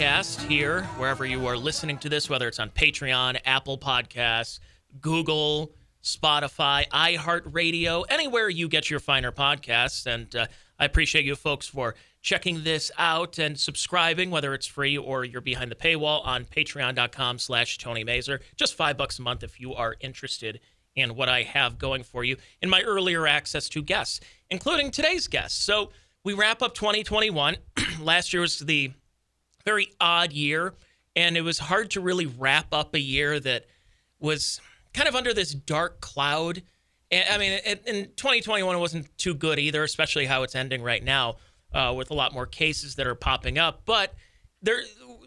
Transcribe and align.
Podcast 0.00 0.40
here, 0.48 0.84
wherever 0.96 1.26
you 1.26 1.46
are 1.46 1.58
listening 1.58 1.98
to 1.98 2.08
this, 2.08 2.30
whether 2.30 2.48
it's 2.48 2.58
on 2.58 2.70
Patreon, 2.70 3.38
Apple 3.44 3.76
Podcasts, 3.76 4.58
Google, 4.98 5.72
Spotify, 6.02 6.88
iHeartRadio, 6.88 8.04
anywhere 8.08 8.48
you 8.48 8.66
get 8.66 8.88
your 8.88 8.98
finer 8.98 9.30
podcasts. 9.30 10.06
And 10.06 10.34
uh, 10.34 10.46
I 10.78 10.86
appreciate 10.86 11.26
you 11.26 11.36
folks 11.36 11.66
for 11.66 11.96
checking 12.22 12.64
this 12.64 12.90
out 12.96 13.38
and 13.38 13.60
subscribing, 13.60 14.30
whether 14.30 14.54
it's 14.54 14.66
free 14.66 14.96
or 14.96 15.22
you're 15.26 15.42
behind 15.42 15.70
the 15.70 15.74
paywall 15.74 16.26
on 16.26 16.46
patreon.com 16.46 17.38
slash 17.38 17.76
Tony 17.76 18.02
Mazer. 18.02 18.40
Just 18.56 18.76
five 18.76 18.96
bucks 18.96 19.18
a 19.18 19.22
month 19.22 19.42
if 19.42 19.60
you 19.60 19.74
are 19.74 19.96
interested 20.00 20.60
in 20.96 21.14
what 21.14 21.28
I 21.28 21.42
have 21.42 21.76
going 21.76 22.04
for 22.04 22.24
you 22.24 22.38
in 22.62 22.70
my 22.70 22.80
earlier 22.80 23.26
access 23.26 23.68
to 23.68 23.82
guests, 23.82 24.20
including 24.48 24.92
today's 24.92 25.28
guest. 25.28 25.62
So 25.66 25.90
we 26.24 26.32
wrap 26.32 26.62
up 26.62 26.74
2021. 26.74 27.58
Last 28.00 28.32
year 28.32 28.40
was 28.40 28.60
the 28.60 28.92
very 29.64 29.92
odd 30.00 30.32
year, 30.32 30.74
and 31.16 31.36
it 31.36 31.42
was 31.42 31.58
hard 31.58 31.90
to 31.92 32.00
really 32.00 32.26
wrap 32.26 32.72
up 32.72 32.94
a 32.94 33.00
year 33.00 33.40
that 33.40 33.66
was 34.18 34.60
kind 34.92 35.08
of 35.08 35.14
under 35.14 35.32
this 35.32 35.52
dark 35.52 36.00
cloud. 36.00 36.62
I 37.12 37.38
mean, 37.38 37.58
in 37.86 38.04
2021, 38.16 38.76
it 38.76 38.78
wasn't 38.78 39.18
too 39.18 39.34
good 39.34 39.58
either, 39.58 39.82
especially 39.82 40.26
how 40.26 40.42
it's 40.44 40.54
ending 40.54 40.82
right 40.82 41.02
now 41.02 41.36
uh, 41.72 41.92
with 41.96 42.10
a 42.10 42.14
lot 42.14 42.32
more 42.32 42.46
cases 42.46 42.94
that 42.96 43.06
are 43.06 43.14
popping 43.14 43.58
up. 43.58 43.82
But 43.84 44.14
there, 44.62 44.82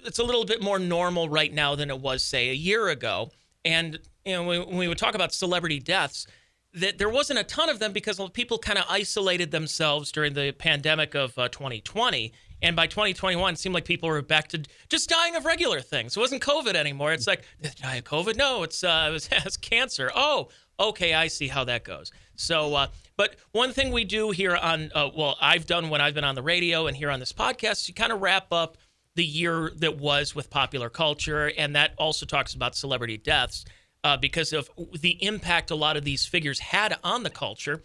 it's 0.06 0.20
a 0.20 0.23
little 0.23 0.45
bit 0.45 0.62
more 0.62 0.80
normal 0.80 1.28
right 1.28 1.53
now 1.53 1.75
than 1.75 1.90
it 1.90 2.00
was, 2.00 2.23
say, 2.23 2.50
a 2.50 2.53
year 2.53 2.88
ago. 2.88 3.31
And 3.66 4.00
you 4.25 4.34
know, 4.34 4.44
when 4.44 4.78
we 4.78 4.88
would 4.88 4.97
talk 4.97 5.16
about 5.16 5.34
celebrity 5.34 5.80
deaths, 5.80 6.28
that 6.73 6.97
there 6.97 7.09
wasn't 7.09 7.40
a 7.40 7.44
ton 7.44 7.70
of 7.70 7.80
them 7.80 7.92
because 7.94 8.20
people 8.34 8.58
kind 8.58 8.80
of 8.80 8.86
isolated 8.90 9.52
themselves 9.52 10.12
during 10.12 10.34
the 10.34 10.52
pandemic 10.58 11.14
of 11.14 11.38
uh, 11.38 11.47
2020. 11.50 12.34
And 12.64 12.78
by 12.78 12.88
2021, 12.88 13.53
it 13.53 13.59
seemed 13.59 13.75
like 13.75 13.83
people 13.83 14.08
were 14.08 14.22
back 14.22 14.47
to 14.50 14.64
just 14.88 15.09
dying 15.09 15.36
of 15.36 15.44
regular 15.44 15.81
things. 15.81 16.16
It 16.16 16.19
wasn't 16.19 16.42
COVID 16.42 16.75
anymore. 16.75 17.11
It's 17.11 17.28
like, 17.28 17.44
did 17.61 17.75
I 17.83 17.88
die 17.88 17.95
of 17.97 18.06
COVID? 18.06 18.38
No, 18.38 18.64
it's, 18.64 18.83
uh, 18.83 19.06
it 19.09 19.11
was, 19.11 19.30
it's 19.31 19.58
cancer. 19.58 20.09
Oh, 20.16 20.47
okay, 20.80 21.14
I 21.14 21.28
see 21.28 21.50
how 21.50 21.66
that 21.66 21.84
goes. 21.84 22.11
So, 22.36 22.73
uh, 22.73 22.88
but 23.17 23.36
one 23.52 23.73
thing 23.73 23.91
we 23.91 24.06
do 24.06 24.31
here 24.31 24.56
on, 24.56 24.91
uh, 24.95 25.09
well, 25.16 25.38
I've 25.41 25.67
done 25.67 25.89
when 25.89 26.00
I've 26.00 26.16
been 26.16 26.23
on 26.23 26.36
the 26.36 26.41
radio 26.41 26.88
and 26.88 26.95
here 26.95 27.11
on 27.11 27.19
this 27.19 27.34
podcast, 27.34 27.88
you 27.89 27.94
kind 27.94 28.14
of 28.14 28.22
wrap 28.22 28.52
up 28.52 28.78
the 29.16 29.25
year 29.25 29.72
that 29.78 29.97
was 29.97 30.34
with 30.34 30.50
popular 30.50 30.89
culture. 30.89 31.52
And 31.58 31.75
that 31.75 31.94
also 31.97 32.25
talks 32.25 32.53
about 32.53 32.75
celebrity 32.75 33.17
deaths 33.17 33.66
uh, 34.06 34.17
because 34.17 34.53
of 34.53 34.69
the 35.00 35.23
impact 35.23 35.69
a 35.69 35.75
lot 35.75 35.97
of 35.97 36.03
these 36.06 36.25
figures 36.25 36.59
had 36.59 36.97
on 37.03 37.23
the 37.23 37.30
culture. 37.30 37.84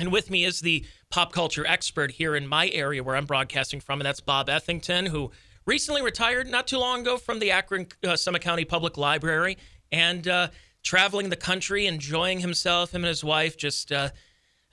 And 0.00 0.12
with 0.12 0.30
me 0.30 0.44
is 0.44 0.60
the 0.60 0.84
pop 1.10 1.32
culture 1.32 1.66
expert 1.66 2.12
here 2.12 2.36
in 2.36 2.46
my 2.46 2.68
area 2.68 3.02
where 3.02 3.16
I'm 3.16 3.26
broadcasting 3.26 3.80
from, 3.80 4.00
and 4.00 4.06
that's 4.06 4.20
Bob 4.20 4.48
Ethington, 4.48 5.06
who 5.06 5.32
recently 5.66 6.02
retired 6.02 6.48
not 6.48 6.68
too 6.68 6.78
long 6.78 7.00
ago 7.00 7.16
from 7.16 7.40
the 7.40 7.50
Akron 7.50 7.88
uh, 8.06 8.14
Summit 8.14 8.42
County 8.42 8.64
Public 8.64 8.96
Library 8.96 9.58
and 9.90 10.28
uh, 10.28 10.48
traveling 10.84 11.30
the 11.30 11.36
country, 11.36 11.86
enjoying 11.86 12.38
himself, 12.38 12.94
him 12.94 13.02
and 13.02 13.08
his 13.08 13.24
wife, 13.24 13.56
just. 13.56 13.92
Uh, 13.92 14.10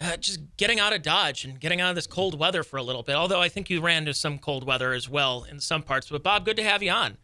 uh, 0.01 0.17
just 0.17 0.41
getting 0.57 0.77
out 0.77 0.91
of 0.91 1.01
Dodge 1.01 1.45
and 1.45 1.57
getting 1.57 1.79
out 1.79 1.89
of 1.89 1.95
this 1.95 2.05
cold 2.05 2.37
weather 2.37 2.63
for 2.63 2.75
a 2.75 2.83
little 2.83 3.01
bit. 3.01 3.15
Although 3.15 3.39
I 3.39 3.47
think 3.47 3.69
you 3.69 3.79
ran 3.79 3.99
into 3.99 4.13
some 4.13 4.37
cold 4.37 4.65
weather 4.65 4.91
as 4.91 5.07
well 5.07 5.45
in 5.49 5.57
some 5.61 5.81
parts. 5.81 6.09
But 6.09 6.21
Bob, 6.21 6.43
good 6.43 6.57
to 6.57 6.63
have 6.63 6.83
you 6.83 6.91
on. 6.91 7.17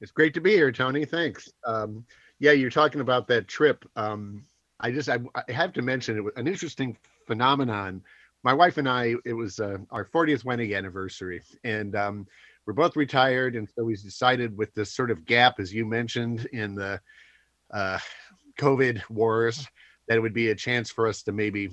It's 0.00 0.10
great 0.10 0.34
to 0.34 0.40
be 0.40 0.50
here, 0.50 0.72
Tony. 0.72 1.04
Thanks. 1.04 1.52
Um, 1.64 2.04
yeah, 2.40 2.50
you're 2.50 2.68
talking 2.68 3.00
about 3.00 3.28
that 3.28 3.46
trip. 3.46 3.88
Um, 3.94 4.44
I 4.80 4.90
just 4.90 5.08
I, 5.08 5.18
I, 5.34 5.52
have 5.52 5.72
to 5.74 5.82
mention 5.82 6.16
it 6.16 6.24
was 6.24 6.34
an 6.36 6.46
interesting 6.46 6.96
phenomenon. 7.26 8.02
My 8.44 8.52
wife 8.52 8.78
and 8.78 8.88
I, 8.88 9.14
it 9.24 9.32
was 9.32 9.58
uh, 9.58 9.78
our 9.90 10.04
40th 10.04 10.44
wedding 10.44 10.74
anniversary, 10.74 11.42
and 11.64 11.96
um, 11.96 12.26
we're 12.66 12.74
both 12.74 12.96
retired, 12.96 13.56
and 13.56 13.68
so 13.68 13.84
we 13.84 13.96
decided 13.96 14.56
with 14.56 14.72
this 14.74 14.94
sort 14.94 15.10
of 15.10 15.24
gap, 15.24 15.58
as 15.58 15.74
you 15.74 15.84
mentioned, 15.84 16.46
in 16.52 16.74
the 16.74 17.00
uh, 17.72 17.98
COVID 18.58 19.02
wars, 19.10 19.66
that 20.06 20.16
it 20.16 20.20
would 20.20 20.34
be 20.34 20.50
a 20.50 20.54
chance 20.54 20.90
for 20.90 21.06
us 21.06 21.22
to 21.24 21.32
maybe 21.32 21.70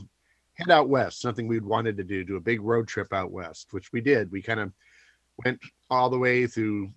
head 0.55 0.71
out 0.71 0.89
west, 0.89 1.21
something 1.21 1.47
we'd 1.47 1.65
wanted 1.65 1.97
to 1.97 2.03
do, 2.03 2.23
do 2.23 2.37
a 2.37 2.41
big 2.41 2.61
road 2.61 2.87
trip 2.87 3.13
out 3.13 3.31
west, 3.31 3.67
which 3.71 3.91
we 3.91 4.01
did. 4.01 4.31
We 4.31 4.41
kind 4.41 4.59
of 4.59 4.71
went 5.43 5.59
all 5.89 6.09
the 6.09 6.17
way 6.17 6.47
through 6.47 6.91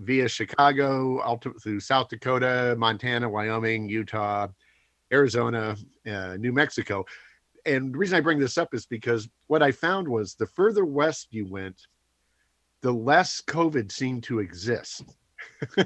via 0.00 0.28
Chicago 0.28 1.38
through 1.62 1.80
South 1.80 2.08
Dakota, 2.08 2.74
Montana, 2.78 3.28
Wyoming, 3.28 3.88
Utah, 3.88 4.48
Arizona, 5.12 5.76
uh, 6.06 6.36
New 6.38 6.52
Mexico. 6.52 7.04
And 7.66 7.92
the 7.94 7.98
reason 7.98 8.16
I 8.16 8.20
bring 8.20 8.38
this 8.38 8.58
up 8.58 8.74
is 8.74 8.86
because 8.86 9.28
what 9.46 9.62
I 9.62 9.70
found 9.70 10.08
was 10.08 10.34
the 10.34 10.46
further 10.46 10.84
west 10.84 11.28
you 11.30 11.46
went, 11.46 11.80
the 12.80 12.92
less 12.92 13.40
COVID 13.46 13.92
seemed 13.92 14.24
to 14.24 14.40
exist. 14.40 15.04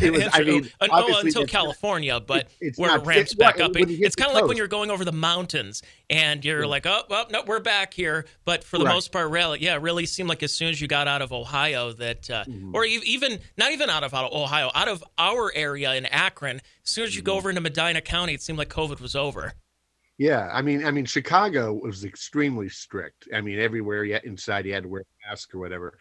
it 0.00 0.12
was, 0.12 0.28
I 0.32 0.42
mean, 0.42 0.70
oh, 0.80 1.20
until 1.20 1.46
California, 1.46 2.20
but 2.20 2.48
it's 2.60 2.78
where 2.78 2.90
not, 2.90 3.02
it 3.02 3.06
ramps 3.06 3.34
back 3.34 3.60
up. 3.60 3.72
It's 3.74 4.14
kind 4.14 4.30
of 4.30 4.36
like 4.36 4.46
when 4.46 4.56
you're 4.56 4.68
going 4.68 4.90
over 4.90 5.04
the 5.04 5.12
mountains 5.12 5.82
and 6.08 6.44
you're 6.44 6.62
yeah. 6.62 6.68
like, 6.68 6.86
oh, 6.86 7.02
well, 7.10 7.26
no, 7.30 7.42
we're 7.46 7.60
back 7.60 7.94
here. 7.94 8.26
But 8.44 8.62
for 8.62 8.78
the 8.78 8.84
right. 8.84 8.94
most 8.94 9.12
part, 9.12 9.30
really, 9.30 9.60
yeah, 9.60 9.74
it 9.74 9.82
really 9.82 10.06
seemed 10.06 10.28
like 10.28 10.42
as 10.42 10.52
soon 10.52 10.68
as 10.68 10.80
you 10.80 10.86
got 10.86 11.08
out 11.08 11.22
of 11.22 11.32
Ohio 11.32 11.92
that, 11.92 12.30
uh, 12.30 12.44
mm-hmm. 12.44 12.74
or 12.74 12.84
even 12.84 13.40
not 13.56 13.72
even 13.72 13.90
out 13.90 14.04
of 14.04 14.14
Ohio, 14.14 14.70
out 14.74 14.88
of 14.88 15.02
our 15.18 15.52
area 15.54 15.94
in 15.94 16.06
Akron, 16.06 16.56
as 16.56 16.90
soon 16.90 17.04
as 17.04 17.16
you 17.16 17.22
mm-hmm. 17.22 17.32
go 17.32 17.36
over 17.36 17.48
into 17.48 17.60
Medina 17.60 18.00
County, 18.00 18.34
it 18.34 18.42
seemed 18.42 18.58
like 18.58 18.68
COVID 18.68 19.00
was 19.00 19.16
over. 19.16 19.54
Yeah, 20.16 20.48
I 20.52 20.62
mean, 20.62 20.84
I 20.84 20.92
mean, 20.92 21.06
Chicago 21.06 21.72
was 21.72 22.04
extremely 22.04 22.68
strict. 22.68 23.26
I 23.34 23.40
mean, 23.40 23.58
everywhere 23.58 24.04
you 24.04 24.18
inside 24.22 24.64
you 24.64 24.72
had 24.72 24.84
to 24.84 24.88
wear 24.88 25.02
a 25.02 25.28
mask 25.28 25.54
or 25.54 25.58
whatever. 25.58 25.98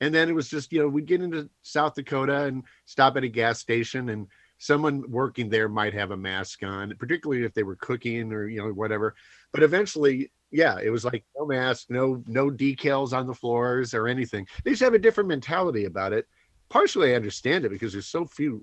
And 0.00 0.14
then 0.14 0.28
it 0.28 0.34
was 0.34 0.48
just, 0.48 0.72
you 0.72 0.80
know, 0.80 0.88
we'd 0.88 1.06
get 1.06 1.22
into 1.22 1.48
South 1.62 1.94
Dakota 1.94 2.44
and 2.44 2.64
stop 2.86 3.16
at 3.16 3.24
a 3.24 3.28
gas 3.28 3.60
station 3.60 4.08
and 4.08 4.26
someone 4.58 5.02
working 5.10 5.48
there 5.48 5.68
might 5.68 5.92
have 5.94 6.12
a 6.12 6.16
mask 6.16 6.62
on, 6.62 6.94
particularly 6.98 7.44
if 7.44 7.52
they 7.52 7.64
were 7.64 7.76
cooking 7.76 8.32
or, 8.32 8.46
you 8.46 8.62
know, 8.62 8.68
whatever. 8.68 9.14
But 9.52 9.62
eventually, 9.62 10.30
yeah, 10.50 10.78
it 10.80 10.90
was 10.90 11.04
like 11.04 11.24
no 11.36 11.46
mask, 11.46 11.86
no, 11.90 12.22
no 12.26 12.50
decals 12.50 13.12
on 13.12 13.26
the 13.26 13.34
floors 13.34 13.94
or 13.94 14.06
anything. 14.06 14.46
They 14.64 14.70
just 14.70 14.82
have 14.82 14.94
a 14.94 14.98
different 14.98 15.28
mentality 15.28 15.84
about 15.86 16.12
it. 16.12 16.26
Partially 16.68 17.12
I 17.12 17.16
understand 17.16 17.64
it 17.64 17.70
because 17.70 17.92
there's 17.92 18.06
so 18.06 18.24
few 18.24 18.62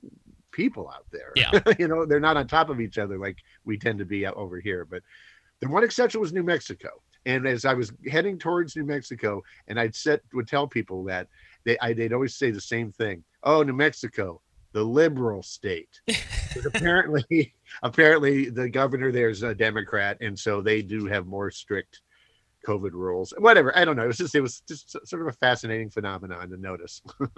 people 0.51 0.89
out 0.89 1.05
there. 1.11 1.33
Yeah. 1.35 1.59
you 1.79 1.87
know, 1.87 2.05
they're 2.05 2.19
not 2.19 2.37
on 2.37 2.47
top 2.47 2.69
of 2.69 2.79
each 2.79 2.97
other 2.97 3.17
like 3.17 3.37
we 3.65 3.77
tend 3.77 3.99
to 3.99 4.05
be 4.05 4.25
over 4.25 4.59
here. 4.59 4.85
But 4.85 5.03
the 5.59 5.69
one 5.69 5.83
exception 5.83 6.21
was 6.21 6.31
New 6.31 6.43
Mexico. 6.43 6.89
And 7.25 7.47
as 7.47 7.65
I 7.65 7.73
was 7.73 7.91
heading 8.09 8.37
towards 8.37 8.75
New 8.75 8.85
Mexico, 8.85 9.43
and 9.67 9.79
I'd 9.79 9.95
set 9.95 10.21
would 10.33 10.47
tell 10.47 10.67
people 10.67 11.03
that 11.05 11.27
they 11.65 11.77
I, 11.79 11.93
they'd 11.93 12.13
always 12.13 12.35
say 12.35 12.51
the 12.51 12.61
same 12.61 12.91
thing. 12.91 13.23
Oh, 13.43 13.63
New 13.63 13.73
Mexico, 13.73 14.41
the 14.71 14.83
liberal 14.83 15.43
state. 15.43 16.01
apparently, 16.65 17.53
apparently 17.83 18.49
the 18.49 18.69
governor 18.69 19.11
there's 19.11 19.43
a 19.43 19.53
Democrat, 19.53 20.17
and 20.21 20.37
so 20.37 20.61
they 20.61 20.81
do 20.81 21.05
have 21.05 21.27
more 21.27 21.51
strict 21.51 22.01
COVID 22.67 22.91
rules. 22.91 23.33
Whatever. 23.37 23.75
I 23.77 23.85
don't 23.85 23.95
know. 23.95 24.03
It 24.03 24.07
was 24.07 24.17
just 24.17 24.35
it 24.35 24.41
was 24.41 24.61
just 24.61 24.91
sort 25.07 25.21
of 25.21 25.27
a 25.27 25.33
fascinating 25.33 25.89
phenomenon 25.89 26.49
to 26.49 26.57
notice. 26.57 27.01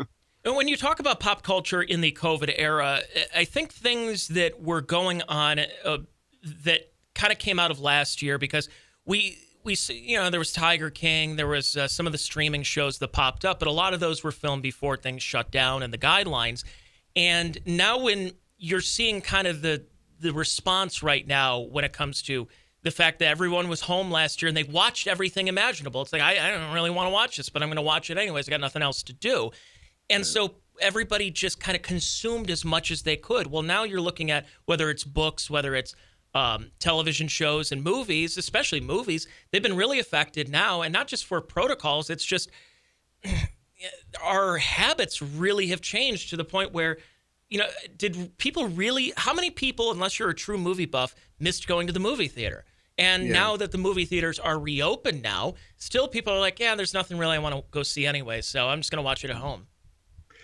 And 0.44 0.56
when 0.56 0.68
you 0.68 0.76
talk 0.76 1.00
about 1.00 1.20
pop 1.20 1.44
culture 1.44 1.84
in 1.84 2.02
the 2.02 2.12
COVID 2.12 2.54
era, 2.58 3.02
I 3.36 3.46
think 3.46 3.72
things 3.72 4.30
that 4.30 4.60
were 4.60 4.82
going 4.82 5.22
on 5.28 5.60
uh, 5.86 6.00
that 6.66 6.92
kind 7.14 7.32
of 7.32 7.38
came 7.38 7.60
out 7.60 7.70
of 7.70 7.80
last 7.80 8.24
year 8.24 8.40
because 8.40 8.68
we 9.06 9.38
we 9.64 9.76
see, 9.76 9.98
you 10.00 10.18
know, 10.18 10.30
there 10.30 10.40
was 10.40 10.52
Tiger 10.52 10.90
King, 10.90 11.36
there 11.36 11.48
was 11.48 11.78
uh, 11.78 11.88
some 11.88 12.06
of 12.06 12.12
the 12.12 12.18
streaming 12.18 12.64
shows 12.64 13.00
that 13.00 13.10
popped 13.10 13.46
up, 13.46 13.60
but 13.60 13.68
a 13.68 13.72
lot 13.72 13.94
of 13.94 14.00
those 14.00 14.24
were 14.24 14.32
filmed 14.32 14.64
before 14.64 14.98
things 14.98 15.22
shut 15.24 15.52
down 15.52 15.84
and 15.84 15.94
the 15.94 15.98
guidelines. 15.98 16.64
And 17.16 17.58
now, 17.66 18.00
when 18.00 18.32
you're 18.58 18.82
seeing 18.82 19.22
kind 19.22 19.48
of 19.48 19.62
the 19.62 19.84
the 20.20 20.32
response 20.32 21.02
right 21.02 21.26
now 21.26 21.60
when 21.60 21.84
it 21.84 21.92
comes 21.92 22.22
to 22.22 22.48
the 22.84 22.92
fact 22.92 23.18
that 23.20 23.28
everyone 23.28 23.68
was 23.68 23.82
home 23.82 24.12
last 24.12 24.42
year 24.42 24.48
and 24.48 24.56
they 24.56 24.64
watched 24.64 25.08
everything 25.08 25.48
imaginable, 25.48 26.02
it's 26.02 26.14
like 26.14 26.22
I, 26.22 26.48
I 26.48 26.52
don't 26.52 26.74
really 26.74 26.90
want 26.90 27.08
to 27.08 27.14
watch 27.14 27.38
this, 27.38 27.50
but 27.50 27.62
I'm 27.62 27.70
going 27.70 27.76
to 27.78 27.82
watch 27.82 28.10
it 28.10 28.18
anyways. 28.18 28.48
I 28.48 28.52
got 28.52 28.62
nothing 28.62 28.82
else 28.82 29.04
to 29.04 29.14
do, 29.14 29.52
and 30.10 30.26
so 30.26 30.56
everybody 30.80 31.30
just 31.32 31.60
kind 31.60 31.76
of 31.76 31.82
consumed 31.82 32.50
as 32.50 32.66
much 32.66 32.92
as 32.92 33.04
they 33.04 33.16
could. 33.16 33.48
Well, 33.48 33.62
now 33.62 33.84
you're 33.84 34.02
looking 34.02 34.32
at 34.32 34.46
whether 34.66 34.90
it's 34.90 35.04
books, 35.04 35.50
whether 35.50 35.76
it's 35.76 35.96
um, 36.34 36.72
television 36.80 37.28
shows 37.28 37.72
and 37.72 37.84
movies, 37.84 38.38
especially 38.38 38.80
movies, 38.82 39.28
they've 39.52 39.64
been 39.64 39.76
really 39.76 40.00
affected 40.00 40.50
now. 40.50 40.82
And 40.82 40.94
not 40.94 41.08
just 41.08 41.26
for 41.26 41.42
protocols, 41.42 42.10
it's 42.10 42.26
just 42.26 42.50
our 44.24 44.58
habits 44.58 45.22
really 45.22 45.68
have 45.68 45.82
changed 45.82 46.30
to 46.30 46.38
the 46.38 46.46
point 46.46 46.72
where, 46.72 46.98
you 47.50 47.58
know, 47.58 47.68
did 47.98 48.38
people 48.38 48.68
really, 48.68 49.14
how 49.18 49.34
many 49.34 49.50
people, 49.50 49.92
unless 49.92 50.20
you're 50.20 50.30
a 50.30 50.36
true 50.36 50.58
movie 50.58 50.86
buff, 50.86 51.16
missed 51.40 51.68
going 51.68 51.88
to 51.88 51.94
the 51.94 52.00
movie 52.00 52.28
theater? 52.28 52.66
And 52.98 53.28
yeah. 53.28 53.34
now 53.34 53.58
that 53.58 53.72
the 53.72 53.78
movie 53.78 54.06
theaters 54.06 54.40
are 54.40 54.60
reopened 54.60 55.22
now, 55.22 55.56
still 55.78 56.08
people 56.08 56.34
are 56.34 56.40
like, 56.40 56.60
yeah, 56.60 56.76
there's 56.76 56.94
nothing 56.94 57.18
really 57.18 57.36
I 57.36 57.40
want 57.40 57.56
to 57.56 57.64
go 57.72 57.84
see 57.84 58.06
anyway. 58.06 58.42
So 58.42 58.68
I'm 58.68 58.80
just 58.80 58.92
going 58.92 58.98
to 58.98 59.06
watch 59.06 59.24
it 59.24 59.32
at 59.32 59.38
home. 59.38 59.68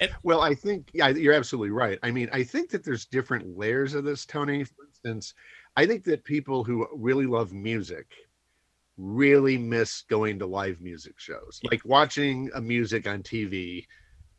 And- 0.01 0.11
well, 0.23 0.41
I 0.41 0.53
think, 0.53 0.89
yeah, 0.93 1.09
you're 1.09 1.33
absolutely 1.33 1.71
right. 1.71 1.99
I 2.03 2.11
mean, 2.11 2.29
I 2.33 2.43
think 2.43 2.69
that 2.71 2.83
there's 2.83 3.05
different 3.05 3.57
layers 3.57 3.93
of 3.93 4.03
this, 4.03 4.25
Tony. 4.25 4.63
For 4.63 4.85
instance, 4.87 5.33
I 5.77 5.85
think 5.85 6.05
that 6.05 6.23
people 6.23 6.63
who 6.63 6.87
really 6.91 7.27
love 7.27 7.53
music 7.53 8.07
really 8.97 9.59
miss 9.59 10.01
going 10.09 10.39
to 10.39 10.47
live 10.47 10.81
music 10.81 11.19
shows. 11.19 11.61
Like 11.69 11.85
watching 11.85 12.49
a 12.55 12.59
music 12.59 13.07
on 13.07 13.21
TV 13.21 13.85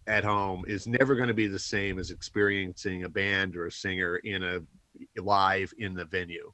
at 0.09 0.25
home 0.25 0.65
is 0.67 0.89
never 0.89 1.15
going 1.15 1.29
to 1.29 1.35
be 1.35 1.47
the 1.47 1.57
same 1.57 2.01
as 2.01 2.11
experiencing 2.11 3.05
a 3.05 3.09
band 3.09 3.55
or 3.55 3.67
a 3.67 3.73
singer 3.73 4.17
in 4.17 4.43
a 4.43 4.59
live 5.23 5.73
in 5.79 5.95
the 5.95 6.07
venue. 6.07 6.53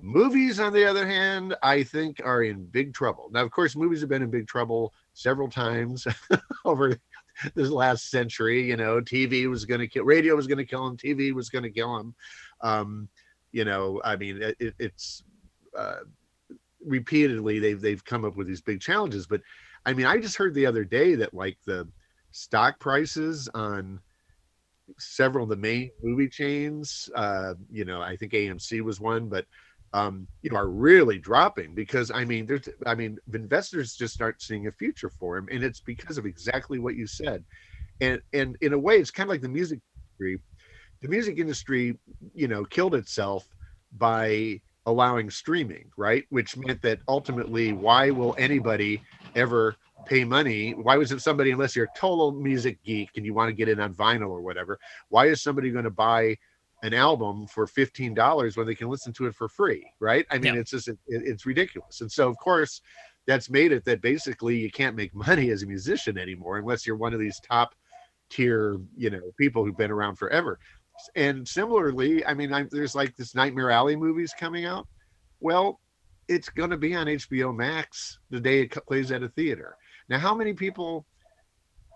Movies, 0.00 0.60
on 0.60 0.72
the 0.72 0.88
other 0.88 1.04
hand, 1.04 1.56
I 1.60 1.82
think 1.82 2.20
are 2.24 2.44
in 2.44 2.64
big 2.64 2.94
trouble. 2.94 3.28
Now, 3.32 3.42
of 3.42 3.50
course, 3.50 3.74
movies 3.74 4.02
have 4.02 4.08
been 4.08 4.22
in 4.22 4.30
big 4.30 4.46
trouble 4.46 4.94
several 5.14 5.48
times 5.48 6.06
over 6.64 6.96
this 7.56 7.70
last 7.70 8.08
century. 8.08 8.68
You 8.68 8.76
know, 8.76 9.00
TV 9.00 9.50
was 9.50 9.64
going 9.64 9.80
to 9.80 9.88
kill, 9.88 10.04
radio 10.04 10.36
was 10.36 10.46
going 10.46 10.58
to 10.58 10.64
kill 10.64 10.84
them, 10.84 10.96
TV 10.96 11.32
was 11.32 11.48
going 11.48 11.64
to 11.64 11.70
kill 11.70 11.96
them. 11.96 12.14
Um, 12.60 13.08
you 13.52 13.64
know, 13.64 14.00
I 14.04 14.16
mean, 14.16 14.40
it, 14.42 14.74
it's 14.78 15.22
uh, 15.76 16.00
repeatedly 16.84 17.58
they've 17.58 17.80
they've 17.80 18.04
come 18.04 18.24
up 18.24 18.36
with 18.36 18.46
these 18.46 18.62
big 18.62 18.80
challenges. 18.80 19.26
But 19.26 19.40
I 19.84 19.92
mean, 19.92 20.06
I 20.06 20.18
just 20.18 20.36
heard 20.36 20.54
the 20.54 20.66
other 20.66 20.84
day 20.84 21.14
that 21.16 21.34
like 21.34 21.58
the 21.66 21.88
stock 22.32 22.78
prices 22.80 23.48
on 23.54 24.00
several 24.98 25.44
of 25.44 25.50
the 25.50 25.56
main 25.56 25.90
movie 26.02 26.28
chains, 26.28 27.08
uh, 27.14 27.54
you 27.70 27.84
know, 27.84 28.00
I 28.00 28.16
think 28.16 28.32
AMC 28.32 28.82
was 28.82 29.00
one, 29.00 29.28
but 29.28 29.46
um, 29.92 30.26
you 30.42 30.50
know, 30.50 30.56
are 30.56 30.68
really 30.68 31.18
dropping 31.18 31.74
because 31.74 32.10
I 32.10 32.24
mean, 32.24 32.46
there's, 32.46 32.68
I 32.84 32.94
mean, 32.94 33.18
investors 33.32 33.96
just 33.96 34.20
aren't 34.20 34.42
seeing 34.42 34.66
a 34.66 34.72
future 34.72 35.08
for 35.08 35.36
him, 35.36 35.48
and 35.50 35.64
it's 35.64 35.80
because 35.80 36.18
of 36.18 36.26
exactly 36.26 36.78
what 36.78 36.96
you 36.96 37.06
said, 37.06 37.44
and 38.00 38.20
and 38.32 38.56
in 38.60 38.72
a 38.72 38.78
way, 38.78 38.98
it's 38.98 39.10
kind 39.10 39.28
of 39.28 39.30
like 39.30 39.40
the 39.40 39.48
music 39.48 39.80
industry. 40.20 40.42
The 41.02 41.08
music 41.08 41.38
industry, 41.38 41.98
you 42.34 42.48
know, 42.48 42.64
killed 42.64 42.94
itself 42.94 43.48
by 43.98 44.60
allowing 44.86 45.30
streaming, 45.30 45.90
right? 45.96 46.24
Which 46.30 46.56
meant 46.56 46.80
that 46.82 47.00
ultimately, 47.08 47.72
why 47.72 48.10
will 48.10 48.34
anybody 48.38 49.02
ever 49.34 49.76
pay 50.06 50.24
money? 50.24 50.72
Why 50.72 50.96
was 50.96 51.12
it 51.12 51.20
somebody, 51.20 51.50
unless 51.50 51.74
you're 51.74 51.86
a 51.86 51.98
total 51.98 52.32
music 52.32 52.82
geek 52.84 53.10
and 53.16 53.26
you 53.26 53.34
want 53.34 53.48
to 53.48 53.52
get 53.52 53.68
in 53.68 53.80
on 53.80 53.92
vinyl 53.94 54.30
or 54.30 54.40
whatever, 54.40 54.78
why 55.08 55.26
is 55.26 55.42
somebody 55.42 55.70
going 55.70 55.84
to 55.84 55.90
buy 55.90 56.36
an 56.82 56.94
album 56.94 57.46
for 57.48 57.66
$15 57.66 58.56
when 58.56 58.66
they 58.66 58.74
can 58.74 58.88
listen 58.88 59.12
to 59.14 59.26
it 59.26 59.34
for 59.34 59.48
free, 59.48 59.84
right? 59.98 60.24
I 60.30 60.38
mean, 60.38 60.54
yeah. 60.54 60.60
it's 60.60 60.70
just, 60.70 60.88
it, 60.88 60.98
it's 61.08 61.44
ridiculous. 61.46 62.00
And 62.00 62.10
so, 62.10 62.28
of 62.28 62.38
course, 62.38 62.80
that's 63.26 63.50
made 63.50 63.72
it 63.72 63.84
that 63.86 64.00
basically 64.00 64.56
you 64.56 64.70
can't 64.70 64.94
make 64.94 65.14
money 65.26 65.50
as 65.50 65.62
a 65.62 65.66
musician 65.66 66.16
anymore 66.16 66.58
unless 66.58 66.86
you're 66.86 66.96
one 66.96 67.12
of 67.12 67.18
these 67.18 67.40
top 67.40 67.74
tier, 68.30 68.78
you 68.96 69.10
know, 69.10 69.32
people 69.38 69.64
who've 69.64 69.76
been 69.76 69.90
around 69.90 70.16
forever 70.16 70.58
and 71.14 71.46
similarly, 71.46 72.24
I 72.24 72.34
mean, 72.34 72.52
I, 72.52 72.64
there's 72.70 72.94
like 72.94 73.16
this 73.16 73.34
Nightmare 73.34 73.70
Alley 73.70 73.96
movies 73.96 74.34
coming 74.38 74.64
out. 74.64 74.86
Well, 75.40 75.80
it's 76.28 76.48
going 76.48 76.70
to 76.70 76.76
be 76.76 76.94
on 76.94 77.06
HBO 77.06 77.54
Max 77.54 78.18
the 78.30 78.40
day 78.40 78.62
it 78.62 78.70
plays 78.86 79.12
at 79.12 79.22
a 79.22 79.28
theater. 79.28 79.76
Now, 80.08 80.18
how 80.18 80.34
many 80.34 80.52
people 80.52 81.06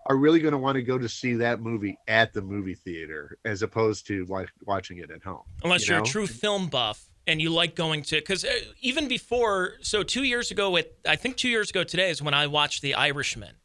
are 0.07 0.15
really 0.15 0.39
going 0.39 0.53
to 0.53 0.57
want 0.57 0.75
to 0.75 0.81
go 0.81 0.97
to 0.97 1.07
see 1.07 1.33
that 1.35 1.61
movie 1.61 1.97
at 2.07 2.33
the 2.33 2.41
movie 2.41 2.73
theater 2.73 3.37
as 3.45 3.61
opposed 3.61 4.07
to 4.07 4.25
like 4.25 4.49
watching 4.65 4.97
it 4.97 5.11
at 5.11 5.23
home? 5.23 5.43
Unless 5.63 5.87
you 5.87 5.95
are 5.95 6.01
a 6.01 6.05
true 6.05 6.27
film 6.27 6.67
buff 6.67 7.05
and 7.27 7.41
you 7.41 7.49
like 7.49 7.75
going 7.75 8.01
to, 8.03 8.15
because 8.15 8.43
uh, 8.43 8.49
even 8.81 9.07
before, 9.07 9.73
so 9.81 10.03
two 10.03 10.23
years 10.23 10.51
ago, 10.51 10.77
I 11.07 11.15
think 11.15 11.37
two 11.37 11.49
years 11.49 11.69
ago 11.69 11.83
today 11.83 12.09
is 12.09 12.21
when 12.21 12.33
I 12.33 12.47
watched 12.47 12.81
The 12.81 12.95
Irishman 12.95 13.55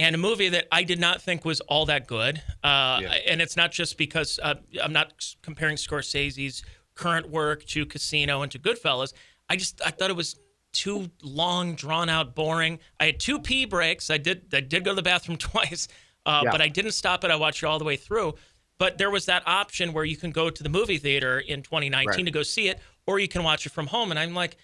and 0.00 0.14
a 0.14 0.18
movie 0.18 0.48
that 0.48 0.66
I 0.72 0.82
did 0.82 0.98
not 0.98 1.20
think 1.20 1.44
was 1.44 1.60
all 1.60 1.86
that 1.86 2.06
good. 2.06 2.38
Uh, 2.64 3.00
yeah. 3.02 3.14
And 3.28 3.42
it's 3.42 3.56
not 3.56 3.70
just 3.70 3.98
because 3.98 4.40
uh, 4.42 4.54
I'm 4.82 4.94
not 4.94 5.12
comparing 5.42 5.76
Scorsese's 5.76 6.62
current 6.94 7.28
work 7.28 7.64
to 7.66 7.84
Casino 7.84 8.40
and 8.40 8.50
to 8.52 8.58
Goodfellas. 8.58 9.12
I 9.48 9.56
just 9.56 9.80
I 9.84 9.90
thought 9.90 10.10
it 10.10 10.16
was 10.16 10.36
too 10.72 11.10
long, 11.22 11.74
drawn 11.74 12.08
out, 12.08 12.34
boring. 12.34 12.78
I 12.98 13.06
had 13.06 13.20
two 13.20 13.40
pee 13.40 13.66
breaks. 13.66 14.08
I 14.08 14.16
did 14.16 14.46
I 14.54 14.60
did 14.60 14.84
go 14.84 14.92
to 14.92 14.96
the 14.96 15.02
bathroom 15.02 15.36
twice, 15.52 15.88
uh, 16.24 16.42
yeah. 16.44 16.50
but 16.50 16.62
I 16.62 16.68
didn't 16.68 16.92
stop 16.92 17.22
it. 17.24 17.30
I 17.30 17.36
watched 17.36 17.62
it 17.62 17.66
all 17.66 17.78
the 17.78 17.84
way 17.84 17.96
through. 17.96 18.34
But 18.78 18.96
there 18.96 19.10
was 19.10 19.26
that 19.26 19.42
option 19.46 19.92
where 19.92 20.06
you 20.06 20.16
can 20.16 20.30
go 20.30 20.48
to 20.48 20.62
the 20.62 20.70
movie 20.70 20.96
theater 20.96 21.40
in 21.40 21.62
2019 21.62 22.06
right. 22.06 22.24
to 22.24 22.30
go 22.30 22.42
see 22.42 22.68
it, 22.68 22.80
or 23.06 23.18
you 23.18 23.28
can 23.28 23.44
watch 23.44 23.66
it 23.66 23.72
from 23.72 23.86
home. 23.86 24.10
And 24.10 24.18
I'm 24.18 24.32
like, 24.32 24.56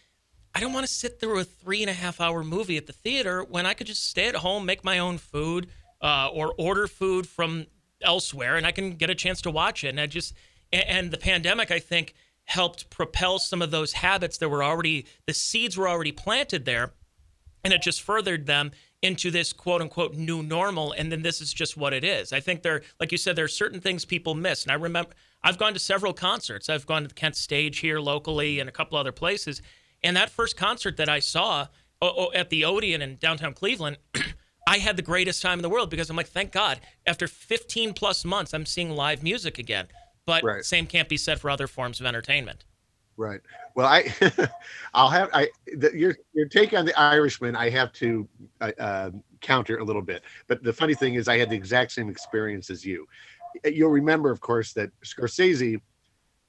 I 0.56 0.60
don't 0.60 0.72
want 0.72 0.86
to 0.86 0.92
sit 0.92 1.20
through 1.20 1.38
a 1.38 1.44
three 1.44 1.82
and 1.82 1.90
a 1.90 1.92
half 1.92 2.18
hour 2.18 2.42
movie 2.42 2.78
at 2.78 2.86
the 2.86 2.94
theater 2.94 3.44
when 3.44 3.66
I 3.66 3.74
could 3.74 3.86
just 3.86 4.08
stay 4.08 4.26
at 4.26 4.36
home, 4.36 4.64
make 4.64 4.82
my 4.82 4.98
own 4.98 5.18
food, 5.18 5.68
uh, 6.00 6.30
or 6.32 6.54
order 6.56 6.86
food 6.86 7.28
from 7.28 7.66
elsewhere, 8.00 8.56
and 8.56 8.66
I 8.66 8.72
can 8.72 8.92
get 8.92 9.10
a 9.10 9.14
chance 9.14 9.42
to 9.42 9.50
watch 9.50 9.84
it. 9.84 9.88
And 9.88 10.00
I 10.00 10.06
just 10.06 10.32
and 10.72 11.10
the 11.10 11.18
pandemic, 11.18 11.70
I 11.70 11.78
think, 11.78 12.14
helped 12.44 12.88
propel 12.88 13.38
some 13.38 13.60
of 13.60 13.70
those 13.70 13.92
habits 13.92 14.38
that 14.38 14.48
were 14.48 14.64
already 14.64 15.04
the 15.26 15.34
seeds 15.34 15.76
were 15.76 15.90
already 15.90 16.10
planted 16.10 16.64
there, 16.64 16.94
and 17.62 17.74
it 17.74 17.82
just 17.82 18.00
furthered 18.00 18.46
them 18.46 18.72
into 19.02 19.30
this 19.30 19.52
quote 19.52 19.82
unquote 19.82 20.14
new 20.14 20.42
normal. 20.42 20.92
And 20.92 21.12
then 21.12 21.20
this 21.20 21.42
is 21.42 21.52
just 21.52 21.76
what 21.76 21.92
it 21.92 22.02
is. 22.02 22.32
I 22.32 22.40
think 22.40 22.62
there, 22.62 22.80
like 22.98 23.12
you 23.12 23.18
said, 23.18 23.36
there 23.36 23.44
are 23.44 23.48
certain 23.48 23.82
things 23.82 24.06
people 24.06 24.34
miss. 24.34 24.62
And 24.62 24.72
I 24.72 24.76
remember 24.76 25.10
I've 25.42 25.58
gone 25.58 25.74
to 25.74 25.78
several 25.78 26.14
concerts. 26.14 26.70
I've 26.70 26.86
gone 26.86 27.02
to 27.02 27.08
the 27.08 27.14
Kent 27.14 27.36
Stage 27.36 27.80
here 27.80 28.00
locally 28.00 28.58
and 28.58 28.70
a 28.70 28.72
couple 28.72 28.96
other 28.96 29.12
places. 29.12 29.60
And 30.06 30.16
that 30.16 30.30
first 30.30 30.56
concert 30.56 30.96
that 30.98 31.08
I 31.08 31.18
saw 31.18 31.66
at 32.34 32.50
the 32.50 32.64
Odeon 32.64 33.02
in 33.02 33.16
downtown 33.16 33.54
Cleveland, 33.54 33.98
I 34.68 34.78
had 34.78 34.96
the 34.96 35.02
greatest 35.02 35.42
time 35.42 35.58
in 35.58 35.62
the 35.62 35.68
world 35.68 35.90
because 35.90 36.08
I'm 36.08 36.16
like, 36.16 36.28
thank 36.28 36.52
God, 36.52 36.80
after 37.06 37.26
15 37.26 37.92
plus 37.92 38.24
months, 38.24 38.54
I'm 38.54 38.66
seeing 38.66 38.90
live 38.90 39.24
music 39.24 39.58
again. 39.58 39.88
But 40.24 40.44
right. 40.44 40.64
same 40.64 40.86
can't 40.86 41.08
be 41.08 41.16
said 41.16 41.40
for 41.40 41.50
other 41.50 41.66
forms 41.66 41.98
of 41.98 42.06
entertainment. 42.06 42.64
Right. 43.16 43.40
Well, 43.74 43.86
I, 43.86 44.14
I'll 44.94 45.08
have 45.08 45.30
I 45.32 45.48
the, 45.74 45.90
your 45.96 46.16
your 46.34 46.46
take 46.46 46.74
on 46.74 46.84
the 46.84 46.98
Irishman. 46.98 47.56
I 47.56 47.70
have 47.70 47.92
to 47.94 48.28
uh, 48.60 48.72
uh, 48.78 49.10
counter 49.40 49.78
a 49.78 49.84
little 49.84 50.02
bit. 50.02 50.22
But 50.48 50.62
the 50.62 50.72
funny 50.72 50.94
thing 50.94 51.14
is, 51.14 51.26
I 51.26 51.38
had 51.38 51.48
the 51.48 51.56
exact 51.56 51.92
same 51.92 52.08
experience 52.08 52.68
as 52.68 52.84
you. 52.84 53.06
You'll 53.64 53.90
remember, 53.90 54.30
of 54.30 54.40
course, 54.40 54.72
that 54.74 54.90
Scorsese 55.02 55.80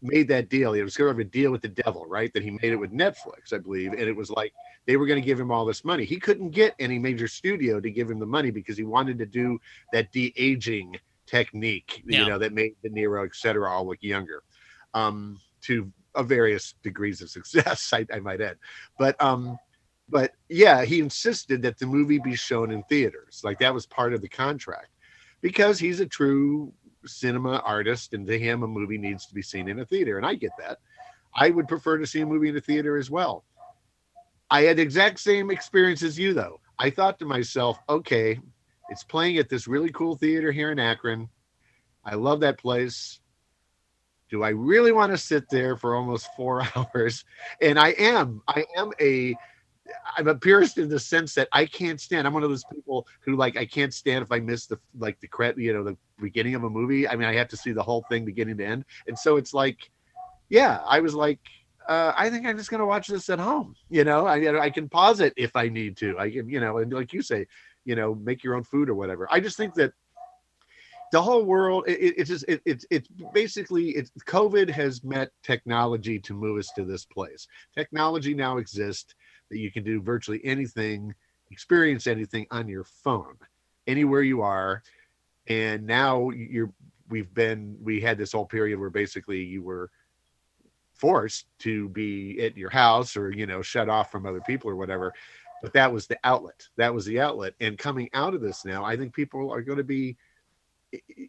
made 0.01 0.27
that 0.27 0.49
deal. 0.49 0.73
It 0.73 0.83
was 0.83 0.93
sort 0.93 1.09
of 1.09 1.19
a 1.19 1.23
deal 1.23 1.51
with 1.51 1.61
the 1.61 1.67
devil, 1.69 2.05
right? 2.07 2.31
That 2.33 2.43
he 2.43 2.51
made 2.51 2.71
it 2.71 2.75
with 2.75 2.91
Netflix, 2.91 3.53
I 3.53 3.57
believe. 3.57 3.93
And 3.93 4.01
it 4.01 4.15
was 4.15 4.29
like 4.29 4.53
they 4.85 4.97
were 4.97 5.07
going 5.07 5.21
to 5.21 5.25
give 5.25 5.39
him 5.39 5.51
all 5.51 5.65
this 5.65 5.83
money. 5.83 6.05
He 6.05 6.19
couldn't 6.19 6.51
get 6.51 6.75
any 6.79 6.99
major 6.99 7.27
studio 7.27 7.79
to 7.79 7.89
give 7.89 8.09
him 8.09 8.19
the 8.19 8.25
money 8.25 8.51
because 8.51 8.77
he 8.77 8.83
wanted 8.83 9.17
to 9.19 9.25
do 9.25 9.59
that 9.93 10.11
de 10.11 10.33
aging 10.37 10.97
technique, 11.25 12.03
yeah. 12.05 12.21
you 12.21 12.29
know, 12.29 12.37
that 12.39 12.53
made 12.53 12.75
De 12.83 12.89
Niro, 12.89 13.25
et 13.25 13.35
cetera, 13.35 13.71
all 13.71 13.87
look 13.87 14.01
younger 14.01 14.43
um, 14.93 15.39
to 15.61 15.91
various 16.23 16.73
degrees 16.83 17.21
of 17.21 17.29
success, 17.37 17.91
I, 17.93 18.05
I 18.13 18.19
might 18.19 18.41
add. 18.41 18.57
But, 18.97 19.21
um, 19.21 19.57
but 20.09 20.31
yeah, 20.49 20.85
he 20.85 20.99
insisted 20.99 21.61
that 21.63 21.77
the 21.77 21.85
movie 21.85 22.19
be 22.19 22.35
shown 22.35 22.71
in 22.71 22.81
theaters. 22.83 23.41
Like 23.43 23.59
that 23.59 23.73
was 23.73 23.85
part 23.85 24.13
of 24.13 24.21
the 24.21 24.29
contract 24.29 24.89
because 25.41 25.79
he's 25.79 25.99
a 25.99 26.05
true 26.05 26.71
cinema 27.07 27.61
artist, 27.65 28.13
and 28.13 28.25
to 28.27 28.37
him, 28.37 28.63
a 28.63 28.67
movie 28.67 28.97
needs 28.97 29.25
to 29.25 29.33
be 29.33 29.41
seen 29.41 29.67
in 29.67 29.79
a 29.79 29.85
theater. 29.85 30.17
And 30.17 30.25
I 30.25 30.35
get 30.35 30.51
that. 30.59 30.77
I 31.35 31.49
would 31.49 31.67
prefer 31.67 31.97
to 31.97 32.07
see 32.07 32.21
a 32.21 32.25
movie 32.25 32.49
in 32.49 32.57
a 32.57 32.61
theater 32.61 32.97
as 32.97 33.11
well. 33.11 33.43
I 34.49 34.61
had 34.61 34.77
the 34.77 34.81
exact 34.81 35.19
same 35.19 35.51
experience 35.51 36.03
as 36.03 36.17
you, 36.17 36.33
though. 36.33 36.59
I 36.79 36.89
thought 36.89 37.19
to 37.19 37.25
myself, 37.25 37.79
okay, 37.89 38.39
it's 38.89 39.03
playing 39.03 39.37
at 39.37 39.49
this 39.49 39.67
really 39.67 39.91
cool 39.91 40.15
theater 40.15 40.51
here 40.51 40.71
in 40.71 40.79
Akron. 40.79 41.29
I 42.05 42.15
love 42.15 42.39
that 42.41 42.57
place. 42.57 43.19
Do 44.29 44.43
I 44.43 44.49
really 44.49 44.91
want 44.91 45.11
to 45.11 45.17
sit 45.17 45.49
there 45.49 45.77
for 45.77 45.95
almost 45.95 46.29
four 46.35 46.63
hours? 46.75 47.25
And 47.61 47.79
I 47.79 47.89
am. 47.89 48.41
I 48.47 48.65
am 48.75 48.91
a 48.99 49.35
I'm 50.17 50.27
a 50.27 50.35
purist 50.35 50.77
in 50.77 50.89
the 50.89 50.99
sense 50.99 51.33
that 51.35 51.47
I 51.51 51.65
can't 51.65 51.99
stand. 51.99 52.27
I'm 52.27 52.33
one 52.33 52.43
of 52.43 52.49
those 52.49 52.65
people 52.65 53.07
who 53.21 53.35
like 53.35 53.57
I 53.57 53.65
can't 53.65 53.93
stand 53.93 54.23
if 54.23 54.31
I 54.31 54.39
miss 54.39 54.65
the 54.65 54.79
like 54.97 55.19
the 55.19 55.27
credit, 55.27 55.59
you 55.59 55.73
know, 55.73 55.83
the 55.83 55.97
beginning 56.19 56.55
of 56.55 56.63
a 56.63 56.69
movie. 56.69 57.07
I 57.07 57.15
mean, 57.15 57.27
I 57.27 57.35
have 57.35 57.47
to 57.49 57.57
see 57.57 57.71
the 57.71 57.83
whole 57.83 58.05
thing 58.09 58.25
beginning 58.25 58.57
to 58.57 58.65
end, 58.65 58.85
and 59.07 59.17
so 59.17 59.37
it's 59.37 59.53
like, 59.53 59.89
yeah, 60.49 60.79
I 60.85 60.99
was 60.99 61.13
like, 61.13 61.39
uh, 61.87 62.13
I 62.15 62.29
think 62.29 62.45
I'm 62.45 62.57
just 62.57 62.69
gonna 62.69 62.85
watch 62.85 63.07
this 63.07 63.29
at 63.29 63.39
home. 63.39 63.75
You 63.89 64.03
know, 64.03 64.25
I 64.25 64.61
I 64.61 64.69
can 64.69 64.89
pause 64.89 65.19
it 65.19 65.33
if 65.37 65.55
I 65.55 65.69
need 65.69 65.97
to. 65.97 66.17
I 66.19 66.29
can, 66.31 66.49
you 66.49 66.59
know, 66.59 66.79
and 66.79 66.91
like 66.91 67.13
you 67.13 67.21
say, 67.21 67.47
you 67.85 67.95
know, 67.95 68.15
make 68.15 68.43
your 68.43 68.55
own 68.55 68.63
food 68.63 68.89
or 68.89 68.95
whatever. 68.95 69.27
I 69.31 69.39
just 69.39 69.57
think 69.57 69.73
that 69.75 69.93
the 71.11 71.21
whole 71.21 71.43
world 71.43 71.85
it, 71.87 72.15
it's 72.17 72.29
just 72.29 72.45
it, 72.47 72.61
it's 72.65 72.85
it's 72.89 73.07
basically 73.33 73.89
it's 73.91 74.11
covid 74.25 74.69
has 74.69 75.03
met 75.03 75.29
technology 75.43 76.19
to 76.19 76.33
move 76.33 76.57
us 76.57 76.69
to 76.75 76.83
this 76.83 77.05
place 77.05 77.47
technology 77.75 78.33
now 78.33 78.57
exists 78.57 79.15
that 79.49 79.59
you 79.59 79.71
can 79.71 79.83
do 79.83 80.01
virtually 80.01 80.41
anything, 80.43 81.13
experience 81.51 82.07
anything 82.07 82.47
on 82.51 82.67
your 82.67 82.83
phone, 82.83 83.35
anywhere 83.85 84.21
you 84.21 84.41
are. 84.41 84.83
And 85.47 85.85
now 85.85 86.29
you're 86.31 86.71
we've 87.09 87.33
been 87.33 87.77
we 87.81 88.01
had 88.01 88.17
this 88.17 88.33
whole 88.33 88.45
period 88.45 88.79
where 88.79 88.89
basically 88.89 89.43
you 89.43 89.61
were 89.63 89.89
forced 90.93 91.45
to 91.59 91.89
be 91.89 92.41
at 92.41 92.57
your 92.57 92.69
house 92.69 93.15
or 93.15 93.31
you 93.31 93.45
know 93.45 93.61
shut 93.61 93.89
off 93.89 94.11
from 94.11 94.25
other 94.25 94.41
people 94.41 94.69
or 94.69 94.75
whatever. 94.75 95.13
But 95.61 95.73
that 95.73 95.91
was 95.91 96.05
the 96.07 96.17
outlet. 96.23 96.67
That 96.75 96.93
was 96.93 97.05
the 97.05 97.19
outlet. 97.19 97.53
And 97.59 97.77
coming 97.77 98.09
out 98.13 98.33
of 98.33 98.41
this 98.41 98.65
now 98.65 98.83
i 98.83 98.97
think 98.97 99.13
people 99.13 99.51
are 99.51 99.61
going 99.61 99.77
to 99.77 99.83
be 99.83 100.17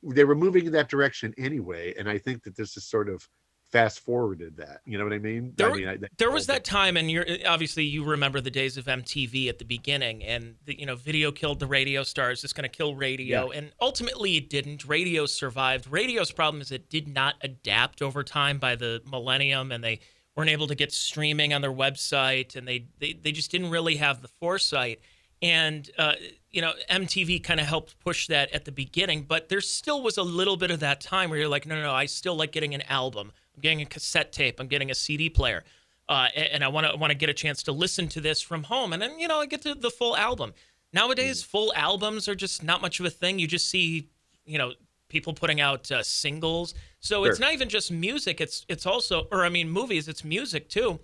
they 0.03 0.25
were 0.25 0.37
moving 0.37 0.67
in 0.67 0.73
that 0.73 0.89
direction 0.89 1.35
anyway. 1.39 1.95
And 1.99 2.09
i 2.09 2.19
think 2.19 2.43
that 2.45 2.57
this 2.57 2.77
is 2.77 2.85
sort 2.85 3.09
of 3.09 3.29
fast 3.71 4.01
forwarded 4.01 4.57
that. 4.57 4.81
You 4.85 4.99
know 4.99 5.05
what 5.05 5.13
I 5.13 5.19
mean? 5.19 5.53
There, 5.57 5.71
I 5.71 5.75
mean, 5.75 5.89
I, 5.89 5.99
there 6.17 6.31
was 6.31 6.47
that 6.47 6.65
time, 6.65 6.97
and 6.97 7.11
you're 7.11 7.27
obviously 7.47 7.85
you 7.85 8.05
remember 8.05 8.41
the 8.41 8.51
days 8.51 8.77
of 8.77 8.87
MTV 8.87 9.49
at 9.49 9.59
the 9.59 9.65
beginning, 9.65 10.25
and 10.25 10.57
the, 10.65 10.79
you 10.79 10.87
know, 10.87 10.97
video 10.97 11.31
killed 11.31 11.61
the 11.61 11.67
radio 11.67 12.03
stars. 12.03 12.45
It's 12.45 12.53
going 12.53 12.69
to 12.69 12.75
kill 12.75 12.95
radio, 12.95 13.51
yeah. 13.51 13.59
and 13.59 13.73
ultimately 13.81 14.37
it 14.37 14.49
didn't. 14.49 14.87
Radio 14.87 15.27
survived. 15.27 15.87
Radio's 15.91 16.33
problem 16.33 16.61
is 16.61 16.73
it 16.73 16.89
did 16.89 17.09
not 17.09 17.35
adapt 17.43 18.01
over 18.01 18.23
time 18.25 18.59
by 18.59 18.75
the 18.75 19.03
millennium, 19.11 19.71
and 19.71 19.85
they 19.85 20.01
weren't 20.35 20.51
able 20.51 20.69
to 20.69 20.75
get 20.75 20.93
streaming 20.93 21.53
on 21.53 21.61
their 21.61 21.73
website, 21.73 22.57
and 22.57 22.67
they 22.67 22.87
they, 22.99 23.13
they 23.13 23.33
just 23.33 23.51
didn't 23.51 23.71
really 23.71 23.97
have 23.97 24.23
the 24.23 24.29
foresight. 24.29 25.01
And 25.41 25.89
uh, 25.99 26.15
you 26.51 26.63
know, 26.63 26.73
MTV 26.91 27.45
kind 27.45 27.61
of 27.61 27.67
helped 27.67 27.99
push 28.01 28.27
that 28.29 28.53
at 28.53 28.65
the 28.65 28.73
beginning, 28.73 29.23
but 29.23 29.49
there 29.49 29.61
still 29.61 30.03
was 30.03 30.17
a 30.17 30.23
little 30.23 30.57
bit 30.57 30.71
of 30.71 30.81
that 30.81 31.01
time 31.01 31.29
where 31.31 31.39
you're 31.39 31.49
like, 31.49 31.67
no, 31.67 31.75
no, 31.75 31.83
no, 31.83 31.95
I 31.95 32.07
still 32.07 32.35
like 32.35 32.53
getting 32.53 32.75
an 32.75 32.83
album. 32.89 33.33
I'm 33.59 33.63
getting 33.63 33.83
a 33.83 33.87
cassette 33.87 34.33
tape. 34.33 34.61
I'm 34.61 34.69
getting 34.69 34.93
a 34.93 34.95
CD 34.95 35.29
player, 35.29 35.65
uh, 36.09 36.29
and 36.37 36.63
I 36.63 36.69
want 36.69 36.87
to 36.89 36.97
want 36.97 37.11
to 37.11 37.17
get 37.17 37.29
a 37.29 37.35
chance 37.35 37.65
to 37.65 37.73
listen 37.73 38.07
to 38.09 38.21
this 38.21 38.41
from 38.41 38.63
home, 38.63 38.93
and 38.93 39.03
then 39.03 39.19
you 39.19 39.27
know 39.27 39.41
I 39.41 39.47
get 39.47 39.63
to 39.63 39.75
the 39.75 39.91
full 39.91 40.17
album. 40.17 40.55
Nowadays, 40.93 41.43
mm-hmm. 41.43 41.51
full 41.51 41.73
albums 41.75 42.29
are 42.29 42.37
just 42.37 42.63
not 42.63 42.81
much 42.81 43.01
of 43.01 43.07
a 43.07 43.11
thing. 43.11 43.41
You 43.41 43.49
just 43.49 43.69
see, 43.69 44.09
you 44.47 44.59
know, 44.59 44.75
people 45.09 45.33
putting 45.33 45.61
out 45.61 45.91
uh, 45.91 46.05
singles. 46.05 46.75
So 47.01 47.25
sure. 47.25 47.31
it's 47.31 47.41
not 47.41 47.53
even 47.53 47.69
just 47.69 47.91
music. 47.91 48.41
It's 48.41 48.65
it's 48.69 48.87
also, 48.87 49.27
or 49.33 49.45
I 49.45 49.49
mean, 49.49 49.69
movies. 49.69 50.07
It's 50.07 50.23
music 50.23 50.69
too, 50.69 51.01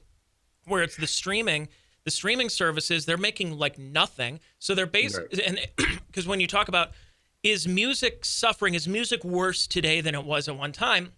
where 0.67 0.85
it's 0.85 0.97
the 0.97 1.09
streaming. 1.09 1.69
The 2.05 2.11
streaming 2.13 2.51
services 2.51 3.05
they're 3.05 3.17
making 3.17 3.59
like 3.59 3.79
nothing. 3.79 4.39
So 4.61 4.77
they're 4.77 4.87
based 4.87 5.19
right. 5.19 5.41
and 5.41 5.59
because 6.07 6.29
when 6.29 6.39
you 6.39 6.47
talk 6.47 6.69
about 6.69 6.93
is 7.43 7.67
music 7.67 8.25
suffering, 8.25 8.75
is 8.75 8.87
music 8.87 9.25
worse 9.25 9.67
today 9.67 10.01
than 10.01 10.15
it 10.15 10.25
was 10.25 10.49
at 10.49 10.57
one 10.57 10.73
time? 10.73 11.13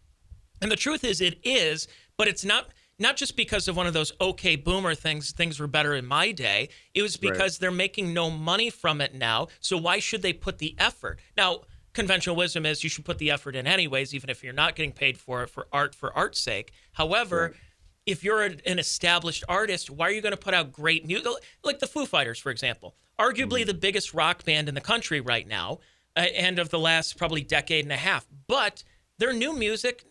And 0.61 0.71
the 0.71 0.77
truth 0.77 1.05
is, 1.05 1.21
it 1.21 1.39
is, 1.43 1.89
but 2.17 2.29
it's 2.29 2.45
not 2.45 2.69
not 2.99 3.17
just 3.17 3.37
because 3.37 3.69
of 3.69 3.77
one 3.77 3.87
of 3.87 3.93
those 3.93 4.13
okay 4.21 4.57
boomer 4.57 4.95
things 4.95 5.33
things 5.33 5.61
were 5.61 5.67
better 5.67 5.95
in 5.95 6.07
my 6.07 6.33
day 6.33 6.69
it 6.95 7.03
was 7.03 7.17
because 7.17 7.55
right. 7.55 7.61
they're 7.61 7.71
making 7.71 8.15
no 8.15 8.31
money 8.31 8.71
from 8.71 9.01
it 9.01 9.15
now 9.15 9.49
so 9.61 9.77
why 9.77 9.99
should 9.99 10.23
they 10.23 10.33
put 10.33 10.59
the 10.59 10.75
effort 10.79 11.19
now 11.37 11.61
conventional 11.93 12.37
wisdom 12.37 12.67
is 12.67 12.83
you 12.85 12.91
should 12.91 13.05
put 13.05 13.19
the 13.19 13.31
effort 13.31 13.57
in 13.57 13.67
anyways 13.67 14.15
even 14.15 14.31
if 14.31 14.43
you're 14.43 14.53
not 14.53 14.77
getting 14.77 14.93
paid 14.93 15.19
for 15.19 15.43
it 15.43 15.51
for 15.51 15.67
art 15.73 15.95
for 15.95 16.17
art's 16.17 16.41
sake 16.41 16.73
however 16.93 17.51
right. 17.53 17.61
if 18.07 18.25
you're 18.25 18.43
an 18.43 18.79
established 18.79 19.45
artist 19.49 19.91
why 19.91 20.07
are 20.07 20.13
you 20.13 20.21
going 20.21 20.33
to 20.33 20.37
put 20.37 20.55
out 20.55 20.73
great 20.73 21.07
music 21.07 21.27
like 21.65 21.79
the 21.79 21.87
foo 21.87 22.07
fighters 22.07 22.39
for 22.39 22.51
example 22.51 22.95
arguably 23.19 23.61
mm-hmm. 23.61 23.69
the 23.69 23.75
biggest 23.75 24.15
rock 24.15 24.45
band 24.45 24.69
in 24.69 24.75
the 24.75 24.81
country 24.81 25.21
right 25.21 25.49
now 25.49 25.79
uh, 26.17 26.21
and 26.21 26.59
of 26.59 26.71
the 26.71 26.79
last 26.79 27.17
probably 27.17 27.43
decade 27.43 27.85
and 27.85 27.93
a 27.93 27.97
half 27.97 28.27
but 28.47 28.83
their 29.19 29.33
new 29.33 29.55
music 29.55 30.05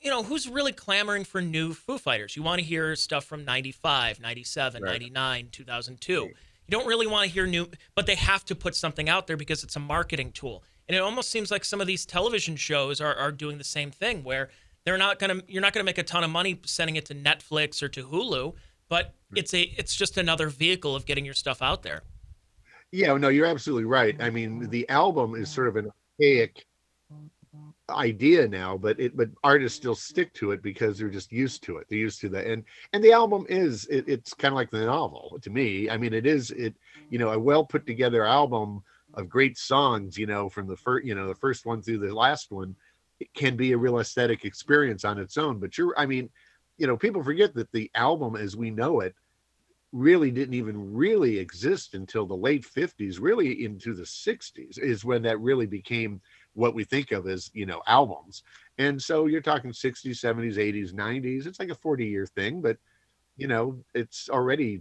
you 0.00 0.10
know, 0.10 0.22
who's 0.22 0.48
really 0.48 0.72
clamoring 0.72 1.24
for 1.24 1.42
new 1.42 1.74
Foo 1.74 1.98
Fighters? 1.98 2.36
You 2.36 2.42
want 2.42 2.60
to 2.60 2.64
hear 2.64 2.96
stuff 2.96 3.24
from 3.24 3.44
95, 3.44 4.20
97, 4.20 4.82
right. 4.82 4.92
99, 4.92 5.48
2002. 5.52 6.20
Right. 6.22 6.28
You 6.28 6.70
don't 6.70 6.86
really 6.86 7.06
want 7.06 7.26
to 7.26 7.32
hear 7.32 7.46
new, 7.46 7.68
but 7.94 8.06
they 8.06 8.14
have 8.14 8.44
to 8.46 8.54
put 8.54 8.74
something 8.74 9.08
out 9.08 9.26
there 9.26 9.36
because 9.36 9.64
it's 9.64 9.76
a 9.76 9.80
marketing 9.80 10.32
tool. 10.32 10.62
And 10.88 10.96
it 10.96 11.00
almost 11.00 11.30
seems 11.30 11.50
like 11.50 11.64
some 11.64 11.80
of 11.80 11.86
these 11.86 12.06
television 12.06 12.56
shows 12.56 13.00
are, 13.00 13.14
are 13.14 13.32
doing 13.32 13.58
the 13.58 13.64
same 13.64 13.90
thing 13.90 14.24
where 14.24 14.50
they're 14.84 14.98
not 14.98 15.18
going 15.18 15.38
to, 15.38 15.44
you're 15.46 15.62
not 15.62 15.72
going 15.72 15.84
to 15.84 15.88
make 15.88 15.98
a 15.98 16.02
ton 16.02 16.24
of 16.24 16.30
money 16.30 16.60
sending 16.64 16.96
it 16.96 17.04
to 17.06 17.14
Netflix 17.14 17.82
or 17.82 17.88
to 17.88 18.04
Hulu, 18.04 18.54
but 18.88 19.14
hmm. 19.30 19.36
it's 19.36 19.52
a, 19.52 19.62
it's 19.76 19.94
just 19.94 20.16
another 20.16 20.48
vehicle 20.48 20.96
of 20.96 21.04
getting 21.06 21.24
your 21.24 21.34
stuff 21.34 21.60
out 21.60 21.82
there. 21.82 22.02
Yeah, 22.92 23.16
no, 23.16 23.28
you're 23.28 23.46
absolutely 23.46 23.84
right. 23.84 24.16
I 24.20 24.30
mean, 24.30 24.68
the 24.70 24.88
album 24.88 25.34
is 25.36 25.48
sort 25.48 25.68
of 25.68 25.76
an 25.76 25.90
archaic 26.20 26.64
idea 27.90 28.46
now 28.46 28.76
but 28.76 28.98
it 28.98 29.16
but 29.16 29.28
artists 29.42 29.76
still 29.76 29.94
stick 29.94 30.32
to 30.34 30.52
it 30.52 30.62
because 30.62 30.98
they're 30.98 31.08
just 31.08 31.32
used 31.32 31.62
to 31.64 31.78
it. 31.78 31.86
They're 31.88 31.98
used 31.98 32.20
to 32.22 32.28
that 32.30 32.46
and 32.46 32.64
and 32.92 33.02
the 33.02 33.12
album 33.12 33.46
is 33.48 33.86
it, 33.86 34.04
it's 34.08 34.34
kind 34.34 34.52
of 34.52 34.56
like 34.56 34.70
the 34.70 34.84
novel 34.84 35.38
to 35.42 35.50
me. 35.50 35.90
I 35.90 35.96
mean 35.96 36.12
it 36.14 36.26
is 36.26 36.50
it 36.52 36.74
you 37.10 37.18
know 37.18 37.30
a 37.30 37.38
well 37.38 37.64
put 37.64 37.86
together 37.86 38.24
album 38.24 38.82
of 39.14 39.28
great 39.28 39.58
songs 39.58 40.16
you 40.16 40.26
know 40.26 40.48
from 40.48 40.66
the 40.66 40.76
first 40.76 41.04
you 41.04 41.14
know 41.14 41.28
the 41.28 41.34
first 41.34 41.66
one 41.66 41.82
through 41.82 41.98
the 41.98 42.14
last 42.14 42.50
one 42.50 42.76
it 43.18 43.32
can 43.34 43.56
be 43.56 43.72
a 43.72 43.78
real 43.78 43.98
aesthetic 43.98 44.44
experience 44.44 45.04
on 45.04 45.18
its 45.18 45.36
own. 45.36 45.58
But 45.58 45.76
you're 45.76 45.94
i 45.98 46.06
mean 46.06 46.30
you 46.78 46.86
know 46.86 46.96
people 46.96 47.22
forget 47.22 47.54
that 47.54 47.70
the 47.72 47.90
album 47.94 48.36
as 48.36 48.56
we 48.56 48.70
know 48.70 49.00
it 49.00 49.14
really 49.92 50.30
didn't 50.30 50.54
even 50.54 50.94
really 50.94 51.38
exist 51.38 51.94
until 51.94 52.24
the 52.24 52.36
late 52.36 52.64
50s 52.64 53.18
really 53.20 53.64
into 53.64 53.92
the 53.92 54.04
60s 54.04 54.78
is 54.78 55.04
when 55.04 55.22
that 55.22 55.40
really 55.40 55.66
became 55.66 56.20
what 56.54 56.74
we 56.74 56.84
think 56.84 57.12
of 57.12 57.26
as 57.26 57.50
you 57.54 57.66
know 57.66 57.82
albums. 57.86 58.42
And 58.78 59.00
so 59.00 59.26
you're 59.26 59.40
talking 59.40 59.72
60s 59.72 60.04
70s 60.04 60.56
80s 60.56 60.92
90s 60.92 61.46
it's 61.46 61.60
like 61.60 61.68
a 61.68 61.74
40 61.74 62.06
year 62.06 62.26
thing 62.26 62.60
but 62.60 62.78
you 63.36 63.46
know 63.46 63.78
it's 63.94 64.28
already 64.30 64.80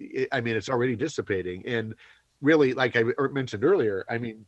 eh, 0.00 0.26
i 0.32 0.40
mean 0.40 0.56
it's 0.56 0.68
already 0.68 0.96
dissipating. 0.96 1.66
And 1.66 1.94
really 2.40 2.72
like 2.72 2.96
i 2.96 3.02
er, 3.18 3.30
mentioned 3.32 3.64
earlier 3.64 4.04
i 4.08 4.16
mean 4.16 4.46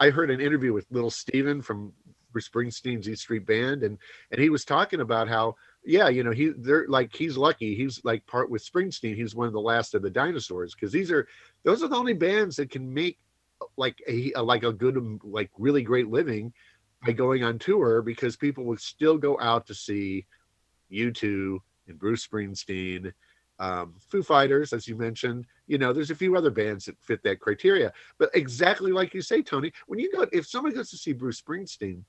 i 0.00 0.08
heard 0.08 0.30
an 0.30 0.40
interview 0.40 0.72
with 0.72 0.86
little 0.90 1.10
steven 1.10 1.60
from 1.60 1.92
springsteen's 2.40 3.08
east 3.08 3.22
street 3.22 3.46
band 3.46 3.82
and 3.82 3.98
and 4.30 4.40
he 4.40 4.50
was 4.50 4.64
talking 4.64 5.00
about 5.00 5.28
how 5.28 5.54
yeah 5.84 6.08
you 6.08 6.22
know 6.22 6.32
he 6.32 6.52
they're 6.58 6.86
like 6.88 7.14
he's 7.14 7.36
lucky. 7.36 7.74
He's 7.74 8.04
like 8.04 8.26
part 8.26 8.50
with 8.50 8.64
springsteen. 8.64 9.16
He's 9.16 9.34
one 9.34 9.46
of 9.46 9.52
the 9.52 9.60
last 9.60 9.94
of 9.94 10.02
the 10.02 10.10
dinosaurs 10.10 10.74
because 10.74 10.92
these 10.92 11.10
are 11.10 11.26
those 11.62 11.82
are 11.82 11.88
the 11.88 11.96
only 11.96 12.12
bands 12.12 12.56
that 12.56 12.70
can 12.70 12.92
make 12.92 13.18
like 13.76 14.02
a, 14.06 14.32
like 14.40 14.64
a 14.64 14.72
good 14.72 15.20
like 15.22 15.50
really 15.58 15.82
great 15.82 16.08
living 16.08 16.52
by 17.04 17.12
going 17.12 17.44
on 17.44 17.58
tour 17.58 18.02
because 18.02 18.36
people 18.36 18.64
would 18.64 18.80
still 18.80 19.18
go 19.18 19.38
out 19.40 19.66
to 19.66 19.74
see 19.74 20.26
U2 20.90 21.58
and 21.88 21.98
Bruce 21.98 22.26
Springsteen, 22.26 23.12
um, 23.58 23.94
Foo 23.98 24.22
Fighters, 24.22 24.72
as 24.72 24.88
you 24.88 24.96
mentioned. 24.96 25.46
You 25.66 25.78
know, 25.78 25.92
there's 25.92 26.10
a 26.10 26.16
few 26.16 26.36
other 26.36 26.50
bands 26.50 26.86
that 26.86 26.98
fit 27.00 27.22
that 27.22 27.40
criteria. 27.40 27.92
But 28.18 28.30
exactly 28.34 28.92
like 28.92 29.14
you 29.14 29.22
say, 29.22 29.42
Tony, 29.42 29.72
when 29.86 29.98
you 29.98 30.10
go, 30.12 30.26
if 30.32 30.46
somebody 30.46 30.74
goes 30.74 30.90
to 30.90 30.96
see 30.96 31.12
Bruce 31.12 31.40
Springsteen, 31.40 32.02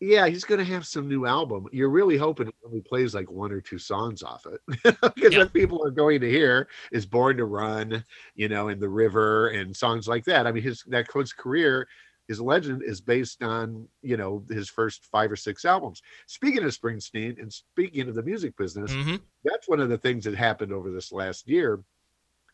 yeah, 0.00 0.28
he's 0.28 0.44
going 0.44 0.58
to 0.58 0.72
have 0.72 0.86
some 0.86 1.08
new 1.08 1.26
album. 1.26 1.66
You're 1.72 1.88
really 1.88 2.16
hoping 2.16 2.46
he 2.46 2.52
only 2.64 2.80
plays 2.80 3.14
like 3.14 3.30
one 3.30 3.50
or 3.50 3.60
two 3.60 3.78
songs 3.78 4.22
off 4.22 4.46
it, 4.46 4.60
because 5.14 5.32
yeah. 5.32 5.40
what 5.40 5.52
people 5.52 5.84
are 5.84 5.90
going 5.90 6.20
to 6.20 6.30
hear 6.30 6.68
is 6.92 7.04
"Born 7.04 7.36
to 7.38 7.44
Run," 7.44 8.04
you 8.34 8.48
know, 8.48 8.68
"In 8.68 8.78
"The 8.78 8.88
River" 8.88 9.48
and 9.48 9.76
songs 9.76 10.06
like 10.06 10.24
that. 10.26 10.46
I 10.46 10.52
mean, 10.52 10.62
his 10.62 10.84
that 10.88 11.08
code's 11.08 11.32
career, 11.32 11.88
his 12.28 12.40
legend 12.40 12.82
is 12.84 13.00
based 13.00 13.42
on 13.42 13.88
you 14.02 14.16
know 14.16 14.44
his 14.48 14.68
first 14.68 15.04
five 15.06 15.32
or 15.32 15.36
six 15.36 15.64
albums. 15.64 16.00
Speaking 16.26 16.62
of 16.62 16.70
Springsteen 16.70 17.40
and 17.40 17.52
speaking 17.52 18.08
of 18.08 18.14
the 18.14 18.22
music 18.22 18.56
business, 18.56 18.92
mm-hmm. 18.92 19.16
that's 19.42 19.68
one 19.68 19.80
of 19.80 19.88
the 19.88 19.98
things 19.98 20.24
that 20.24 20.36
happened 20.36 20.72
over 20.72 20.92
this 20.92 21.10
last 21.10 21.48
year, 21.48 21.80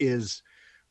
is 0.00 0.42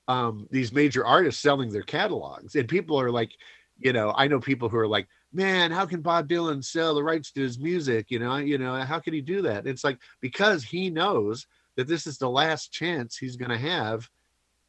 um, 0.07 0.47
these 0.51 0.71
major 0.71 1.03
artists 1.03 1.41
selling 1.41 1.71
their 1.71 1.81
catalogs, 1.81 2.55
and 2.55 2.69
people 2.69 2.99
are 2.99 3.09
like, 3.09 3.31
you 3.79 3.91
know, 3.91 4.13
I 4.15 4.27
know 4.27 4.39
people 4.39 4.69
who 4.69 4.77
are 4.77 4.87
like 4.87 5.07
man, 5.33 5.71
how 5.71 5.85
can 5.85 6.01
Bob 6.01 6.29
Dylan 6.29 6.63
sell 6.63 6.95
the 6.95 7.03
rights 7.03 7.31
to 7.31 7.41
his 7.41 7.59
music? 7.59 8.07
You 8.09 8.19
know, 8.19 8.37
you 8.37 8.57
know, 8.57 8.75
how 8.81 8.99
can 8.99 9.13
he 9.13 9.21
do 9.21 9.41
that? 9.41 9.67
It's 9.67 9.83
like 9.83 9.99
because 10.21 10.63
he 10.63 10.89
knows 10.89 11.47
that 11.75 11.87
this 11.87 12.07
is 12.07 12.17
the 12.17 12.29
last 12.29 12.71
chance 12.71 13.17
he's 13.17 13.35
going 13.35 13.51
to 13.51 13.57
have 13.57 14.07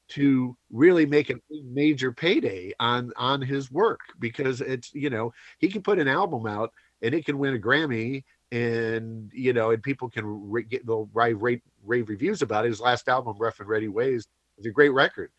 to 0.07 0.57
really 0.71 1.07
make 1.07 1.31
a 1.31 1.37
major 1.51 2.13
payday 2.13 2.73
on 2.79 3.13
on 3.17 3.41
his 3.41 3.71
work 3.71 4.01
because 4.19 4.61
it's 4.61 4.93
you 4.95 5.09
know 5.09 5.33
he 5.59 5.69
can 5.69 5.83
put 5.83 5.99
an 5.99 6.09
album 6.09 6.47
out 6.47 6.73
and 7.03 7.15
it 7.15 7.25
can 7.25 7.39
win 7.39 7.55
a 7.55 7.59
Grammy 7.59 8.23
and 8.53 9.31
you 9.33 9.53
know 9.53 9.71
and 9.71 9.83
people 9.83 10.11
can 10.11 10.51
re- 10.51 10.63
get 10.63 10.87
they'll 10.87 11.09
write 11.13 11.41
rave, 11.41 11.63
rave 11.85 12.09
reviews 12.09 12.43
about 12.43 12.67
it. 12.67 12.69
His 12.69 12.81
last 12.81 13.09
album, 13.09 13.37
Rough 13.39 13.61
and 13.61 13.69
Rowdy 13.69 13.89
Ways, 13.89 14.27
is 14.59 14.67
a 14.67 14.71
great 14.71 14.93
record 14.93 15.31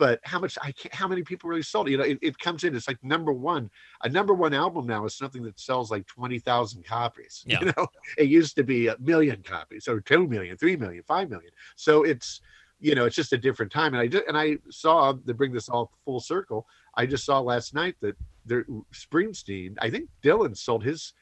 but 0.00 0.18
how 0.24 0.40
much 0.40 0.56
I 0.62 0.72
can't, 0.72 0.94
how 0.94 1.06
many 1.06 1.22
people 1.22 1.50
really 1.50 1.62
sold 1.62 1.86
it? 1.86 1.90
You 1.90 1.98
know, 1.98 2.04
it, 2.04 2.18
it, 2.22 2.38
comes 2.38 2.64
in. 2.64 2.74
It's 2.74 2.88
like 2.88 2.96
number 3.04 3.34
one. 3.34 3.70
A 4.02 4.08
number 4.08 4.32
one 4.32 4.54
album 4.54 4.86
now 4.86 5.04
is 5.04 5.14
something 5.14 5.42
that 5.42 5.60
sells 5.60 5.90
like 5.90 6.06
twenty 6.06 6.38
thousand 6.38 6.84
copies. 6.84 7.44
Yeah. 7.50 7.60
You 7.60 7.72
know, 7.76 7.86
it 8.16 8.28
used 8.28 8.56
to 8.56 8.64
be 8.64 8.86
a 8.86 8.96
million 8.98 9.42
copies, 9.42 9.88
or 9.88 10.00
two 10.00 10.26
million, 10.26 10.56
three 10.56 10.76
million, 10.76 11.02
five 11.06 11.28
million. 11.28 11.50
So 11.76 12.04
it's 12.04 12.40
you 12.78 12.94
know, 12.94 13.04
it's 13.04 13.16
just 13.16 13.34
a 13.34 13.38
different 13.38 13.70
time. 13.70 13.92
And 13.92 14.00
I 14.00 14.06
just 14.06 14.24
and 14.26 14.38
I 14.38 14.56
saw 14.70 15.12
to 15.12 15.34
bring 15.34 15.52
this 15.52 15.68
all 15.68 15.92
full 16.06 16.20
circle. 16.20 16.66
I 16.94 17.04
just 17.04 17.26
saw 17.26 17.40
last 17.40 17.74
night 17.74 17.96
that 18.00 18.16
there 18.46 18.64
Springsteen. 18.94 19.74
I 19.80 19.90
think 19.90 20.08
Dylan 20.22 20.56
sold 20.56 20.82
his 20.82 21.12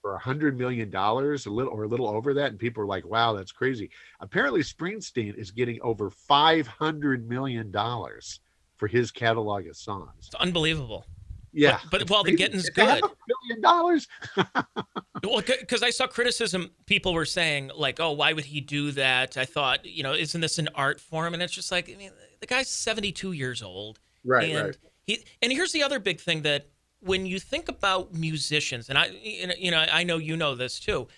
for 0.00 0.14
a 0.14 0.18
hundred 0.18 0.58
million 0.58 0.90
dollars, 0.90 1.46
a 1.46 1.50
little 1.50 1.72
or 1.72 1.84
a 1.84 1.88
little 1.88 2.08
over 2.08 2.34
that, 2.34 2.50
and 2.50 2.58
people 2.58 2.82
are 2.82 2.86
like, 2.86 3.06
"Wow, 3.06 3.34
that's 3.34 3.52
crazy." 3.52 3.90
Apparently, 4.20 4.60
Springsteen 4.60 5.34
is 5.36 5.50
getting 5.50 5.80
over 5.82 6.10
five 6.10 6.66
hundred 6.66 7.28
million 7.28 7.70
dollars 7.70 8.40
for 8.76 8.88
his 8.88 9.10
catalog 9.10 9.66
of 9.66 9.76
songs. 9.76 10.10
It's 10.18 10.34
unbelievable. 10.36 11.06
Yeah, 11.52 11.80
but, 11.90 12.00
but 12.00 12.10
well, 12.10 12.24
the 12.24 12.34
getting's 12.36 12.70
good. 12.70 12.86
Million 12.86 13.60
dollars. 13.60 14.06
well, 15.24 15.42
because 15.42 15.82
I 15.82 15.90
saw 15.90 16.06
criticism, 16.06 16.70
people 16.86 17.12
were 17.12 17.24
saying 17.24 17.70
like, 17.76 17.98
"Oh, 18.00 18.12
why 18.12 18.32
would 18.32 18.44
he 18.44 18.60
do 18.60 18.92
that?" 18.92 19.36
I 19.36 19.44
thought, 19.44 19.84
you 19.84 20.02
know, 20.02 20.14
isn't 20.14 20.40
this 20.40 20.58
an 20.58 20.68
art 20.74 21.00
form? 21.00 21.34
And 21.34 21.42
it's 21.42 21.52
just 21.52 21.72
like, 21.72 21.90
I 21.90 21.96
mean, 21.96 22.12
the 22.40 22.46
guy's 22.46 22.68
seventy-two 22.68 23.32
years 23.32 23.62
old, 23.62 23.98
right? 24.24 24.50
And 24.50 24.66
right. 24.66 24.76
he 25.02 25.24
and 25.42 25.52
here's 25.52 25.72
the 25.72 25.82
other 25.82 25.98
big 25.98 26.20
thing 26.20 26.42
that 26.42 26.68
when 27.00 27.26
you 27.26 27.38
think 27.38 27.68
about 27.68 28.14
musicians, 28.14 28.88
and 28.88 28.98
I, 28.98 29.06
you 29.06 29.70
know, 29.70 29.84
I 29.90 30.04
know 30.04 30.18
you 30.18 30.36
know 30.36 30.54
this 30.54 30.78
too, 30.78 31.08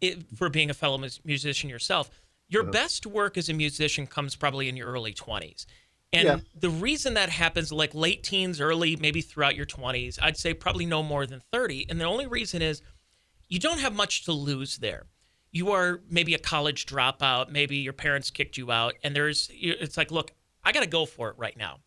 it, 0.00 0.24
for 0.36 0.48
being 0.48 0.70
a 0.70 0.74
fellow 0.74 1.02
musician 1.24 1.68
yourself, 1.68 2.10
your 2.48 2.62
uh-huh. 2.62 2.72
best 2.72 3.06
work 3.06 3.36
as 3.36 3.48
a 3.48 3.54
musician 3.54 4.06
comes 4.06 4.36
probably 4.36 4.68
in 4.68 4.76
your 4.76 4.88
early 4.88 5.14
20s. 5.14 5.66
And 6.12 6.26
yeah. 6.26 6.38
the 6.54 6.68
reason 6.68 7.14
that 7.14 7.30
happens, 7.30 7.72
like 7.72 7.94
late 7.94 8.22
teens, 8.22 8.60
early, 8.60 8.96
maybe 8.96 9.22
throughout 9.22 9.56
your 9.56 9.64
20s, 9.64 10.18
I'd 10.20 10.36
say 10.36 10.52
probably 10.52 10.84
no 10.84 11.02
more 11.02 11.24
than 11.24 11.40
30. 11.52 11.86
And 11.88 11.98
the 12.00 12.04
only 12.04 12.26
reason 12.26 12.60
is 12.60 12.82
you 13.48 13.58
don't 13.58 13.80
have 13.80 13.94
much 13.94 14.24
to 14.26 14.32
lose 14.32 14.78
there. 14.78 15.06
You 15.50 15.70
are 15.72 16.00
maybe 16.10 16.34
a 16.34 16.38
college 16.38 16.86
dropout, 16.86 17.50
maybe 17.50 17.76
your 17.76 17.92
parents 17.92 18.30
kicked 18.30 18.56
you 18.56 18.70
out, 18.70 18.94
and 19.02 19.14
there's, 19.14 19.50
it's 19.52 19.96
like, 19.96 20.10
look, 20.10 20.32
I 20.64 20.72
got 20.72 20.82
to 20.82 20.88
go 20.88 21.04
for 21.04 21.28
it 21.30 21.36
right 21.38 21.56
now. 21.56 21.80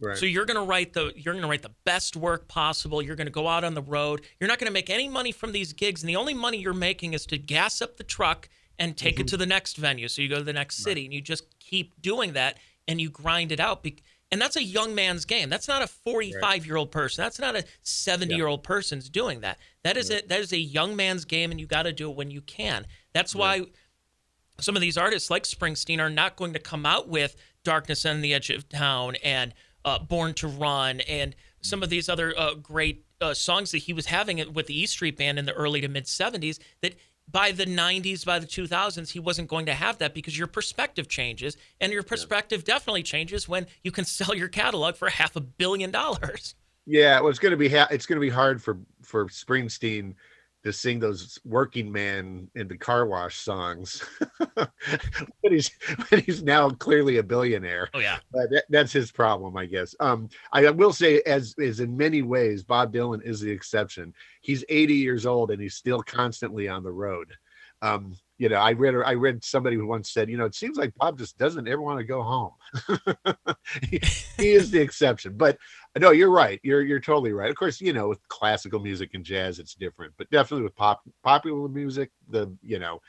Right. 0.00 0.16
So 0.16 0.26
you're 0.26 0.44
going 0.44 0.56
to 0.56 0.62
write 0.62 0.92
the 0.92 1.12
you're 1.16 1.34
going 1.34 1.42
to 1.42 1.48
write 1.48 1.62
the 1.62 1.74
best 1.84 2.16
work 2.16 2.46
possible. 2.46 3.02
You're 3.02 3.16
going 3.16 3.26
to 3.26 3.32
go 3.32 3.48
out 3.48 3.64
on 3.64 3.74
the 3.74 3.82
road. 3.82 4.22
You're 4.38 4.48
not 4.48 4.58
going 4.58 4.68
to 4.68 4.72
make 4.72 4.90
any 4.90 5.08
money 5.08 5.32
from 5.32 5.52
these 5.52 5.72
gigs, 5.72 6.02
and 6.02 6.08
the 6.08 6.16
only 6.16 6.34
money 6.34 6.58
you're 6.58 6.72
making 6.72 7.14
is 7.14 7.26
to 7.26 7.38
gas 7.38 7.82
up 7.82 7.96
the 7.96 8.04
truck 8.04 8.48
and 8.78 8.96
take 8.96 9.16
mm-hmm. 9.16 9.22
it 9.22 9.28
to 9.28 9.36
the 9.36 9.46
next 9.46 9.76
venue. 9.76 10.06
So 10.08 10.22
you 10.22 10.28
go 10.28 10.36
to 10.36 10.44
the 10.44 10.52
next 10.52 10.76
city, 10.76 11.00
right. 11.00 11.04
and 11.06 11.14
you 11.14 11.20
just 11.20 11.58
keep 11.58 12.00
doing 12.00 12.34
that, 12.34 12.58
and 12.86 13.00
you 13.00 13.10
grind 13.10 13.50
it 13.50 13.58
out. 13.58 13.84
And 14.30 14.40
that's 14.40 14.56
a 14.56 14.62
young 14.62 14.94
man's 14.94 15.24
game. 15.24 15.48
That's 15.48 15.68
not 15.68 15.82
a 15.82 15.86
45 15.86 16.66
year 16.66 16.76
old 16.76 16.92
person. 16.92 17.22
That's 17.24 17.38
not 17.38 17.56
a 17.56 17.64
70 17.82 18.34
year 18.34 18.46
old 18.46 18.62
person's 18.62 19.08
doing 19.08 19.40
that. 19.40 19.58
That 19.82 19.96
is 19.96 20.10
a 20.10 20.20
that 20.28 20.40
is 20.40 20.52
a 20.52 20.58
young 20.58 20.96
man's 20.96 21.24
game, 21.24 21.50
and 21.50 21.58
you 21.58 21.66
got 21.66 21.84
to 21.84 21.92
do 21.92 22.10
it 22.10 22.16
when 22.16 22.30
you 22.30 22.42
can. 22.42 22.86
That's 23.12 23.34
why 23.34 23.62
some 24.60 24.76
of 24.76 24.82
these 24.82 24.98
artists 24.98 25.30
like 25.30 25.44
Springsteen 25.44 25.98
are 25.98 26.10
not 26.10 26.36
going 26.36 26.52
to 26.52 26.58
come 26.58 26.84
out 26.84 27.08
with 27.08 27.36
"Darkness 27.64 28.04
on 28.04 28.20
the 28.20 28.34
Edge 28.34 28.50
of 28.50 28.68
Town" 28.68 29.16
and 29.24 29.54
uh, 29.88 29.98
Born 29.98 30.34
to 30.34 30.48
Run, 30.48 31.00
and 31.00 31.34
some 31.60 31.82
of 31.82 31.90
these 31.90 32.08
other 32.08 32.34
uh, 32.38 32.54
great 32.54 33.04
uh, 33.20 33.34
songs 33.34 33.72
that 33.72 33.78
he 33.78 33.92
was 33.92 34.06
having 34.06 34.52
with 34.52 34.66
the 34.66 34.78
E 34.78 34.86
Street 34.86 35.16
Band 35.16 35.38
in 35.38 35.46
the 35.46 35.52
early 35.54 35.80
to 35.80 35.88
mid 35.88 36.04
70s 36.04 36.58
that 36.82 36.94
by 37.30 37.52
the 37.52 37.64
90s, 37.64 38.24
by 38.24 38.38
the 38.38 38.46
2000s, 38.46 39.10
he 39.10 39.18
wasn't 39.18 39.48
going 39.48 39.66
to 39.66 39.74
have 39.74 39.98
that 39.98 40.14
because 40.14 40.38
your 40.38 40.46
perspective 40.46 41.08
changes. 41.08 41.56
And 41.80 41.92
your 41.92 42.02
perspective 42.02 42.64
yeah. 42.66 42.74
definitely 42.74 43.02
changes 43.02 43.48
when 43.48 43.66
you 43.82 43.90
can 43.90 44.04
sell 44.16 44.34
your 44.34 44.48
catalog 44.48 44.96
for 44.96 45.08
half 45.08 45.36
a 45.36 45.40
billion 45.40 45.90
dollars. 45.90 46.54
Yeah, 46.86 47.20
well, 47.20 47.28
it's 47.28 47.38
going 47.38 47.50
to 47.50 47.58
be 47.58 47.68
ha- 47.68 47.88
it's 47.90 48.06
going 48.06 48.16
to 48.16 48.20
be 48.20 48.30
hard 48.30 48.62
for 48.62 48.78
for 49.02 49.26
Springsteen 49.26 50.14
to 50.68 50.72
sing 50.72 51.00
those 51.00 51.38
working 51.46 51.90
man 51.90 52.46
in 52.54 52.68
the 52.68 52.76
car 52.76 53.06
wash 53.06 53.38
songs. 53.38 54.04
But 55.42 55.52
he's 55.52 55.70
but 56.10 56.20
he's 56.20 56.42
now 56.42 56.68
clearly 56.68 57.16
a 57.16 57.22
billionaire. 57.22 57.88
Oh 57.94 58.00
yeah. 58.00 58.18
But 58.30 58.50
that, 58.50 58.64
that's 58.68 58.92
his 58.92 59.10
problem 59.10 59.56
i 59.56 59.64
guess. 59.64 59.94
Um 60.00 60.28
i 60.52 60.68
will 60.70 60.92
say 60.92 61.22
as 61.26 61.54
is 61.58 61.80
in 61.80 61.96
many 61.96 62.22
ways 62.22 62.62
bob 62.62 62.92
dylan 62.92 63.22
is 63.24 63.40
the 63.40 63.50
exception. 63.50 64.12
He's 64.42 64.64
80 64.68 64.94
years 64.94 65.24
old 65.26 65.50
and 65.50 65.62
he's 65.62 65.74
still 65.74 66.02
constantly 66.02 66.68
on 66.68 66.82
the 66.82 66.92
road. 66.92 67.32
Um 67.80 68.14
you 68.38 68.48
know, 68.48 68.56
I 68.56 68.72
read 68.72 68.94
I 68.94 69.14
read 69.14 69.44
somebody 69.44 69.76
who 69.76 69.86
once 69.86 70.10
said, 70.10 70.30
you 70.30 70.36
know, 70.36 70.44
it 70.44 70.54
seems 70.54 70.78
like 70.78 70.94
Bob 70.94 71.18
just 71.18 71.36
doesn't 71.38 71.66
ever 71.66 71.82
want 71.82 71.98
to 71.98 72.04
go 72.04 72.22
home. 72.22 72.52
he, 73.90 74.00
he, 74.38 74.52
is 74.52 74.70
the 74.70 74.80
exception, 74.80 75.36
but 75.36 75.58
no, 75.98 76.12
you're 76.12 76.30
right. 76.30 76.60
You're 76.62 76.82
you're 76.82 77.00
totally 77.00 77.32
right. 77.32 77.50
Of 77.50 77.56
course, 77.56 77.80
you 77.80 77.92
know, 77.92 78.08
with 78.08 78.26
classical 78.28 78.78
music 78.78 79.10
and 79.14 79.24
jazz, 79.24 79.58
it's 79.58 79.74
different, 79.74 80.14
but 80.16 80.30
definitely 80.30 80.62
with 80.62 80.76
pop 80.76 81.02
popular 81.24 81.68
music, 81.68 82.10
the 82.30 82.56
you 82.62 82.78
know, 82.78 83.00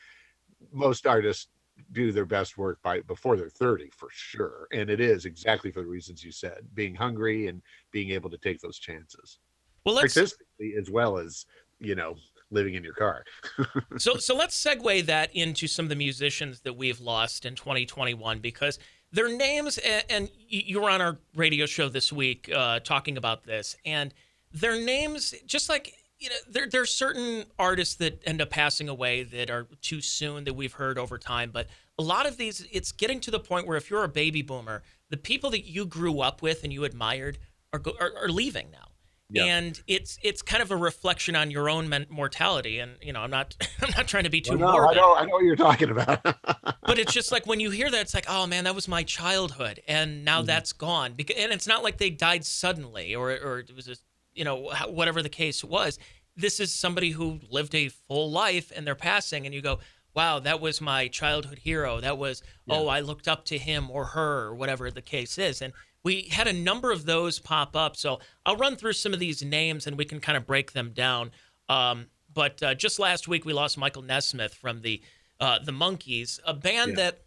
most 0.73 1.05
artists 1.05 1.47
do 1.91 2.11
their 2.11 2.25
best 2.25 2.57
work 2.57 2.79
by 2.81 3.01
before 3.01 3.37
they're 3.37 3.49
30 3.49 3.91
for 3.95 4.09
sure, 4.11 4.67
and 4.73 4.89
it 4.89 4.99
is 4.99 5.25
exactly 5.25 5.71
for 5.71 5.81
the 5.81 5.87
reasons 5.87 6.23
you 6.23 6.31
said, 6.31 6.67
being 6.73 6.95
hungry 6.95 7.47
and 7.47 7.61
being 7.91 8.09
able 8.09 8.31
to 8.31 8.37
take 8.39 8.59
those 8.61 8.79
chances. 8.79 9.37
Well, 9.85 9.93
let's 9.95 10.17
artistically 10.17 10.73
as 10.75 10.89
well 10.89 11.19
as 11.19 11.45
you 11.79 11.93
know 11.93 12.15
living 12.51 12.75
in 12.75 12.83
your 12.83 12.93
car. 12.93 13.23
so 13.97 14.15
so 14.17 14.35
let's 14.35 14.61
segue 14.61 15.05
that 15.05 15.35
into 15.35 15.67
some 15.67 15.85
of 15.85 15.89
the 15.89 15.95
musicians 15.95 16.61
that 16.61 16.73
we've 16.73 16.99
lost 16.99 17.45
in 17.45 17.55
2021 17.55 18.39
because 18.39 18.79
their 19.11 19.35
names 19.35 19.77
and, 19.79 20.03
and 20.09 20.31
you 20.47 20.81
were 20.81 20.89
on 20.89 21.01
our 21.01 21.17
radio 21.35 21.65
show 21.65 21.89
this 21.89 22.11
week 22.11 22.49
uh, 22.53 22.79
talking 22.79 23.17
about 23.17 23.43
this 23.43 23.75
and 23.85 24.13
their 24.51 24.79
names 24.79 25.33
just 25.45 25.69
like 25.69 25.93
you 26.19 26.29
know 26.29 26.35
there 26.49 26.67
there 26.67 26.81
are 26.81 26.87
certain 26.87 27.45
artists 27.57 27.95
that 27.95 28.21
end 28.25 28.41
up 28.41 28.49
passing 28.49 28.89
away 28.89 29.23
that 29.23 29.49
are 29.49 29.67
too 29.81 30.01
soon 30.01 30.43
that 30.43 30.53
we've 30.53 30.73
heard 30.73 30.97
over 30.97 31.17
time 31.17 31.49
but 31.51 31.67
a 31.97 32.03
lot 32.03 32.25
of 32.25 32.37
these 32.37 32.65
it's 32.71 32.91
getting 32.91 33.19
to 33.19 33.31
the 33.31 33.39
point 33.39 33.67
where 33.67 33.77
if 33.77 33.89
you're 33.89 34.03
a 34.03 34.09
baby 34.09 34.41
boomer 34.41 34.83
the 35.09 35.17
people 35.17 35.49
that 35.49 35.65
you 35.65 35.85
grew 35.85 36.19
up 36.21 36.41
with 36.41 36.63
and 36.63 36.73
you 36.73 36.83
admired 36.83 37.37
are, 37.73 37.81
are, 37.99 38.11
are 38.23 38.29
leaving 38.29 38.69
now 38.71 38.88
Yep. 39.31 39.45
and 39.45 39.83
it's 39.85 40.17
it's 40.23 40.41
kind 40.41 40.63
of 40.63 40.71
a 40.71 40.75
reflection 40.75 41.35
on 41.35 41.51
your 41.51 41.69
own 41.69 41.87
men- 41.87 42.07
mortality. 42.09 42.79
And 42.79 42.95
you 43.01 43.13
know 43.13 43.21
i'm 43.21 43.29
not 43.29 43.55
i'm 43.81 43.91
not 43.95 44.07
trying 44.07 44.23
to 44.23 44.29
be 44.29 44.41
too 44.41 44.57
well, 44.57 44.59
no, 44.59 44.71
morbid, 44.71 44.97
I 44.97 45.01
know, 45.01 45.15
I 45.15 45.25
know 45.25 45.33
what 45.33 45.43
you're 45.43 45.55
talking 45.55 45.91
about. 45.91 46.25
But 46.89 46.97
it's 46.97 47.13
just 47.13 47.31
like 47.31 47.45
when 47.45 47.59
you 47.59 47.69
hear 47.69 47.91
that 47.91 48.01
it's 48.01 48.15
like 48.15 48.25
oh 48.27 48.47
man 48.47 48.63
that 48.63 48.73
was 48.73 48.87
my 48.87 49.03
childhood. 49.03 49.81
And 49.87 50.25
now 50.25 50.39
mm-hmm. 50.39 50.47
that's 50.47 50.73
gone. 50.73 51.13
Because 51.13 51.35
and 51.37 51.51
it's 51.51 51.67
not 51.67 51.83
like 51.83 51.99
they 51.99 52.09
died 52.09 52.43
suddenly 52.43 53.13
or 53.13 53.29
or 53.29 53.59
it 53.59 53.75
was 53.75 53.85
just 53.85 54.03
you 54.33 54.43
know 54.43 54.71
whatever 54.87 55.21
the 55.21 55.29
case 55.29 55.63
was. 55.63 55.99
This 56.35 56.59
is 56.59 56.73
somebody 56.73 57.11
who 57.11 57.39
lived 57.51 57.75
a 57.75 57.89
full 57.89 58.31
life 58.31 58.71
and 58.75 58.87
they're 58.87 58.95
passing 58.95 59.45
and 59.45 59.53
you 59.53 59.61
go 59.61 59.79
wow 60.15 60.39
that 60.39 60.59
was 60.59 60.81
my 60.81 61.07
childhood 61.07 61.59
hero. 61.59 62.01
That 62.01 62.17
was 62.17 62.41
yeah. 62.65 62.77
oh 62.77 62.87
i 62.87 63.01
looked 63.01 63.27
up 63.27 63.45
to 63.45 63.59
him 63.59 63.91
or 63.91 64.05
her 64.05 64.45
or 64.45 64.55
whatever 64.55 64.89
the 64.89 65.03
case 65.03 65.37
is. 65.37 65.61
And 65.61 65.73
we 66.03 66.29
had 66.31 66.47
a 66.47 66.53
number 66.53 66.91
of 66.91 67.05
those 67.05 67.39
pop 67.39 67.75
up. 67.75 67.95
So 67.95 68.19
I'll 68.45 68.55
run 68.55 68.75
through 68.75 68.93
some 68.93 69.13
of 69.13 69.19
these 69.19 69.43
names 69.43 69.85
and 69.87 69.97
we 69.97 70.05
can 70.05 70.19
kind 70.19 70.37
of 70.37 70.45
break 70.45 70.71
them 70.71 70.91
down. 70.91 71.31
Um, 71.67 72.07
but 72.33 72.61
uh, 72.63 72.73
just 72.75 72.99
last 72.99 73.27
week 73.27 73.45
we 73.45 73.53
lost 73.53 73.77
Michael 73.77 74.01
Nesmith 74.01 74.53
from 74.53 74.81
the 74.81 75.01
uh, 75.39 75.59
the 75.63 75.71
Monkees, 75.71 76.39
a 76.45 76.53
band 76.53 76.91
yeah. 76.91 76.95
that 76.95 77.21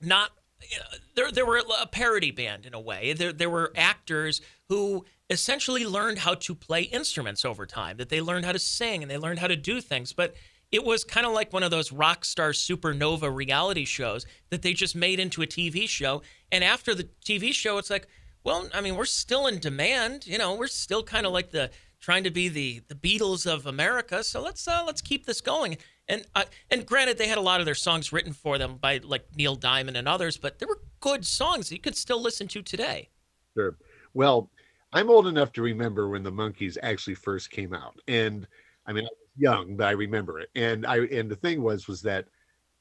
not 0.00 0.30
you 0.70 0.78
know, 0.78 0.84
there 1.14 1.30
there 1.30 1.46
were 1.46 1.62
a 1.80 1.86
parody 1.86 2.30
band 2.30 2.66
in 2.66 2.74
a 2.74 2.80
way. 2.80 3.12
There 3.12 3.32
there 3.32 3.50
were 3.50 3.72
actors 3.76 4.40
who 4.68 5.04
essentially 5.30 5.86
learned 5.86 6.18
how 6.18 6.34
to 6.34 6.54
play 6.54 6.82
instruments 6.82 7.44
over 7.44 7.66
time. 7.66 7.96
That 7.96 8.08
they 8.08 8.20
learned 8.20 8.44
how 8.44 8.52
to 8.52 8.58
sing 8.58 9.02
and 9.02 9.10
they 9.10 9.18
learned 9.18 9.38
how 9.38 9.48
to 9.48 9.56
do 9.56 9.80
things, 9.80 10.12
but 10.12 10.34
it 10.72 10.82
was 10.84 11.04
kind 11.04 11.26
of 11.26 11.32
like 11.32 11.52
one 11.52 11.62
of 11.62 11.70
those 11.70 11.92
rock 11.92 12.24
star 12.24 12.50
supernova 12.50 13.34
reality 13.34 13.84
shows 13.84 14.26
that 14.48 14.62
they 14.62 14.72
just 14.72 14.96
made 14.96 15.20
into 15.20 15.42
a 15.42 15.46
TV 15.46 15.86
show. 15.86 16.22
And 16.50 16.64
after 16.64 16.94
the 16.94 17.08
TV 17.24 17.52
show, 17.52 17.76
it's 17.76 17.90
like, 17.90 18.08
well, 18.42 18.68
I 18.74 18.80
mean, 18.80 18.96
we're 18.96 19.04
still 19.04 19.46
in 19.46 19.58
demand. 19.58 20.26
You 20.26 20.38
know, 20.38 20.54
we're 20.54 20.66
still 20.66 21.02
kind 21.02 21.26
of 21.26 21.32
like 21.32 21.50
the 21.50 21.70
trying 22.00 22.24
to 22.24 22.30
be 22.30 22.48
the 22.48 22.82
the 22.88 22.94
Beatles 22.94 23.46
of 23.46 23.66
America. 23.66 24.24
So 24.24 24.42
let's 24.42 24.66
uh, 24.66 24.82
let's 24.86 25.02
keep 25.02 25.26
this 25.26 25.42
going. 25.42 25.76
And 26.08 26.26
uh, 26.34 26.44
and 26.70 26.86
granted, 26.86 27.18
they 27.18 27.28
had 27.28 27.38
a 27.38 27.42
lot 27.42 27.60
of 27.60 27.66
their 27.66 27.74
songs 27.74 28.10
written 28.10 28.32
for 28.32 28.56
them 28.56 28.78
by 28.80 28.98
like 29.04 29.26
Neil 29.36 29.54
Diamond 29.54 29.98
and 29.98 30.08
others, 30.08 30.38
but 30.38 30.58
they 30.58 30.66
were 30.66 30.80
good 31.00 31.26
songs 31.26 31.68
that 31.68 31.76
you 31.76 31.80
could 31.82 31.96
still 31.96 32.20
listen 32.20 32.48
to 32.48 32.62
today. 32.62 33.10
Sure. 33.54 33.76
Well, 34.14 34.50
I'm 34.92 35.10
old 35.10 35.26
enough 35.26 35.52
to 35.52 35.62
remember 35.62 36.08
when 36.08 36.22
the 36.22 36.32
Monkees 36.32 36.76
actually 36.82 37.14
first 37.14 37.50
came 37.50 37.74
out, 37.74 37.94
and 38.08 38.46
I 38.86 38.92
mean, 38.92 39.06
young, 39.36 39.76
but 39.76 39.86
I 39.86 39.92
remember 39.92 40.40
it. 40.40 40.50
And 40.54 40.86
I 40.86 40.98
and 40.98 41.30
the 41.30 41.36
thing 41.36 41.62
was 41.62 41.88
was 41.88 42.02
that 42.02 42.26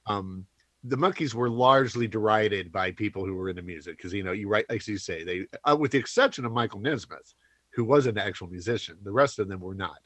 um 0.08 0.46
the 0.84 0.98
monkeys 0.98 1.36
were 1.36 1.50
largely 1.50 2.08
derided 2.08 2.72
by 2.72 2.92
people 2.92 3.26
who 3.26 3.36
were 3.36 3.50
into 3.50 3.62
music 3.62 3.98
because 3.98 4.14
you 4.14 4.24
know 4.24 4.32
you 4.32 4.48
write 4.48 4.66
like 4.70 4.86
you 4.88 4.98
say 4.98 5.24
they 5.24 5.46
uh, 5.64 5.76
with 5.80 5.92
the 5.92 5.98
exception 5.98 6.46
of 6.46 6.52
Michael 6.52 6.80
Nesmith 6.80 7.34
who 7.74 7.86
was 7.86 8.08
an 8.08 8.18
actual 8.18 8.48
musician 8.48 8.98
the 9.04 9.12
rest 9.12 9.40
of 9.40 9.48
them 9.48 9.60
were 9.60 9.76
not. 9.76 10.00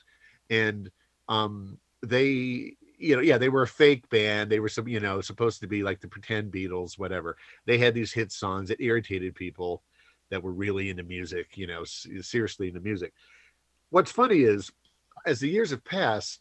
And 0.49 0.91
um 1.29 1.79
they 2.01 2.75
you 2.97 3.15
know 3.15 3.21
yeah 3.21 3.37
they 3.37 3.49
were 3.49 3.63
a 3.63 3.67
fake 3.67 4.07
band. 4.09 4.51
They 4.51 4.59
were 4.59 4.69
some 4.69 4.87
you 4.87 4.99
know 4.99 5.21
supposed 5.21 5.61
to 5.61 5.67
be 5.67 5.81
like 5.81 6.01
the 6.01 6.07
pretend 6.07 6.51
Beatles 6.51 6.99
whatever. 6.99 7.37
They 7.65 7.77
had 7.77 7.93
these 7.93 8.11
hit 8.11 8.31
songs 8.31 8.69
that 8.69 8.81
irritated 8.81 9.35
people 9.35 9.81
that 10.29 10.43
were 10.43 10.53
really 10.53 10.89
into 10.89 11.03
music 11.03 11.57
you 11.57 11.67
know 11.67 11.83
seriously 11.85 12.67
into 12.67 12.81
music. 12.81 13.13
What's 13.91 14.11
funny 14.11 14.41
is 14.41 14.71
as 15.25 15.39
the 15.39 15.49
years 15.49 15.71
have 15.71 15.83
passed, 15.83 16.39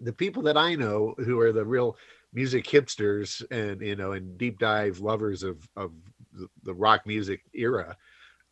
the 0.00 0.12
people 0.12 0.42
that 0.42 0.56
I 0.56 0.74
know 0.74 1.14
who 1.18 1.40
are 1.40 1.52
the 1.52 1.64
real 1.64 1.96
music 2.32 2.66
hipsters 2.66 3.42
and 3.50 3.80
you 3.80 3.96
know 3.96 4.12
and 4.12 4.36
deep 4.36 4.58
dive 4.58 5.00
lovers 5.00 5.42
of 5.42 5.66
of 5.76 5.92
the, 6.32 6.46
the 6.64 6.74
rock 6.74 7.06
music 7.06 7.40
era 7.54 7.96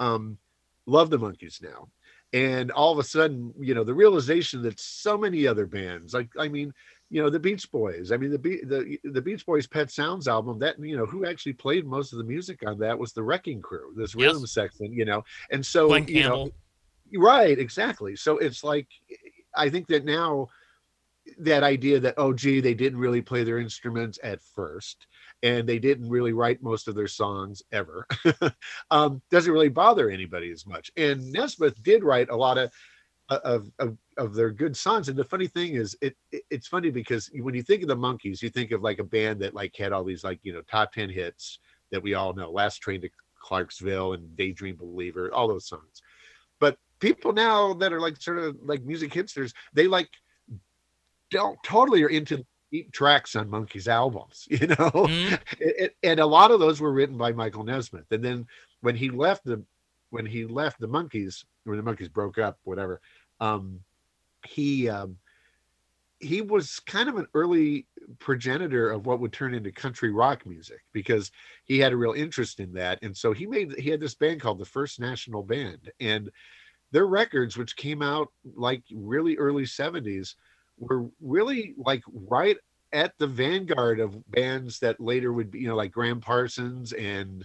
um 0.00 0.38
love 0.86 1.10
the 1.10 1.18
Monkees 1.18 1.62
now 1.62 1.88
and 2.32 2.70
all 2.70 2.92
of 2.92 2.98
a 2.98 3.04
sudden 3.04 3.52
you 3.60 3.74
know 3.74 3.84
the 3.84 3.92
realization 3.92 4.62
that 4.62 4.80
so 4.80 5.18
many 5.18 5.46
other 5.46 5.66
bands 5.66 6.14
like 6.14 6.28
i 6.38 6.48
mean 6.48 6.72
you 7.10 7.22
know 7.22 7.28
the 7.28 7.38
beach 7.38 7.70
boys 7.70 8.10
i 8.10 8.16
mean 8.16 8.30
the 8.30 8.38
the 8.38 8.98
the 9.04 9.22
beach 9.22 9.44
boys 9.44 9.66
pet 9.66 9.90
sounds 9.90 10.26
album 10.28 10.58
that 10.58 10.78
you 10.80 10.96
know 10.96 11.06
who 11.06 11.26
actually 11.26 11.52
played 11.52 11.86
most 11.86 12.12
of 12.12 12.18
the 12.18 12.24
music 12.24 12.66
on 12.66 12.78
that 12.78 12.98
was 12.98 13.12
the 13.12 13.22
wrecking 13.22 13.60
crew 13.60 13.92
this 13.96 14.14
rhythm 14.14 14.40
yes. 14.40 14.52
section 14.52 14.92
you 14.92 15.04
know 15.04 15.22
and 15.52 15.64
so 15.64 15.88
Glenn 15.88 16.08
you 16.08 16.22
Campbell. 16.22 16.46
know 16.46 17.20
right 17.20 17.58
exactly 17.58 18.16
so 18.16 18.38
it's 18.38 18.64
like 18.64 18.88
I 19.56 19.70
think 19.70 19.86
that 19.88 20.04
now 20.04 20.48
that 21.38 21.62
idea 21.62 21.98
that 21.98 22.14
oh 22.18 22.34
gee 22.34 22.60
they 22.60 22.74
didn't 22.74 22.98
really 22.98 23.22
play 23.22 23.44
their 23.44 23.58
instruments 23.58 24.18
at 24.22 24.42
first 24.42 25.06
and 25.42 25.66
they 25.66 25.78
didn't 25.78 26.10
really 26.10 26.34
write 26.34 26.62
most 26.62 26.86
of 26.86 26.94
their 26.94 27.08
songs 27.08 27.62
ever 27.72 28.06
um, 28.90 29.22
doesn't 29.30 29.52
really 29.54 29.70
bother 29.70 30.10
anybody 30.10 30.50
as 30.50 30.66
much 30.66 30.90
and 30.98 31.32
nesmith 31.32 31.82
did 31.82 32.04
write 32.04 32.28
a 32.28 32.36
lot 32.36 32.58
of 32.58 32.70
of, 33.30 33.70
of 33.78 33.96
of 34.16 34.34
their 34.34 34.50
good 34.50 34.76
songs. 34.76 35.08
And 35.08 35.18
the 35.18 35.24
funny 35.24 35.46
thing 35.46 35.74
is, 35.74 35.96
it, 36.00 36.16
it, 36.30 36.42
it's 36.50 36.66
funny 36.66 36.90
because 36.90 37.30
when 37.40 37.54
you 37.54 37.62
think 37.62 37.82
of 37.82 37.88
the 37.88 37.96
Monkees, 37.96 38.42
you 38.42 38.50
think 38.50 38.70
of 38.70 38.82
like 38.82 38.98
a 38.98 39.04
band 39.04 39.40
that 39.40 39.54
like 39.54 39.74
had 39.76 39.92
all 39.92 40.04
these 40.04 40.24
like 40.24 40.40
you 40.42 40.52
know 40.52 40.62
top 40.62 40.92
ten 40.92 41.08
hits 41.08 41.58
that 41.90 42.02
we 42.02 42.14
all 42.14 42.34
know, 42.34 42.50
"Last 42.50 42.78
Train 42.78 43.00
to 43.02 43.10
Clarksville" 43.40 44.14
and 44.14 44.36
"Daydream 44.36 44.76
Believer," 44.76 45.32
all 45.32 45.48
those 45.48 45.68
songs. 45.68 46.02
People 47.04 47.34
now 47.34 47.74
that 47.74 47.92
are 47.92 48.00
like 48.00 48.16
sort 48.16 48.38
of 48.38 48.56
like 48.62 48.82
music 48.82 49.12
hipsters, 49.12 49.52
they 49.74 49.86
like 49.86 50.08
don't 51.30 51.58
totally 51.62 52.02
are 52.02 52.08
into 52.08 52.46
deep 52.72 52.92
tracks 52.92 53.36
on 53.36 53.50
Monkees 53.50 53.88
albums, 53.88 54.46
you 54.50 54.66
know, 54.68 54.74
mm-hmm. 54.74 55.34
it, 55.60 55.94
and 56.02 56.18
a 56.18 56.24
lot 56.24 56.50
of 56.50 56.60
those 56.60 56.80
were 56.80 56.94
written 56.94 57.18
by 57.18 57.30
Michael 57.30 57.62
Nesmith. 57.62 58.10
And 58.10 58.24
then 58.24 58.46
when 58.80 58.96
he 58.96 59.10
left 59.10 59.44
the 59.44 59.62
when 60.08 60.24
he 60.24 60.46
left 60.46 60.80
the 60.80 60.88
Monkees, 60.88 61.44
when 61.64 61.76
the 61.76 61.82
Monkees 61.82 62.10
broke 62.10 62.38
up, 62.38 62.58
whatever, 62.64 63.02
um, 63.38 63.80
he 64.46 64.88
um, 64.88 65.18
he 66.20 66.40
was 66.40 66.80
kind 66.80 67.10
of 67.10 67.16
an 67.16 67.26
early 67.34 67.86
progenitor 68.18 68.90
of 68.90 69.04
what 69.04 69.20
would 69.20 69.34
turn 69.34 69.52
into 69.52 69.70
country 69.70 70.10
rock 70.10 70.46
music 70.46 70.80
because 70.94 71.30
he 71.64 71.78
had 71.78 71.92
a 71.92 71.96
real 71.98 72.12
interest 72.12 72.60
in 72.60 72.72
that 72.72 72.98
and 73.02 73.16
so 73.16 73.32
he 73.32 73.46
made 73.46 73.72
he 73.78 73.90
had 73.90 74.00
this 74.00 74.14
band 74.14 74.40
called 74.40 74.58
the 74.58 74.64
first 74.64 75.00
national 75.00 75.42
band 75.42 75.90
and 76.00 76.30
their 76.94 77.06
records 77.06 77.56
which 77.56 77.76
came 77.76 78.00
out 78.02 78.28
like 78.54 78.82
really 78.94 79.36
early 79.36 79.64
70s 79.64 80.36
were 80.78 81.06
really 81.20 81.74
like 81.76 82.02
right 82.28 82.56
at 82.92 83.12
the 83.18 83.26
vanguard 83.26 83.98
of 83.98 84.30
bands 84.30 84.78
that 84.78 85.00
later 85.00 85.32
would 85.32 85.50
be 85.50 85.58
you 85.58 85.66
know 85.66 85.74
like 85.74 85.90
Gram 85.90 86.20
Parsons 86.20 86.92
and 86.92 87.44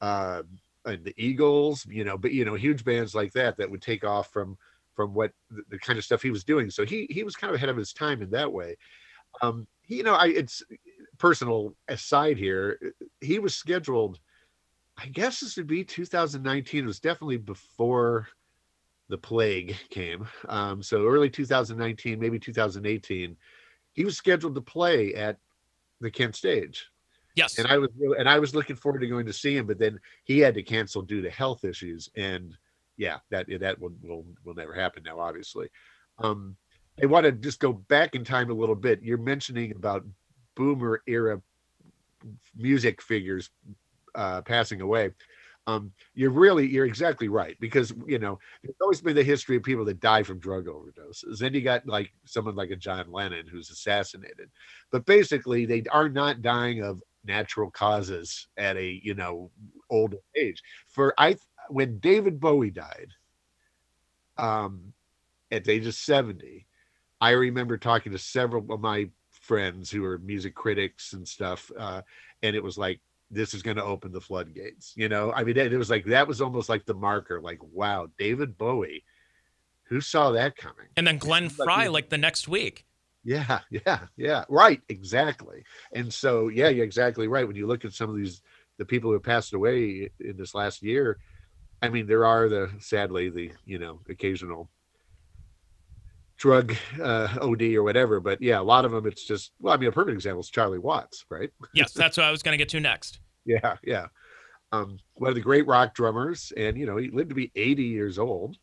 uh 0.00 0.42
and 0.86 1.04
the 1.04 1.14
Eagles 1.18 1.86
you 1.90 2.04
know 2.04 2.16
but 2.16 2.32
you 2.32 2.46
know 2.46 2.54
huge 2.54 2.84
bands 2.84 3.14
like 3.14 3.32
that 3.34 3.58
that 3.58 3.70
would 3.70 3.82
take 3.82 4.02
off 4.02 4.32
from 4.32 4.56
from 4.94 5.12
what 5.12 5.30
the, 5.50 5.62
the, 5.68 5.78
kind 5.78 5.98
of 5.98 6.04
stuff 6.06 6.22
he 6.22 6.30
was 6.30 6.42
doing. 6.42 6.70
So 6.70 6.86
he 6.86 7.06
he 7.10 7.22
was 7.22 7.36
kind 7.36 7.50
of 7.50 7.56
ahead 7.56 7.68
of 7.68 7.76
his 7.76 7.92
time 7.92 8.22
in 8.22 8.30
that 8.30 8.50
way. 8.50 8.76
Um, 9.42 9.66
he, 9.82 9.96
you 9.96 10.02
know, 10.02 10.14
I 10.14 10.28
it's 10.28 10.62
personal 11.18 11.74
aside 11.86 12.38
here. 12.38 12.80
He 13.20 13.38
was 13.38 13.54
scheduled. 13.54 14.18
I 14.96 15.08
guess 15.08 15.40
this 15.40 15.58
would 15.58 15.66
be 15.66 15.84
2019. 15.84 16.82
It 16.82 16.86
was 16.86 16.98
definitely 16.98 17.36
before 17.36 18.28
the 19.08 19.18
plague 19.18 19.76
came. 19.90 20.26
Um, 20.48 20.82
so 20.82 21.06
early 21.06 21.30
2019, 21.30 22.18
maybe 22.18 22.38
2018. 22.38 23.36
He 23.92 24.04
was 24.04 24.16
scheduled 24.16 24.54
to 24.54 24.60
play 24.60 25.14
at 25.14 25.38
the 26.00 26.10
Kent 26.10 26.36
stage. 26.36 26.86
Yes. 27.34 27.58
And 27.58 27.68
I 27.68 27.76
was 27.76 27.90
and 28.18 28.28
I 28.28 28.38
was 28.38 28.54
looking 28.54 28.76
forward 28.76 29.00
to 29.00 29.06
going 29.06 29.26
to 29.26 29.32
see 29.32 29.56
him, 29.56 29.66
but 29.66 29.78
then 29.78 30.00
he 30.24 30.38
had 30.38 30.54
to 30.54 30.62
cancel 30.62 31.02
due 31.02 31.20
to 31.20 31.30
health 31.30 31.64
issues. 31.64 32.08
And 32.16 32.56
yeah, 32.96 33.18
that 33.30 33.46
that 33.60 33.78
will 33.78 33.92
will 34.02 34.24
will 34.44 34.54
never 34.54 34.72
happen 34.72 35.02
now. 35.02 35.20
Obviously, 35.20 35.68
um, 36.18 36.56
I 37.02 37.06
want 37.06 37.26
to 37.26 37.32
just 37.32 37.60
go 37.60 37.74
back 37.74 38.14
in 38.14 38.24
time 38.24 38.50
a 38.50 38.54
little 38.54 38.74
bit. 38.74 39.02
You're 39.02 39.18
mentioning 39.18 39.72
about 39.72 40.06
boomer 40.54 41.02
era 41.06 41.42
music 42.56 43.02
figures 43.02 43.50
uh, 44.14 44.40
passing 44.40 44.80
away. 44.80 45.10
Um, 45.68 45.92
you're 46.14 46.30
really 46.30 46.66
you're 46.68 46.86
exactly 46.86 47.28
right 47.28 47.56
because 47.60 47.92
you 48.06 48.18
know 48.20 48.38
there's 48.62 48.76
always 48.80 49.00
been 49.00 49.16
the 49.16 49.24
history 49.24 49.56
of 49.56 49.64
people 49.64 49.84
that 49.86 50.00
die 50.00 50.22
from 50.22 50.38
drug 50.38 50.66
overdoses. 50.66 51.38
Then 51.38 51.54
you 51.54 51.60
got 51.60 51.86
like 51.86 52.12
someone 52.24 52.54
like 52.54 52.70
a 52.70 52.76
John 52.76 53.10
Lennon 53.10 53.46
who's 53.48 53.70
assassinated, 53.70 54.48
but 54.92 55.06
basically 55.06 55.66
they 55.66 55.82
are 55.90 56.08
not 56.08 56.42
dying 56.42 56.82
of 56.82 57.02
natural 57.24 57.70
causes 57.70 58.46
at 58.56 58.76
a 58.76 59.00
you 59.02 59.14
know 59.14 59.50
older 59.90 60.18
age. 60.36 60.62
For 60.88 61.14
I 61.18 61.36
when 61.68 61.98
David 61.98 62.38
Bowie 62.38 62.70
died, 62.70 63.08
um, 64.38 64.92
at 65.50 65.64
the 65.64 65.72
age 65.72 65.86
of 65.86 65.94
70, 65.94 66.66
I 67.20 67.30
remember 67.30 67.78
talking 67.78 68.12
to 68.12 68.18
several 68.18 68.72
of 68.72 68.80
my 68.80 69.08
friends 69.30 69.90
who 69.90 70.04
are 70.04 70.18
music 70.18 70.54
critics 70.54 71.12
and 71.12 71.26
stuff. 71.26 71.70
Uh, 71.78 72.02
and 72.42 72.56
it 72.56 72.62
was 72.62 72.76
like, 72.76 73.00
this 73.30 73.54
is 73.54 73.62
going 73.62 73.76
to 73.76 73.84
open 73.84 74.12
the 74.12 74.20
floodgates. 74.20 74.92
You 74.96 75.08
know, 75.08 75.32
I 75.32 75.44
mean, 75.44 75.56
it 75.56 75.72
was 75.72 75.90
like, 75.90 76.04
that 76.06 76.28
was 76.28 76.40
almost 76.40 76.68
like 76.68 76.86
the 76.86 76.94
marker, 76.94 77.40
like, 77.40 77.58
wow, 77.62 78.08
David 78.18 78.56
Bowie, 78.56 79.04
who 79.84 80.00
saw 80.00 80.30
that 80.32 80.56
coming? 80.56 80.86
And 80.96 81.06
then 81.06 81.18
Glenn 81.18 81.48
Frey, 81.48 81.88
like, 81.88 81.90
like 81.90 82.08
the 82.10 82.18
next 82.18 82.48
week. 82.48 82.84
Yeah, 83.24 83.60
yeah, 83.70 84.00
yeah. 84.16 84.44
Right, 84.48 84.80
exactly. 84.88 85.64
And 85.92 86.12
so, 86.12 86.48
yeah, 86.48 86.68
you're 86.68 86.84
exactly 86.84 87.26
right. 87.26 87.46
When 87.46 87.56
you 87.56 87.66
look 87.66 87.84
at 87.84 87.92
some 87.92 88.08
of 88.08 88.16
these, 88.16 88.40
the 88.78 88.84
people 88.84 89.10
who 89.10 89.18
passed 89.18 89.52
away 89.52 90.10
in 90.20 90.36
this 90.36 90.54
last 90.54 90.82
year, 90.82 91.18
I 91.82 91.88
mean, 91.88 92.06
there 92.06 92.24
are 92.24 92.48
the 92.48 92.70
sadly 92.78 93.28
the 93.28 93.50
you 93.64 93.78
know 93.78 94.00
occasional 94.08 94.70
drug 96.36 96.74
uh, 97.02 97.28
OD 97.40 97.62
or 97.62 97.82
whatever, 97.82 98.20
but 98.20 98.40
yeah, 98.42 98.60
a 98.60 98.62
lot 98.62 98.84
of 98.84 98.92
them 98.92 99.06
it's 99.06 99.24
just 99.24 99.52
well, 99.60 99.74
I 99.74 99.76
mean, 99.76 99.88
a 99.88 99.92
perfect 99.92 100.14
example 100.14 100.40
is 100.40 100.50
Charlie 100.50 100.78
Watts, 100.78 101.24
right? 101.30 101.50
yes, 101.74 101.92
that's 101.92 102.16
what 102.16 102.26
I 102.26 102.30
was 102.30 102.42
going 102.42 102.52
to 102.52 102.58
get 102.58 102.68
to 102.70 102.80
next. 102.80 103.20
yeah, 103.44 103.76
yeah. 103.82 104.06
Um, 104.72 104.98
one 105.14 105.30
of 105.30 105.34
the 105.34 105.40
great 105.40 105.66
rock 105.66 105.94
drummers, 105.94 106.52
and 106.56 106.76
you 106.76 106.86
know, 106.86 106.96
he 106.96 107.10
lived 107.10 107.30
to 107.30 107.34
be 107.34 107.52
80 107.54 107.84
years 107.84 108.18
old. 108.18 108.56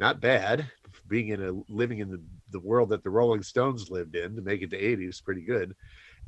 Not 0.00 0.20
bad, 0.20 0.68
being 1.06 1.28
in 1.28 1.42
a 1.42 1.52
living 1.72 2.00
in 2.00 2.10
the, 2.10 2.20
the 2.50 2.58
world 2.58 2.88
that 2.88 3.04
the 3.04 3.10
Rolling 3.10 3.44
Stones 3.44 3.90
lived 3.90 4.16
in 4.16 4.34
to 4.34 4.42
make 4.42 4.60
it 4.62 4.70
to 4.70 4.76
80 4.76 5.06
is 5.06 5.20
pretty 5.20 5.42
good, 5.42 5.74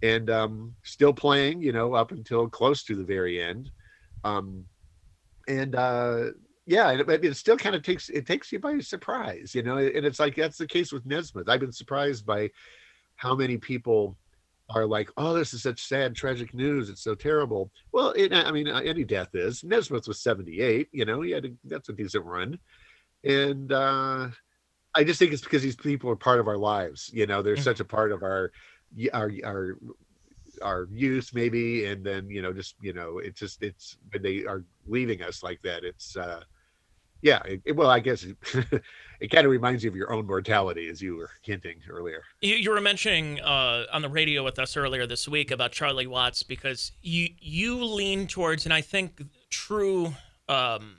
and 0.03 0.31
um, 0.31 0.75
still 0.85 1.12
playing, 1.12 1.62
you 1.62 1.72
know, 1.72 1.94
up 1.94 2.12
until 2.12 2.49
close 2.49 2.85
to 2.85 2.94
the 2.94 3.05
very 3.05 3.42
end. 3.42 3.70
Um, 4.22 4.64
and 5.49 5.75
uh 5.77 6.31
yeah, 6.66 6.90
it, 6.90 7.24
it 7.24 7.37
still 7.37 7.57
kind 7.57 7.76
of 7.76 7.83
takes 7.83 8.09
it 8.09 8.26
takes 8.26 8.50
you 8.50 8.59
by 8.59 8.79
surprise, 8.81 9.55
you 9.55 9.62
know. 9.62 9.79
And 9.79 10.05
it's 10.05 10.18
like 10.18 10.35
that's 10.35 10.59
the 10.59 10.66
case 10.66 10.92
with 10.92 11.07
Nesmith. 11.07 11.48
I've 11.48 11.61
been 11.61 11.72
surprised 11.72 12.26
by 12.26 12.50
how 13.14 13.37
many 13.37 13.57
people 13.57 14.16
are 14.70 14.85
like, 14.85 15.11
"Oh, 15.16 15.33
this 15.33 15.55
is 15.55 15.62
such 15.62 15.87
sad, 15.87 16.16
tragic 16.16 16.52
news. 16.55 16.90
It's 16.90 17.02
so 17.02 17.14
terrible." 17.14 17.70
Well, 17.92 18.11
it, 18.11 18.33
I 18.33 18.50
mean, 18.50 18.68
uh, 18.68 18.81
any 18.81 19.05
death 19.05 19.35
is. 19.35 19.62
Nesmith 19.62 20.09
was 20.09 20.20
seventy-eight. 20.20 20.88
You 20.90 21.05
know, 21.05 21.22
he 21.22 21.31
had 21.31 21.44
a, 21.44 21.50
that's 21.64 21.88
a 21.88 21.92
decent 21.92 22.24
run, 22.24 22.59
and 23.22 23.70
uh, 23.70 24.29
I 24.94 25.05
just 25.05 25.20
think 25.20 25.33
it's 25.33 25.42
because 25.42 25.62
these 25.62 25.76
people 25.76 26.11
are 26.11 26.16
part 26.16 26.40
of 26.40 26.48
our 26.48 26.59
lives. 26.59 27.11
You 27.12 27.26
know, 27.26 27.42
they're 27.42 27.55
mm-hmm. 27.55 27.62
such 27.62 27.81
a 27.81 27.85
part 27.85 28.11
of 28.11 28.24
our 28.24 28.50
our 29.12 29.31
our 29.44 29.76
our 30.62 30.88
youth 30.90 31.31
maybe 31.35 31.85
and 31.85 32.02
then 32.02 32.31
you 32.31 32.40
know 32.40 32.52
just 32.52 32.76
you 32.81 32.94
know 32.94 33.18
it's 33.18 33.38
just 33.38 33.62
it's 33.62 33.98
when 34.11 34.22
they 34.22 34.44
are 34.46 34.64
leaving 34.87 35.22
us 35.22 35.42
like 35.42 35.61
that 35.61 35.85
it's 35.85 36.16
uh 36.16 36.40
yeah 37.26 37.42
it, 37.64 37.74
well 37.74 37.90
i 37.90 37.98
guess 37.98 38.22
it, 38.22 38.36
it 39.20 39.30
kind 39.30 39.44
of 39.44 39.50
reminds 39.50 39.82
you 39.82 39.90
of 39.90 39.96
your 39.96 40.12
own 40.12 40.26
mortality 40.26 40.88
as 40.88 41.02
you 41.02 41.16
were 41.16 41.30
hinting 41.42 41.78
earlier. 41.90 42.22
You, 42.40 42.54
you 42.54 42.70
were 42.70 42.80
mentioning 42.80 43.40
uh, 43.40 43.84
on 43.92 44.02
the 44.02 44.08
radio 44.08 44.44
with 44.44 44.58
us 44.58 44.76
earlier 44.76 45.06
this 45.06 45.26
week 45.26 45.50
about 45.50 45.72
charlie 45.72 46.06
watts 46.06 46.42
because 46.42 46.92
you 47.02 47.28
you 47.40 47.84
lean 47.84 48.26
towards 48.26 48.64
and 48.64 48.72
i 48.72 48.80
think 48.80 49.22
true 49.50 50.14
um 50.48 50.98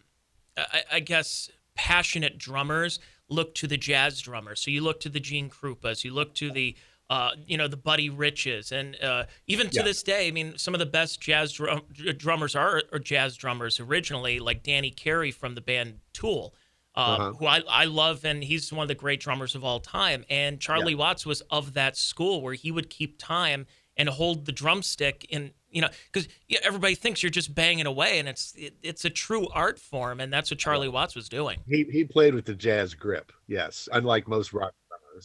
I, 0.58 0.84
I 0.94 1.00
guess 1.00 1.50
passionate 1.76 2.38
drummers 2.38 3.00
look 3.30 3.54
to 3.56 3.68
the 3.68 3.78
jazz 3.78 4.20
drummers. 4.22 4.62
So 4.62 4.72
you 4.72 4.82
look 4.82 5.00
to 5.02 5.10
the 5.10 5.20
gene 5.20 5.50
krupas 5.50 6.04
you 6.04 6.14
look 6.14 6.34
to 6.36 6.52
the 6.52 6.76
uh, 7.10 7.32
you 7.46 7.58
know, 7.58 7.68
the 7.68 7.78
Buddy 7.78 8.10
Riches, 8.10 8.72
and 8.72 9.02
uh, 9.02 9.26
even 9.48 9.70
to 9.70 9.78
yeah. 9.78 9.84
this 9.84 10.04
day, 10.04 10.28
I 10.28 10.32
mean, 10.32 10.58
some 10.58 10.76
of 10.76 10.80
the 10.80 10.86
best 10.86 11.22
jazz 11.22 11.54
drum- 11.54 11.84
drummers 12.18 12.56
are, 12.56 12.84
are, 12.92 13.00
jazz 13.00 13.38
drummers 13.38 13.80
originally, 13.80 14.40
like 14.40 14.62
Danny 14.62 14.92
Carey 14.92 15.32
from 15.32 15.56
the 15.56 15.62
band 15.62 16.00
Tool, 16.12 16.54
uh, 16.96 17.00
uh-huh. 17.00 17.34
who 17.34 17.46
I, 17.46 17.62
I 17.70 17.86
love, 17.86 18.26
and 18.26 18.44
he's 18.44 18.74
one 18.74 18.84
of 18.84 18.88
the 18.90 18.96
great 18.96 19.22
drummers 19.22 19.56
of 19.56 19.64
all 19.64 19.80
time. 19.80 20.26
And 20.30 20.60
Charlie 20.60 20.94
yeah. 20.94 21.00
Watts 21.00 21.26
was 21.26 21.42
of 21.50 21.74
that 21.76 21.96
school 21.96 22.42
where 22.42 22.56
he 22.56 22.72
would 22.72 22.90
keep 22.90 23.18
time 23.18 23.68
and 23.96 24.10
hold 24.10 24.46
the 24.46 24.52
drumstick 24.52 25.26
in, 25.30 25.52
you 25.70 25.82
know, 25.82 25.90
because 26.12 26.28
everybody 26.62 26.96
thinks 26.96 27.24
you're 27.24 27.30
just 27.30 27.56
banging 27.56 27.86
away, 27.86 28.20
and 28.20 28.28
it's 28.28 28.54
it, 28.58 28.76
it's 28.84 29.06
a 29.06 29.10
true 29.10 29.48
art 29.54 29.80
form, 29.80 30.20
and 30.20 30.32
that's 30.32 30.52
what 30.52 30.60
Charlie 30.60 30.90
Watts 30.90 31.16
was 31.16 31.30
doing. 31.30 31.60
He 31.68 31.86
he 31.90 32.04
played 32.04 32.36
with 32.36 32.44
the 32.44 32.54
jazz 32.54 32.94
grip, 32.94 33.32
yes, 33.48 33.88
unlike 33.94 34.28
most 34.28 34.52
rock 34.52 34.74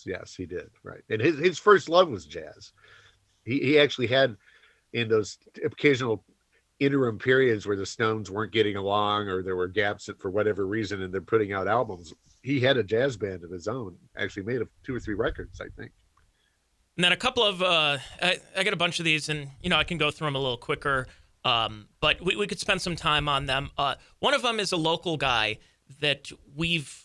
Yes, 0.06 0.34
he 0.34 0.46
did. 0.46 0.70
Right. 0.82 1.02
And 1.10 1.20
his, 1.20 1.38
his 1.38 1.58
first 1.58 1.88
love 1.88 2.08
was 2.08 2.26
jazz. 2.26 2.72
He, 3.44 3.58
he 3.60 3.78
actually 3.78 4.06
had 4.06 4.36
in 4.92 5.08
those 5.08 5.38
occasional 5.64 6.24
interim 6.78 7.18
periods 7.18 7.66
where 7.66 7.76
the 7.76 7.86
Stones 7.86 8.30
weren't 8.30 8.52
getting 8.52 8.76
along 8.76 9.28
or 9.28 9.42
there 9.42 9.56
were 9.56 9.68
gaps 9.68 10.10
for 10.18 10.30
whatever 10.30 10.66
reason 10.66 11.02
and 11.02 11.12
they're 11.12 11.20
putting 11.20 11.52
out 11.52 11.68
albums. 11.68 12.12
He 12.42 12.60
had 12.60 12.76
a 12.76 12.82
jazz 12.82 13.16
band 13.16 13.44
of 13.44 13.50
his 13.50 13.68
own, 13.68 13.96
actually 14.16 14.42
made 14.42 14.60
of 14.60 14.68
two 14.84 14.94
or 14.94 15.00
three 15.00 15.14
records, 15.14 15.60
I 15.60 15.66
think. 15.76 15.92
And 16.96 17.04
then 17.04 17.12
a 17.12 17.16
couple 17.16 17.44
of, 17.44 17.62
uh, 17.62 17.98
I, 18.20 18.38
I 18.56 18.64
got 18.64 18.74
a 18.74 18.76
bunch 18.76 18.98
of 18.98 19.04
these 19.04 19.28
and, 19.28 19.48
you 19.62 19.70
know, 19.70 19.76
I 19.76 19.84
can 19.84 19.96
go 19.96 20.10
through 20.10 20.26
them 20.26 20.36
a 20.36 20.40
little 20.40 20.56
quicker. 20.56 21.06
Um, 21.44 21.88
but 22.00 22.20
we, 22.20 22.36
we 22.36 22.46
could 22.46 22.60
spend 22.60 22.82
some 22.82 22.96
time 22.96 23.28
on 23.28 23.46
them. 23.46 23.70
Uh, 23.78 23.94
one 24.18 24.34
of 24.34 24.42
them 24.42 24.60
is 24.60 24.72
a 24.72 24.76
local 24.76 25.16
guy 25.16 25.58
that 26.00 26.30
we've 26.54 27.01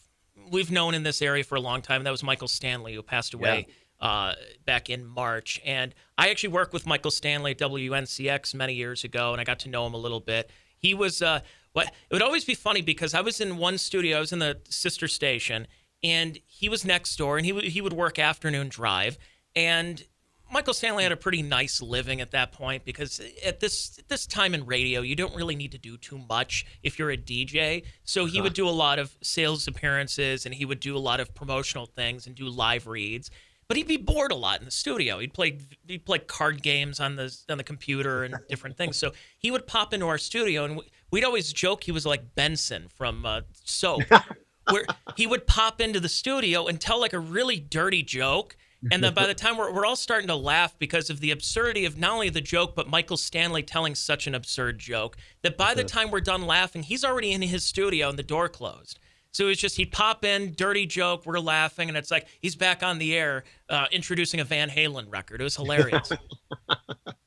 we've 0.52 0.72
known 0.72 0.94
in 0.94 1.04
this 1.04 1.22
area 1.22 1.44
for 1.44 1.56
a 1.56 1.62
long 1.62 1.82
time. 1.82 2.04
That 2.04 2.12
was 2.12 2.24
Michael 2.24 2.48
Stanley, 2.48 2.94
who 2.94 3.04
passed 3.04 3.34
away 3.34 3.68
yeah. 4.02 4.08
uh, 4.08 4.36
back 4.66 4.90
in 4.90 5.06
March. 5.06 5.62
And 5.66 5.94
I 6.18 6.30
actually 6.30 6.50
worked 6.50 6.74
with 6.74 6.86
Michael 6.86 7.12
Stanley 7.12 7.52
at 7.52 7.60
WNCX 7.60 8.54
many 8.54 8.74
years 8.74 9.04
ago, 9.04 9.32
and 9.32 9.42
I 9.42 9.44
got 9.44 9.60
to 9.60 9.70
know 9.70 9.86
him 9.86 9.94
a 9.94 9.98
little 9.98 10.20
bit. 10.20 10.50
He 10.78 10.94
was 10.94 11.22
uh, 11.22 11.42
what 11.74 11.88
it 11.88 12.14
would 12.14 12.22
always 12.22 12.46
be 12.46 12.54
funny 12.54 12.82
because 12.82 13.14
I 13.14 13.22
was 13.22 13.42
in 13.42 13.58
one 13.58 13.78
studio, 13.78 14.18
I 14.18 14.20
was 14.20 14.32
in 14.32 14.40
the 14.40 14.60
sister 14.70 15.08
station, 15.08 15.68
and 16.04 16.40
he 16.46 16.70
was 16.70 16.86
next 16.86 17.16
door, 17.18 17.38
and 17.38 17.46
he 17.46 17.52
would 17.52 17.64
he 17.66 17.82
would 17.82 17.94
work 17.94 18.20
afternoon 18.20 18.70
drive, 18.70 19.18
and 19.56 20.04
Michael 20.50 20.74
Stanley 20.74 21.04
had 21.04 21.12
a 21.12 21.18
pretty 21.18 21.42
nice 21.42 21.82
living 21.82 22.22
at 22.22 22.32
that 22.32 22.52
point 22.52 22.86
because 22.86 23.22
at 23.46 23.60
this 23.60 23.98
at 24.00 24.08
this 24.08 24.26
time 24.26 24.54
in 24.54 24.66
radio, 24.66 25.02
you 25.02 25.16
don't 25.16 25.36
really 25.36 25.56
need 25.56 25.72
to 25.74 25.78
do 25.78 25.98
too 25.98 26.18
much 26.18 26.66
if 26.84 26.98
you're 26.98 27.12
a 27.12 27.18
DJ. 27.18 27.84
So 28.04 28.26
he 28.26 28.42
would 28.42 28.54
do 28.54 28.68
a 28.68 28.72
lot 28.72 29.00
of 29.00 29.16
sales 29.22 29.68
appearances 29.68 30.46
and 30.46 30.56
he 30.56 30.66
would 30.66 30.80
do 30.80 30.96
a 30.96 31.00
lot 31.00 31.20
of 31.20 31.34
promotional 31.36 31.86
things 31.86 32.28
and 32.28 32.36
do 32.36 32.48
live 32.48 32.88
reads. 32.88 33.30
But 33.68 33.76
he'd 33.76 33.88
be 33.88 33.98
bored 33.98 34.32
a 34.32 34.36
lot 34.36 34.60
in 34.60 34.66
the 34.66 34.72
studio. 34.72 35.20
He'd 35.20 35.34
play 35.34 35.60
he'd 35.88 36.06
play 36.06 36.20
card 36.20 36.64
games 36.64 37.00
on 37.00 37.18
the 37.18 37.36
on 37.50 37.58
the 37.58 37.64
computer 37.64 38.24
and 38.24 38.36
different 38.50 38.78
things. 38.78 38.98
So 38.98 39.12
he 39.38 39.52
would 39.52 39.68
pop 39.68 39.94
into 39.94 40.08
our 40.08 40.18
studio 40.18 40.64
and 40.64 40.82
we'd 41.12 41.26
always 41.26 41.52
joke 41.52 41.84
he 41.84 41.92
was 41.92 42.06
like 42.06 42.36
Benson 42.36 42.88
from 42.96 43.26
uh, 43.26 43.42
Soap, 43.66 44.04
where 44.72 44.86
he 45.18 45.28
would 45.28 45.46
pop 45.46 45.82
into 45.82 46.00
the 46.00 46.10
studio 46.10 46.68
and 46.68 46.80
tell 46.80 47.02
like 47.02 47.14
a 47.14 47.20
really 47.20 47.60
dirty 47.60 48.04
joke 48.04 48.56
and 48.92 49.04
then 49.04 49.14
by 49.14 49.26
the 49.28 49.34
time 49.34 49.58
we're, 49.58 49.72
we're 49.72 49.86
all 49.86 49.96
starting 49.96 50.28
to 50.28 50.36
laugh 50.36 50.78
because 50.80 51.10
of 51.10 51.20
the 51.20 51.32
absurdity 51.32 51.86
of 51.86 51.98
not 51.98 52.14
only 52.14 52.30
the 52.30 52.42
joke, 52.42 52.76
but 52.76 52.88
Michael 52.88 53.18
Stanley 53.18 53.64
telling 53.64 53.96
such 53.96 54.28
an 54.28 54.36
absurd 54.36 54.80
joke 54.80 55.18
that 55.42 55.58
by 55.58 55.74
the 55.74 55.84
time 55.84 56.12
we're 56.12 56.22
done 56.22 56.46
laughing, 56.46 56.84
he's 56.84 57.04
already 57.04 57.32
in 57.32 57.42
his 57.42 57.64
studio 57.64 58.10
and 58.10 58.18
the 58.18 58.24
door 58.24 58.50
closed. 58.50 59.00
So 59.32 59.48
it's 59.50 59.62
just 59.62 59.78
he'd 59.78 59.92
pop 59.92 60.26
in, 60.26 60.54
dirty 60.56 60.86
joke, 60.86 61.26
we're 61.26 61.40
laughing, 61.40 61.90
and 61.90 61.98
it's 61.98 62.10
like 62.10 62.28
he's 62.42 62.56
back 62.56 62.82
on 62.82 62.98
the 62.98 63.16
air 63.16 63.44
uh, 63.70 63.86
introducing 63.92 64.40
a 64.40 64.44
Van 64.44 64.70
Halen 64.70 65.12
record. 65.12 65.42
It 65.42 65.44
was 65.44 65.56
hilarious. 65.56 66.12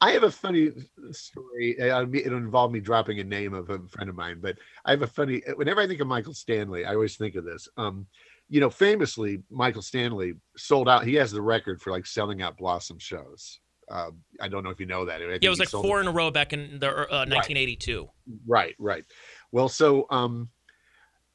I 0.00 0.12
have 0.12 0.24
a 0.24 0.30
funny 0.30 0.72
story. 1.10 1.76
It'll 1.78 2.36
involve 2.36 2.70
me 2.70 2.80
dropping 2.80 3.18
a 3.20 3.24
name 3.24 3.54
of 3.54 3.70
a 3.70 3.78
friend 3.88 4.10
of 4.10 4.16
mine, 4.16 4.38
but 4.40 4.56
I 4.84 4.90
have 4.90 5.02
a 5.02 5.06
funny. 5.06 5.42
Whenever 5.56 5.80
I 5.80 5.86
think 5.86 6.00
of 6.00 6.06
Michael 6.06 6.34
Stanley, 6.34 6.84
I 6.84 6.94
always 6.94 7.16
think 7.16 7.34
of 7.34 7.44
this. 7.44 7.66
Um, 7.76 8.06
you 8.48 8.60
know, 8.60 8.70
famously, 8.70 9.42
Michael 9.50 9.82
Stanley 9.82 10.34
sold 10.56 10.88
out. 10.88 11.04
He 11.04 11.14
has 11.14 11.32
the 11.32 11.40
record 11.40 11.80
for 11.80 11.90
like 11.92 12.06
selling 12.06 12.42
out 12.42 12.58
Blossom 12.58 12.98
shows. 12.98 13.58
Uh, 13.90 14.10
I 14.40 14.48
don't 14.48 14.64
know 14.64 14.70
if 14.70 14.80
you 14.80 14.86
know 14.86 15.04
that. 15.06 15.20
Yeah, 15.20 15.38
it 15.40 15.48
was 15.48 15.60
like 15.60 15.68
four 15.68 16.00
in 16.00 16.08
a 16.08 16.12
row 16.12 16.30
back 16.30 16.52
in 16.52 16.78
the 16.78 16.88
uh, 16.88 17.24
1982. 17.24 18.08
Right, 18.46 18.74
right. 18.78 19.04
Well, 19.52 19.68
so 19.68 20.06
um, 20.10 20.50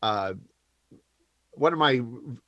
uh, 0.01 0.33
one 1.51 1.73
of 1.73 1.79
my 1.79 2.01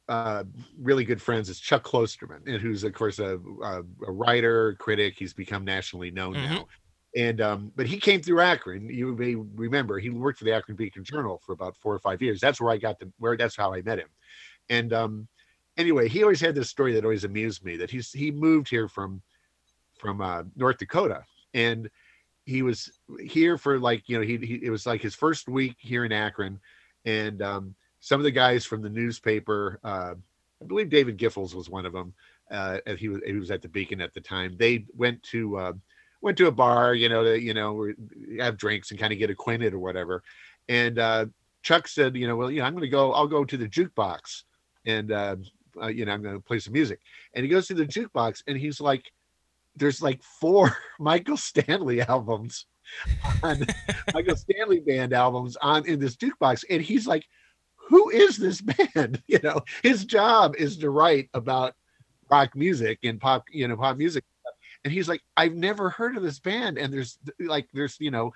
uh, 0.07 0.43
really 0.79 1.03
good 1.03 1.21
friends 1.21 1.49
is 1.49 1.59
Chuck 1.59 1.83
Klosterman, 1.83 2.47
and 2.47 2.61
who's 2.61 2.83
of 2.83 2.93
course 2.93 3.19
a, 3.19 3.37
a, 3.63 3.83
a 4.07 4.11
writer, 4.11 4.75
critic. 4.79 5.15
He's 5.17 5.33
become 5.33 5.65
nationally 5.65 6.11
known 6.11 6.35
mm-hmm. 6.35 6.53
now. 6.53 6.67
And 7.15 7.41
um, 7.41 7.71
but 7.75 7.85
he 7.85 7.99
came 7.99 8.21
through 8.21 8.39
Akron. 8.39 8.89
You 8.89 9.15
may 9.15 9.35
remember 9.35 9.99
he 9.99 10.09
worked 10.09 10.39
for 10.39 10.45
the 10.45 10.53
Akron 10.53 10.75
Beacon 10.75 11.03
Journal 11.03 11.39
for 11.45 11.53
about 11.53 11.77
four 11.77 11.93
or 11.93 11.99
five 11.99 12.21
years. 12.21 12.39
That's 12.39 12.59
where 12.59 12.71
I 12.71 12.77
got 12.77 12.99
to 12.99 13.11
where. 13.19 13.37
That's 13.37 13.55
how 13.55 13.73
I 13.73 13.81
met 13.81 13.99
him. 13.99 14.09
And 14.69 14.93
um, 14.93 15.27
anyway, 15.77 16.07
he 16.07 16.23
always 16.23 16.41
had 16.41 16.55
this 16.55 16.69
story 16.69 16.93
that 16.93 17.03
always 17.03 17.23
amused 17.23 17.63
me 17.63 17.77
that 17.77 17.91
he's 17.91 18.11
he 18.11 18.31
moved 18.31 18.67
here 18.69 18.87
from 18.87 19.21
from 19.99 20.21
uh, 20.21 20.43
North 20.55 20.79
Dakota 20.79 21.23
and 21.53 21.89
he 22.45 22.61
was 22.61 22.91
here 23.21 23.57
for 23.57 23.79
like 23.79 24.03
you 24.07 24.17
know 24.17 24.25
he, 24.25 24.37
he 24.37 24.59
it 24.63 24.69
was 24.69 24.85
like 24.85 25.01
his 25.01 25.15
first 25.15 25.47
week 25.47 25.75
here 25.79 26.05
in 26.05 26.11
Akron 26.11 26.59
and 27.05 27.41
um, 27.41 27.75
some 28.03 28.19
of 28.19 28.25
the 28.25 28.31
guys 28.31 28.65
from 28.65 28.81
the 28.81 28.89
newspaper 28.89 29.79
uh, 29.83 30.13
I 30.61 30.65
believe 30.65 30.89
David 30.89 31.17
Giffels 31.17 31.53
was 31.55 31.69
one 31.69 31.85
of 31.85 31.93
them 31.93 32.13
uh, 32.51 32.79
he 32.97 33.09
was 33.09 33.21
he 33.25 33.33
was 33.33 33.51
at 33.51 33.61
the 33.61 33.67
Beacon 33.67 34.01
at 34.01 34.13
the 34.13 34.21
time. 34.21 34.55
They 34.57 34.85
went 34.95 35.21
to 35.23 35.57
uh, 35.57 35.73
went 36.21 36.37
to 36.37 36.47
a 36.47 36.51
bar 36.51 36.93
you 36.93 37.09
know 37.09 37.23
to 37.23 37.39
you 37.39 37.53
know 37.53 37.91
have 38.39 38.57
drinks 38.57 38.91
and 38.91 38.99
kind 38.99 39.13
of 39.13 39.19
get 39.19 39.29
acquainted 39.29 39.73
or 39.73 39.79
whatever. 39.79 40.23
And 40.69 40.99
uh, 40.99 41.25
Chuck 41.63 41.87
said 41.87 42.15
you 42.15 42.27
know 42.27 42.35
well 42.35 42.51
you 42.51 42.59
know 42.59 42.65
I'm 42.65 42.73
going 42.73 42.83
to 42.83 42.89
go 42.89 43.11
I'll 43.13 43.27
go 43.27 43.43
to 43.43 43.57
the 43.57 43.67
jukebox 43.67 44.43
and 44.85 45.11
uh, 45.11 45.35
uh, 45.81 45.87
you 45.87 46.05
know 46.05 46.13
I'm 46.13 46.21
going 46.21 46.35
to 46.35 46.41
play 46.41 46.59
some 46.59 46.73
music. 46.73 46.99
And 47.33 47.43
he 47.43 47.49
goes 47.49 47.67
to 47.67 47.73
the 47.73 47.85
jukebox 47.85 48.43
and 48.47 48.57
he's 48.57 48.79
like, 48.79 49.11
there's 49.75 50.01
like 50.01 50.21
four 50.21 50.77
Michael 50.99 51.37
Stanley 51.37 52.01
albums 52.01 52.65
on 53.41 53.65
Michael 54.13 54.35
Stanley 54.35 54.79
band 54.79 55.13
albums 55.13 55.57
on 55.61 55.87
in 55.87 55.99
this 55.99 56.17
jukebox, 56.17 56.65
and 56.69 56.81
he's 56.81 57.07
like, 57.07 57.25
who 57.93 58.09
is 58.09 58.37
this 58.37 58.59
band? 58.59 59.21
You 59.27 59.39
know, 59.43 59.61
his 59.83 60.03
job 60.03 60.55
is 60.57 60.77
to 60.77 60.89
write 60.89 61.29
about 61.35 61.75
rock 62.31 62.55
music 62.55 62.97
and 63.03 63.21
pop, 63.21 63.43
you 63.51 63.67
know, 63.67 63.77
pop 63.77 63.97
music. 63.97 64.23
And 64.83 64.91
he's 64.91 65.07
like, 65.07 65.21
I've 65.37 65.53
never 65.53 65.91
heard 65.91 66.17
of 66.17 66.23
this 66.23 66.39
band. 66.39 66.79
And 66.79 66.91
there's 66.91 67.19
like, 67.39 67.67
there's, 67.71 67.97
you 67.99 68.09
know, 68.09 68.33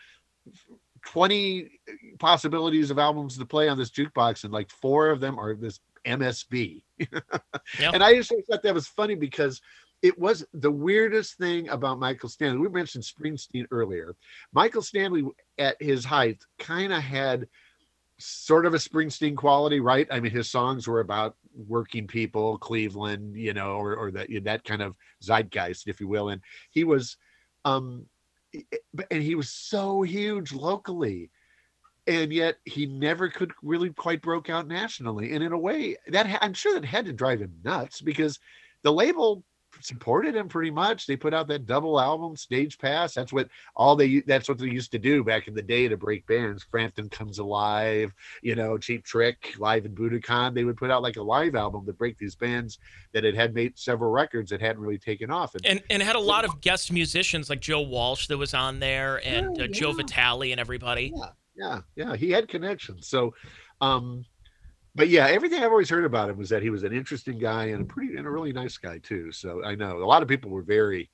20 1.08 1.72
possibilities 2.20 2.92
of 2.92 3.00
albums 3.00 3.36
to 3.40 3.46
play 3.46 3.68
on 3.68 3.80
this 3.80 3.90
jukebox, 3.90 4.44
and 4.44 4.54
like 4.54 4.70
four 4.70 5.10
of 5.10 5.20
them 5.20 5.40
are 5.40 5.56
this 5.56 5.80
MSB. 6.06 6.84
yep. 7.00 7.24
And 7.80 8.04
I 8.04 8.14
just 8.14 8.32
thought 8.48 8.62
that 8.62 8.76
was 8.76 8.88
funny 8.88 9.16
because 9.16 9.60
it 10.04 10.20
was 10.20 10.46
the 10.54 10.72
weirdest 10.72 11.40
thing 11.40 11.70
about 11.70 12.00
Michael 12.00 12.30
Stanley. 12.30 12.60
We 12.60 12.70
mentioned 12.70 13.04
Springsteen 13.04 13.66
earlier. 13.72 14.16
Michael 14.54 14.84
Stanley, 14.84 15.26
at 15.58 15.82
his 15.82 16.06
height, 16.06 16.44
kind 16.60 16.94
of 16.94 17.02
had 17.02 17.48
sort 18.20 18.66
of 18.66 18.74
a 18.74 18.78
Springsteen 18.78 19.36
quality, 19.36 19.80
right? 19.80 20.08
I 20.12 20.20
mean, 20.20 20.32
his 20.32 20.50
songs 20.50 20.88
were 20.88 21.00
about 21.00 21.36
working 21.68 22.08
people, 22.08 22.58
Cleveland, 22.58 23.36
you 23.36 23.54
know, 23.54 23.74
or, 23.74 23.96
or 23.96 24.12
that 24.12 24.28
that 24.44 24.64
kind 24.64 24.82
of 24.82 24.96
zeitgeist, 25.24 25.88
if 25.88 26.00
you 26.00 26.08
will. 26.08 26.30
And 26.30 26.42
he 26.72 26.84
was, 26.84 27.18
um, 27.66 28.06
and 29.12 29.22
he 29.22 29.36
was 29.36 29.50
so 29.50 30.02
huge 30.02 30.54
locally 30.54 31.30
and 32.08 32.32
yet 32.32 32.58
he 32.64 32.86
never 32.86 33.28
could 33.28 33.52
really 33.62 33.90
quite 33.90 34.22
broke 34.22 34.50
out 34.50 34.68
nationally. 34.68 35.34
And 35.34 35.44
in 35.44 35.52
a 35.52 35.58
way, 35.58 35.98
that 36.08 36.40
I'm 36.42 36.54
sure 36.54 36.74
that 36.74 36.86
had 36.86 37.06
to 37.06 37.14
drive 37.14 37.42
him 37.42 37.54
nuts 37.64 38.02
because 38.02 38.40
the 38.84 38.94
label 38.94 39.44
supported 39.82 40.36
him 40.36 40.48
pretty 40.48 40.72
much. 40.72 41.06
They 41.06 41.16
put 41.16 41.34
out 41.34 41.48
that 41.48 41.66
double 41.66 42.00
album, 42.00 42.36
Stage 42.36 42.78
Pass. 42.78 43.14
That's 43.14 43.34
what 43.34 43.50
all 43.76 43.96
they 43.96 44.22
that's 44.22 44.50
what 44.50 44.58
they 44.58 44.68
used 44.68 44.92
to 44.92 45.00
do 45.00 45.24
back 45.24 45.48
in 45.48 45.54
the 45.54 45.62
day 45.62 45.88
to 45.88 45.98
break 45.98 46.26
bands. 46.28 46.66
Frampton 46.70 47.10
Comes 47.10 47.40
Alive, 47.40 48.14
you 48.42 48.56
know, 48.56 48.78
Cheap 48.78 49.04
Trick, 49.04 49.54
Live 49.58 49.86
in 49.86 49.96
Budokan. 49.96 50.54
They 50.54 50.64
would 50.64 50.78
put 50.78 50.92
out 50.92 51.02
like 51.02 51.18
a 51.18 51.24
live 51.24 51.56
album 51.56 51.86
to 51.86 51.94
break 51.94 52.18
these 52.18 52.36
bands 52.36 52.80
that 53.14 53.24
had 53.24 53.36
had 53.36 53.54
made 53.54 53.78
several 53.78 54.12
records 54.12 54.50
that 54.52 54.62
hadn't 54.62 54.82
really 54.82 54.98
taken 54.98 55.32
off. 55.32 55.56
And 55.56 55.66
and, 55.66 55.84
and 55.90 56.04
had 56.04 56.16
a 56.16 56.20
lot 56.20 56.46
of 56.46 56.62
guest 56.62 56.92
musicians 56.92 57.50
like 57.50 57.62
Joe 57.62 57.82
Walsh 57.82 58.28
that 58.28 58.38
was 58.38 58.54
on 58.54 58.80
there 58.80 59.22
and 59.26 59.58
yeah, 59.58 59.66
uh, 59.66 59.68
Joe 59.68 59.94
Vitale 59.94 60.52
and 60.52 60.60
everybody. 60.60 61.12
Yeah 61.16 61.30
yeah, 61.58 61.80
yeah. 61.96 62.16
He 62.16 62.32
had 62.32 62.48
connections. 62.48 63.08
So, 63.08 63.34
um, 63.82 64.26
but 64.98 65.10
yeah, 65.10 65.28
everything 65.28 65.64
I've 65.64 65.70
always 65.70 65.92
heard 65.92 66.06
about 66.06 66.28
him 66.28 66.38
was 66.38 66.50
that 66.50 66.64
he 66.64 66.72
was 66.72 66.84
an 66.84 66.92
interesting 66.92 67.38
guy 67.38 67.66
and 67.66 67.84
a 67.84 67.86
pretty 67.86 68.18
and 68.18 68.26
a 68.26 68.30
really 68.32 68.52
nice 68.52 68.78
guy 68.78 68.98
too. 68.98 69.32
So 69.32 69.64
I 69.64 69.76
know 69.76 69.98
a 69.98 70.04
lot 70.04 70.24
of 70.24 70.28
people 70.28 70.50
were 70.50 70.64
very. 70.64 71.10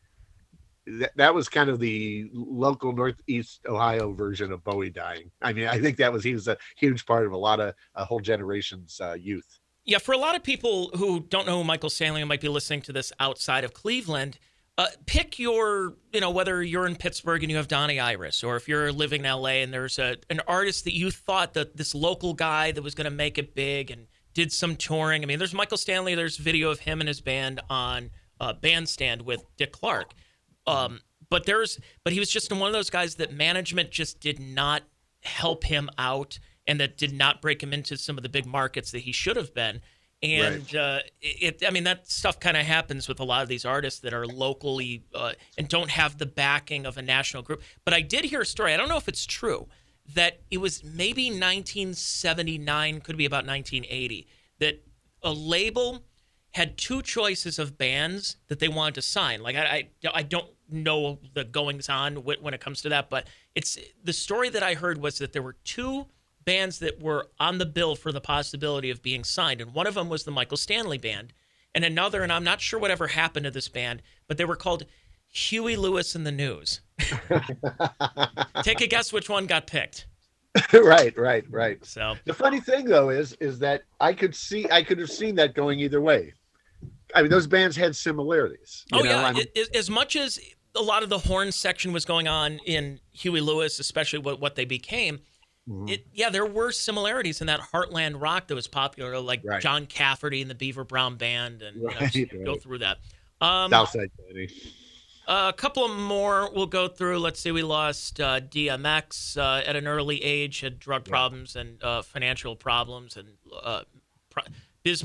That, 0.87 1.11
that 1.17 1.33
was 1.33 1.47
kind 1.49 1.69
of 1.69 1.79
the 1.79 2.29
local 2.33 2.93
Northeast 2.93 3.61
Ohio 3.67 4.13
version 4.13 4.51
of 4.51 4.63
Bowie 4.63 4.89
dying. 4.89 5.31
I 5.41 5.53
mean, 5.53 5.67
I 5.67 5.79
think 5.79 5.97
that 5.97 6.11
was 6.11 6.23
he 6.23 6.33
was 6.33 6.47
a 6.47 6.57
huge 6.77 7.05
part 7.05 7.25
of 7.25 7.33
a 7.33 7.37
lot 7.37 7.59
of 7.59 7.73
a 7.95 8.05
whole 8.05 8.21
generation's 8.21 8.99
uh, 9.01 9.13
youth. 9.13 9.59
Yeah, 9.83 9.97
for 9.97 10.13
a 10.13 10.17
lot 10.17 10.35
of 10.35 10.43
people 10.43 10.89
who 10.95 11.19
don't 11.19 11.45
know 11.45 11.57
who 11.57 11.63
Michael 11.65 11.89
Stanley 11.89 12.23
might 12.23 12.41
be 12.41 12.47
listening 12.47 12.81
to 12.83 12.93
this 12.93 13.11
outside 13.19 13.65
of 13.65 13.73
Cleveland, 13.73 14.39
uh, 14.77 14.87
pick 15.05 15.37
your, 15.37 15.95
you 16.11 16.19
know, 16.19 16.31
whether 16.31 16.63
you're 16.63 16.87
in 16.87 16.95
Pittsburgh 16.95 17.43
and 17.43 17.51
you 17.51 17.57
have 17.57 17.67
Donnie 17.67 17.99
Iris, 17.99 18.43
or 18.43 18.55
if 18.55 18.67
you're 18.67 18.91
living 18.91 19.23
in 19.23 19.31
LA 19.31 19.61
and 19.61 19.71
there's 19.71 19.99
a 19.99 20.17
an 20.29 20.41
artist 20.47 20.83
that 20.85 20.95
you 20.95 21.11
thought 21.11 21.53
that 21.53 21.77
this 21.77 21.93
local 21.93 22.33
guy 22.33 22.71
that 22.71 22.81
was 22.81 22.95
going 22.95 23.05
to 23.05 23.11
make 23.11 23.37
it 23.37 23.53
big 23.53 23.91
and 23.91 24.07
did 24.33 24.51
some 24.51 24.75
touring. 24.75 25.23
I 25.23 25.25
mean, 25.27 25.37
there's 25.37 25.53
Michael 25.53 25.77
Stanley. 25.77 26.15
There's 26.15 26.37
video 26.37 26.71
of 26.71 26.79
him 26.79 27.01
and 27.01 27.07
his 27.07 27.21
band 27.21 27.61
on 27.69 28.09
uh, 28.39 28.53
Bandstand 28.53 29.21
with 29.21 29.45
Dick 29.57 29.71
Clark. 29.71 30.13
Um, 30.65 31.01
but 31.29 31.45
there's, 31.45 31.79
but 32.03 32.13
he 32.13 32.19
was 32.19 32.29
just 32.29 32.51
one 32.51 32.67
of 32.67 32.73
those 32.73 32.89
guys 32.89 33.15
that 33.15 33.31
management 33.31 33.91
just 33.91 34.19
did 34.19 34.39
not 34.39 34.83
help 35.21 35.65
him 35.65 35.89
out 35.97 36.39
and 36.65 36.79
that 36.79 36.97
did 36.97 37.13
not 37.13 37.41
break 37.41 37.61
him 37.61 37.73
into 37.73 37.97
some 37.97 38.17
of 38.17 38.23
the 38.23 38.29
big 38.29 38.45
markets 38.45 38.91
that 38.91 38.99
he 38.99 39.11
should 39.11 39.35
have 39.35 39.53
been. 39.53 39.81
And 40.23 40.73
right. 40.73 40.75
uh, 40.75 40.99
it, 41.21 41.63
I 41.67 41.69
mean, 41.69 41.83
that 41.83 42.09
stuff 42.09 42.39
kind 42.39 42.55
of 42.55 42.65
happens 42.65 43.09
with 43.09 43.19
a 43.19 43.25
lot 43.25 43.43
of 43.43 43.49
these 43.49 43.65
artists 43.65 43.99
that 43.99 44.13
are 44.13 44.25
locally 44.25 45.03
uh, 45.13 45.33
and 45.57 45.67
don't 45.67 45.89
have 45.89 46.17
the 46.17 46.25
backing 46.25 46.85
of 46.85 46.97
a 46.97 47.01
national 47.01 47.43
group. 47.43 47.61
But 47.83 47.93
I 47.93 47.99
did 47.99 48.23
hear 48.23 48.41
a 48.41 48.45
story. 48.45 48.73
I 48.73 48.77
don't 48.77 48.87
know 48.87 48.97
if 48.97 49.09
it's 49.09 49.25
true 49.25 49.67
that 50.15 50.39
it 50.49 50.59
was 50.59 50.81
maybe 50.83 51.25
1979, 51.25 53.01
could 53.01 53.17
be 53.17 53.25
about 53.25 53.45
1980, 53.45 54.27
that 54.59 54.81
a 55.21 55.33
label 55.33 56.05
had 56.53 56.77
two 56.77 57.01
choices 57.01 57.59
of 57.59 57.77
bands 57.77 58.37
that 58.47 58.59
they 58.59 58.67
wanted 58.67 58.95
to 58.95 59.01
sign. 59.01 59.41
Like 59.41 59.55
I, 59.55 59.89
I, 60.05 60.09
I 60.13 60.23
don't 60.23 60.47
know 60.69 61.19
the 61.33 61.43
goings 61.43 61.89
on 61.89 62.17
when 62.17 62.53
it 62.53 62.61
comes 62.61 62.81
to 62.83 62.89
that, 62.89 63.09
but 63.09 63.27
it's 63.55 63.77
the 64.03 64.13
story 64.13 64.49
that 64.49 64.63
I 64.63 64.75
heard 64.75 65.01
was 65.01 65.17
that 65.17 65.33
there 65.33 65.41
were 65.41 65.57
two 65.63 66.07
bands 66.45 66.79
that 66.79 67.01
were 67.01 67.27
on 67.39 67.57
the 67.57 67.65
bill 67.65 67.95
for 67.95 68.11
the 68.11 68.21
possibility 68.21 68.89
of 68.89 69.01
being 69.01 69.23
signed. 69.23 69.61
And 69.61 69.73
one 69.73 69.87
of 69.87 69.93
them 69.93 70.09
was 70.09 70.23
the 70.23 70.31
Michael 70.31 70.57
Stanley 70.57 70.97
Band. 70.97 71.33
And 71.75 71.83
another, 71.83 72.21
and 72.21 72.31
I'm 72.31 72.43
not 72.43 72.61
sure 72.61 72.79
whatever 72.79 73.07
happened 73.07 73.45
to 73.45 73.51
this 73.51 73.67
band, 73.67 74.01
but 74.27 74.37
they 74.37 74.45
were 74.45 74.55
called 74.55 74.85
Huey 75.27 75.75
Lewis 75.75 76.13
and 76.13 76.25
the 76.25 76.31
News. 76.31 76.81
Take 78.63 78.81
a 78.81 78.87
guess 78.87 79.11
which 79.11 79.29
one 79.29 79.47
got 79.47 79.67
picked. 79.67 80.05
right, 80.73 81.17
right, 81.17 81.43
right. 81.49 81.83
So 81.83 82.15
The 82.25 82.33
funny 82.33 82.59
thing 82.59 82.85
though 82.85 83.09
is 83.09 83.33
is 83.39 83.57
that 83.59 83.83
I 83.99 84.13
could 84.13 84.35
see 84.35 84.69
I 84.69 84.83
could 84.83 84.99
have 84.99 85.09
seen 85.09 85.33
that 85.35 85.55
going 85.55 85.79
either 85.79 85.99
way. 85.99 86.33
I 87.15 87.21
mean, 87.23 87.31
those 87.31 87.47
bands 87.47 87.75
had 87.75 87.95
similarities. 87.95 88.85
Oh 88.93 88.99
know? 88.99 89.05
yeah, 89.09 89.25
I 89.25 89.31
mean, 89.33 89.41
It- 89.41 89.51
it- 89.55 89.75
as 89.75 89.89
much 89.89 90.15
as 90.15 90.39
a 90.75 90.81
lot 90.81 91.01
of 91.01 91.09
the 91.09 91.17
horn 91.19 91.51
section 91.51 91.91
was 91.93 92.05
going 92.05 92.27
on 92.27 92.59
in 92.65 92.99
Huey 93.11 93.41
Lewis, 93.41 93.79
especially 93.79 94.19
what 94.19 94.39
what 94.39 94.55
they 94.55 94.65
became. 94.65 95.21
Mhm. 95.67 95.89
It 95.89 96.07
yeah, 96.13 96.29
there 96.29 96.45
were 96.45 96.71
similarities 96.71 97.41
in 97.41 97.47
that 97.47 97.59
Heartland 97.59 98.21
rock 98.21 98.47
that 98.47 98.55
was 98.55 98.67
popular, 98.67 99.19
like 99.19 99.41
Right. 99.43 99.61
John 99.61 99.85
Cafferty 99.85 100.41
and 100.41 100.49
the 100.49 100.55
Beaver 100.55 100.83
Brown 100.83 101.15
Band, 101.15 101.61
and 101.61 101.77
you 101.77 101.83
know, 101.83 101.95
Right, 101.99 102.45
go 102.45 102.55
through 102.55 102.79
that. 102.79 102.97
Um, 103.41 103.71
Southside 103.71 104.09
Johnny. 104.17 104.47
a 105.27 105.53
couple 105.55 105.85
of 105.85 105.97
more 105.97 106.51
we'll 106.53 106.65
go 106.65 106.87
through. 106.87 107.19
Let's 107.19 107.39
see, 107.39 107.51
we 107.51 107.63
lost 107.63 108.19
uh, 108.19 108.39
DMX 108.39 109.37
uh, 109.37 109.63
at 109.65 109.75
an 109.75 109.87
early 109.87 110.23
age, 110.23 110.61
had 110.61 110.79
drug 110.79 111.05
problems 111.05 111.55
and 111.55 111.81
uh, 111.83 112.01
financial 112.01 112.55
problems, 112.55 113.17
and 113.17 113.29
uh, 113.63 113.83
pro- 114.29 114.43
Biz 114.83 115.03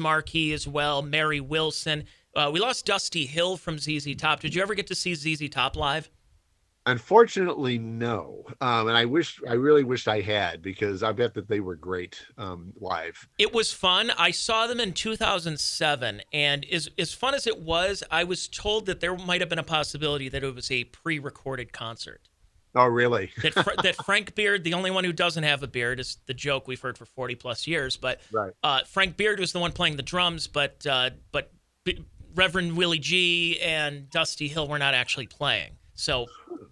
as 0.52 0.66
well. 0.68 1.02
Mary 1.02 1.40
Wilson. 1.40 2.04
Uh, 2.34 2.50
we 2.52 2.60
lost 2.60 2.84
Dusty 2.86 3.26
Hill 3.26 3.56
from 3.56 3.78
ZZ 3.78 4.14
Top. 4.16 4.40
Did 4.40 4.54
you 4.54 4.62
ever 4.62 4.74
get 4.74 4.86
to 4.88 4.94
see 4.94 5.14
ZZ 5.14 5.48
Top 5.48 5.76
live? 5.76 6.10
Unfortunately, 6.88 7.78
no. 7.78 8.44
Um, 8.62 8.88
and 8.88 8.96
I 8.96 9.04
wish 9.04 9.40
I 9.46 9.52
really 9.52 9.84
wished 9.84 10.08
I 10.08 10.20
had 10.22 10.62
because 10.62 11.02
I 11.02 11.12
bet 11.12 11.34
that 11.34 11.46
they 11.46 11.60
were 11.60 11.76
great 11.76 12.24
um, 12.38 12.72
live. 12.80 13.28
It 13.38 13.52
was 13.52 13.72
fun. 13.72 14.10
I 14.16 14.30
saw 14.30 14.66
them 14.66 14.80
in 14.80 14.94
2007, 14.94 16.22
and 16.32 16.64
as 16.72 16.88
as 16.98 17.12
fun 17.12 17.34
as 17.34 17.46
it 17.46 17.60
was, 17.60 18.02
I 18.10 18.24
was 18.24 18.48
told 18.48 18.86
that 18.86 19.00
there 19.00 19.14
might 19.16 19.42
have 19.42 19.50
been 19.50 19.58
a 19.58 19.62
possibility 19.64 20.30
that 20.30 20.42
it 20.42 20.54
was 20.54 20.70
a 20.70 20.84
pre-recorded 20.84 21.72
concert. 21.74 22.22
Oh, 22.74 22.86
really? 22.86 23.30
That 23.42 23.54
that 23.82 23.96
Frank 24.06 24.34
Beard, 24.34 24.64
the 24.64 24.72
only 24.74 24.90
one 24.90 25.04
who 25.04 25.12
doesn't 25.12 25.44
have 25.44 25.62
a 25.62 25.66
beard, 25.68 26.00
is 26.00 26.16
the 26.26 26.34
joke 26.34 26.66
we've 26.66 26.80
heard 26.80 26.96
for 26.96 27.04
40 27.04 27.34
plus 27.34 27.66
years. 27.66 27.96
But 27.98 28.20
Right. 28.32 28.52
uh, 28.62 28.84
Frank 28.84 29.18
Beard 29.18 29.40
was 29.40 29.52
the 29.52 29.58
one 29.58 29.72
playing 29.72 29.96
the 29.96 30.02
drums, 30.02 30.46
but 30.46 30.86
uh, 30.86 31.10
but 31.32 31.52
B- 31.84 32.04
Reverend 32.34 32.76
Willie 32.78 32.98
G 32.98 33.60
and 33.60 34.08
Dusty 34.08 34.48
Hill 34.48 34.68
were 34.68 34.78
not 34.78 34.94
actually 34.94 35.26
playing. 35.26 35.72
So 35.98 36.26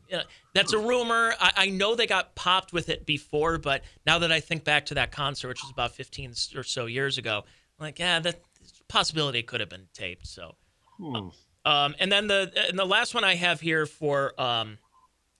you 0.08 0.18
know, 0.18 0.22
that's 0.54 0.72
a 0.72 0.78
rumor. 0.78 1.34
I, 1.40 1.52
I 1.56 1.66
know 1.70 1.94
they 1.94 2.06
got 2.06 2.34
popped 2.34 2.72
with 2.72 2.88
it 2.88 3.06
before, 3.06 3.58
but 3.58 3.82
now 4.06 4.18
that 4.20 4.30
I 4.30 4.40
think 4.40 4.64
back 4.64 4.86
to 4.86 4.94
that 4.94 5.10
concert, 5.10 5.48
which 5.48 5.62
was 5.62 5.70
about 5.70 5.92
15 5.92 6.32
or 6.54 6.62
so 6.62 6.86
years 6.86 7.18
ago, 7.18 7.44
I'm 7.78 7.84
like, 7.84 7.98
yeah, 7.98 8.20
that 8.20 8.40
possibility 8.88 9.42
could 9.42 9.60
have 9.60 9.68
been 9.68 9.88
taped. 9.92 10.26
So, 10.26 10.56
Hmm. 10.98 11.28
um, 11.64 11.94
and 11.98 12.10
then 12.10 12.26
the 12.26 12.52
and 12.68 12.78
the 12.78 12.86
last 12.86 13.14
one 13.14 13.24
I 13.24 13.34
have 13.34 13.60
here 13.60 13.84
for 13.84 14.40
um, 14.40 14.78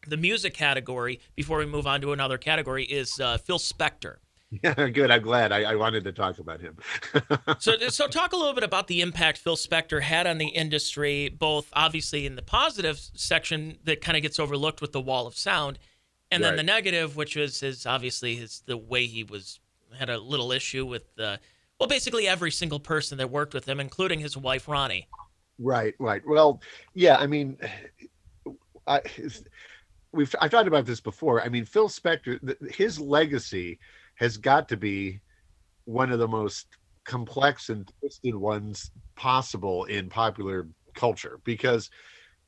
the 0.07 0.17
music 0.17 0.53
category 0.53 1.21
before 1.35 1.59
we 1.59 1.67
move 1.67 1.87
on 1.87 2.01
to 2.03 2.13
another 2.13 2.39
category 2.39 2.85
is 2.85 3.19
uh, 3.21 3.39
Phil 3.39 3.59
Spector. 3.59 4.17
Yeah, 4.51 4.75
good. 4.89 5.11
I'm 5.11 5.23
glad. 5.23 5.53
I, 5.53 5.63
I 5.73 5.75
wanted 5.75 6.05
to 6.05 6.13
talk 6.13 6.39
about 6.39 6.61
him. 6.61 6.77
So, 7.59 7.77
so 7.89 8.07
talk 8.07 8.33
a 8.33 8.37
little 8.37 8.53
bit 8.55 8.65
about 8.65 8.87
the 8.87 9.01
impact 9.01 9.39
Phil 9.39 9.57
Spector 9.57 10.03
had 10.03 10.27
on 10.27 10.39
the 10.39 10.49
industry, 10.49 11.29
both 11.29 11.69
obviously 11.73 12.27
in 12.27 12.37
the 12.37 12.43
positive 12.43 12.99
section 13.15 13.79
that 13.85 14.01
kind 14.01 14.17
of 14.17 14.23
gets 14.23 14.39
overlooked 14.39 14.81
with 14.81 14.93
the 14.93 15.01
wall 15.01 15.27
of 15.27 15.37
sound, 15.37 15.79
and 16.31 16.43
then 16.45 16.53
Right. 16.53 16.57
the 16.59 16.63
negative, 16.63 17.17
which 17.17 17.35
was 17.37 17.61
his 17.61 17.87
obviously 17.87 18.37
his 18.37 18.63
the 18.67 18.77
way 18.77 19.07
he 19.07 19.25
was 19.25 19.59
had 19.99 20.11
a 20.11 20.19
little 20.19 20.53
issue 20.53 20.85
with 20.85 21.05
uh, 21.19 21.37
well, 21.81 21.89
basically 21.89 22.29
every 22.29 22.51
single 22.51 22.81
person 22.81 23.19
that 23.19 23.31
worked 23.31 23.55
with 23.55 23.67
him, 23.69 23.81
including 23.81 24.21
his 24.21 24.37
wife 24.37 24.69
Ronnie. 24.69 25.09
Right, 25.59 25.95
right. 25.99 26.23
Well, 26.27 26.61
yeah. 26.95 27.17
I 27.17 27.27
mean, 27.27 27.57
I, 28.87 29.01
we've 30.13 30.35
I've 30.41 30.51
talked 30.51 30.69
about 30.69 30.87
this 30.87 31.01
before. 31.01 31.43
I 31.43 31.49
mean, 31.49 31.65
Phil 31.65 31.89
Spector, 31.89 32.39
his 32.75 33.01
legacy 33.01 33.79
has 34.17 34.37
got 34.37 34.69
to 34.69 34.77
be 34.77 35.21
one 35.85 36.11
of 36.11 36.19
the 36.19 36.29
most 36.29 36.67
complex 37.05 37.69
and 37.69 37.91
twisted 38.01 38.35
ones 38.35 38.91
possible 39.15 39.85
in 39.85 40.09
popular 40.09 40.67
culture 40.95 41.41
because 41.45 41.91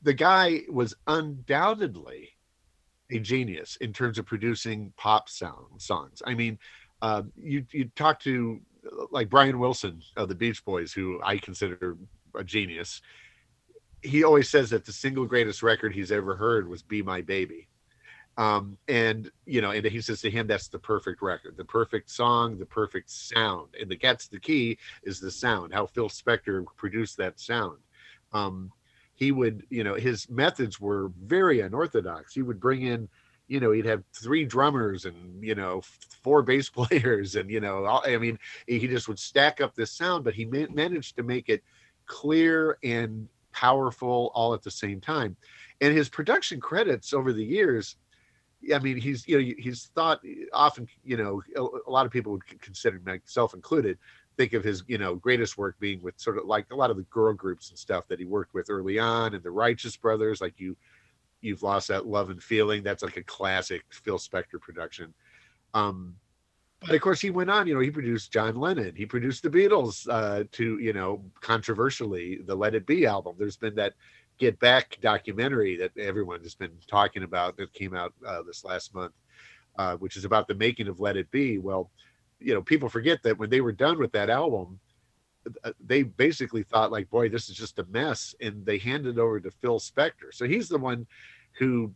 the 0.01 0.13
guy 0.13 0.61
was 0.69 0.95
undoubtedly 1.07 2.29
a 3.11 3.19
genius 3.19 3.77
in 3.81 3.93
terms 3.93 4.17
of 4.17 4.25
producing 4.25 4.93
pop 4.97 5.29
sound 5.29 5.81
songs. 5.81 6.21
I 6.25 6.33
mean, 6.33 6.59
uh, 7.01 7.23
you 7.35 7.65
you 7.71 7.89
talk 7.95 8.19
to 8.21 8.59
like 9.11 9.29
Brian 9.29 9.59
Wilson 9.59 10.01
of 10.15 10.29
the 10.29 10.35
Beach 10.35 10.63
Boys, 10.63 10.93
who 10.93 11.19
I 11.23 11.37
consider 11.37 11.97
a 12.35 12.43
genius. 12.43 13.01
He 14.01 14.23
always 14.23 14.49
says 14.49 14.69
that 14.69 14.85
the 14.85 14.93
single 14.93 15.25
greatest 15.25 15.63
record 15.63 15.93
he's 15.93 16.11
ever 16.11 16.35
heard 16.35 16.67
was 16.67 16.83
"Be 16.83 17.01
My 17.01 17.21
Baby," 17.21 17.67
um, 18.39 18.77
and 18.87 19.29
you 19.45 19.59
know, 19.59 19.71
and 19.71 19.85
he 19.85 19.99
says 19.99 20.21
to 20.21 20.31
him 20.31 20.47
that's 20.47 20.69
the 20.69 20.79
perfect 20.79 21.21
record, 21.21 21.57
the 21.57 21.65
perfect 21.65 22.09
song, 22.09 22.57
the 22.57 22.65
perfect 22.65 23.11
sound, 23.11 23.75
and 23.79 23.91
the 23.91 23.99
that's 24.01 24.29
the 24.29 24.39
key 24.39 24.77
is 25.03 25.19
the 25.19 25.29
sound. 25.29 25.73
How 25.73 25.85
Phil 25.85 26.07
Spector 26.07 26.65
produced 26.77 27.17
that 27.17 27.37
sound. 27.37 27.79
Um, 28.31 28.71
he 29.13 29.33
would, 29.33 29.65
you 29.69 29.83
know, 29.83 29.95
his 29.95 30.29
methods 30.29 30.79
were 30.79 31.11
very 31.21 31.59
unorthodox. 31.59 32.33
He 32.33 32.41
would 32.41 32.61
bring 32.61 32.83
in, 32.83 33.09
you 33.49 33.59
know, 33.59 33.73
he'd 33.73 33.85
have 33.85 34.05
three 34.13 34.45
drummers 34.45 35.03
and 35.03 35.43
you 35.43 35.55
know 35.55 35.81
four 36.23 36.41
bass 36.41 36.69
players, 36.69 37.35
and 37.35 37.49
you 37.49 37.59
know, 37.59 37.83
all, 37.83 38.03
I 38.05 38.15
mean, 38.15 38.39
he 38.67 38.87
just 38.87 39.09
would 39.09 39.19
stack 39.19 39.59
up 39.59 39.75
this 39.75 39.91
sound, 39.91 40.23
but 40.23 40.33
he 40.33 40.45
ma- 40.45 40.73
managed 40.73 41.17
to 41.17 41.23
make 41.23 41.49
it 41.49 41.61
clear 42.05 42.77
and 42.85 43.27
powerful 43.51 44.31
all 44.33 44.53
at 44.53 44.63
the 44.63 44.71
same 44.71 45.01
time. 45.01 45.35
And 45.81 45.93
his 45.93 46.07
production 46.07 46.61
credits 46.61 47.13
over 47.13 47.33
the 47.33 47.43
years, 47.43 47.97
I 48.73 48.79
mean, 48.79 48.97
he's 48.97 49.27
you 49.27 49.37
know 49.37 49.53
he's 49.57 49.89
thought 49.95 50.21
often 50.53 50.87
you 51.03 51.17
know 51.17 51.41
a, 51.55 51.89
lot 51.91 52.05
of 52.05 52.11
people 52.11 52.33
would 52.33 52.61
consider 52.61 52.99
myself 53.05 53.53
included 53.53 53.97
think 54.39 54.53
of 54.53 54.63
his 54.63 54.83
you 54.87 54.97
know 54.97 55.15
greatest 55.15 55.57
work 55.57 55.75
being 55.81 56.01
with 56.01 56.17
sort 56.17 56.37
of 56.37 56.45
like 56.45 56.65
a 56.71 56.75
lot 56.75 56.89
of 56.89 56.95
the 56.95 57.03
girl 57.03 57.33
groups 57.33 57.71
and 57.71 57.77
stuff 57.77 58.07
that 58.07 58.19
he 58.19 58.25
worked 58.25 58.53
with 58.53 58.69
early 58.69 58.97
on 58.97 59.35
and 59.35 59.43
the 59.43 59.51
righteous 59.51 59.97
brothers 59.97 60.39
like 60.39 60.53
you 60.57 60.77
you've 61.41 61.61
lost 61.61 61.89
that 61.89 62.05
love 62.05 62.29
and 62.29 62.41
feeling. 62.41 62.81
That's 62.81 63.03
like 63.03 63.17
a 63.17 63.23
classic 63.23 63.83
phil 63.89 64.17
spector 64.17 64.59
production. 64.59 65.13
Um 65.73 66.15
but 66.79 66.95
of 66.95 67.01
course 67.01 67.19
he 67.19 67.29
went 67.29 67.49
on 67.49 67.67
you 67.67 67.73
know 67.73 67.81
he 67.81 67.91
produced 67.91 68.31
john 68.31 68.55
lennon. 68.55 68.95
He 68.95 69.05
produced 69.05 69.43
the 69.43 69.49
beatles 69.49 70.07
uh 70.09 70.45
to 70.53 70.79
you 70.79 70.93
know 70.93 71.21
controversially 71.41 72.39
the 72.45 72.55
let 72.55 72.75
it 72.75 72.85
be 72.85 73.05
album. 73.05 73.35
There's 73.37 73.57
been 73.57 73.75
that 73.75 73.95
get 74.39 74.59
back 74.59 74.97
documentary 75.01 75.77
that 75.77 75.95
everyone 75.97 76.41
has 76.41 76.55
been 76.55 76.71
talking 76.87 77.23
about 77.23 77.57
that 77.57 77.71
came 77.73 77.93
out 77.93 78.13
uh, 78.25 78.41
this 78.43 78.63
last 78.63 78.95
month 78.95 79.13
uh, 79.77 79.95
which 79.97 80.17
is 80.17 80.25
about 80.25 80.47
the 80.47 80.55
making 80.55 80.87
of 80.87 80.99
let 80.99 81.17
it 81.17 81.29
be. 81.31 81.57
Well 81.57 81.91
you 82.39 82.53
know 82.53 82.61
people 82.61 82.89
forget 82.89 83.21
that 83.23 83.37
when 83.37 83.49
they 83.49 83.61
were 83.61 83.71
done 83.71 83.99
with 83.99 84.11
that 84.13 84.29
album 84.29 84.79
uh, 85.63 85.71
they 85.85 86.03
basically 86.03 86.63
thought 86.63 86.91
like 86.91 87.09
boy 87.09 87.29
this 87.29 87.49
is 87.49 87.55
just 87.55 87.79
a 87.79 87.85
mess 87.85 88.35
and 88.41 88.65
they 88.65 88.77
handed 88.77 89.17
it 89.17 89.21
over 89.21 89.39
to 89.39 89.51
phil 89.51 89.79
spector. 89.79 90.33
So 90.33 90.45
he's 90.47 90.69
the 90.69 90.77
one 90.77 91.05
who 91.57 91.93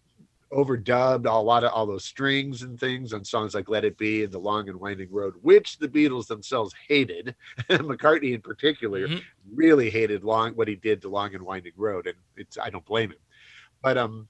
overdubbed 0.54 1.26
a 1.26 1.32
lot 1.34 1.64
of 1.64 1.72
all 1.72 1.86
those 1.86 2.06
strings 2.06 2.62
and 2.62 2.80
things 2.80 3.12
on 3.14 3.24
songs 3.26 3.56
like 3.56 3.70
let 3.70 3.84
it 3.86 3.98
be 3.98 4.24
and 4.24 4.32
the 4.32 4.40
long 4.40 4.70
and 4.70 4.80
winding 4.80 5.12
road 5.12 5.34
which 5.42 5.78
the 5.80 5.88
beatles 5.88 6.28
themselves 6.28 6.74
hated 6.88 7.36
mccartney 7.70 8.34
in 8.34 8.42
particular 8.42 9.08
Mhm. 9.08 9.22
really 9.54 9.90
hated 9.90 10.24
long 10.24 10.54
what 10.54 10.68
he 10.68 10.76
did 10.76 11.02
to 11.02 11.10
long 11.10 11.34
and 11.36 11.44
winding 11.44 11.74
road 11.76 12.08
and 12.08 12.18
it's 12.38 12.58
i 12.58 12.70
don't 12.70 12.86
blame 12.86 13.12
him 13.12 13.18
but 13.82 13.98
um 13.98 14.28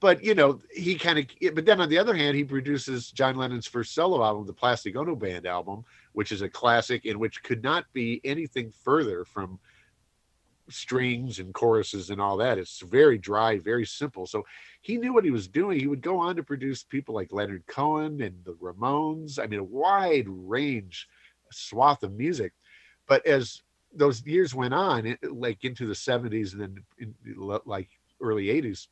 but 0.00 0.24
you 0.24 0.34
know 0.34 0.60
he 0.72 0.94
kind 0.94 1.18
of 1.18 1.26
but 1.54 1.66
then 1.66 1.80
on 1.80 1.88
the 1.88 1.98
other 1.98 2.14
hand 2.14 2.36
he 2.36 2.44
produces 2.44 3.10
john 3.10 3.36
lennon's 3.36 3.66
first 3.66 3.94
solo 3.94 4.24
album 4.24 4.46
the 4.46 4.52
plastic 4.52 4.96
ono 4.96 5.14
band 5.14 5.46
album 5.46 5.84
which 6.12 6.32
is 6.32 6.42
a 6.42 6.48
classic 6.48 7.04
in 7.04 7.18
which 7.18 7.42
could 7.42 7.62
not 7.62 7.84
be 7.92 8.20
anything 8.24 8.70
further 8.70 9.24
from 9.24 9.58
strings 10.70 11.38
and 11.38 11.52
choruses 11.54 12.10
and 12.10 12.20
all 12.20 12.36
that 12.36 12.58
it's 12.58 12.80
very 12.80 13.18
dry 13.18 13.58
very 13.58 13.84
simple 13.84 14.26
so 14.26 14.44
he 14.80 14.96
knew 14.96 15.12
what 15.12 15.24
he 15.24 15.30
was 15.30 15.48
doing 15.48 15.78
he 15.78 15.86
would 15.86 16.02
go 16.02 16.18
on 16.18 16.36
to 16.36 16.42
produce 16.42 16.82
people 16.82 17.14
like 17.14 17.32
leonard 17.32 17.66
cohen 17.66 18.20
and 18.22 18.34
the 18.44 18.52
ramones 18.54 19.38
i 19.38 19.46
mean 19.46 19.60
a 19.60 19.64
wide 19.64 20.26
range 20.28 21.08
swath 21.50 22.02
of 22.02 22.12
music 22.12 22.52
but 23.06 23.26
as 23.26 23.62
those 23.92 24.24
years 24.24 24.54
went 24.54 24.72
on 24.72 25.04
it, 25.04 25.18
like 25.32 25.64
into 25.64 25.84
the 25.86 25.94
70s 25.94 26.52
and 26.52 26.62
then 26.62 26.76
in, 26.98 27.14
like 27.66 27.88
early 28.20 28.46
80s 28.46 28.86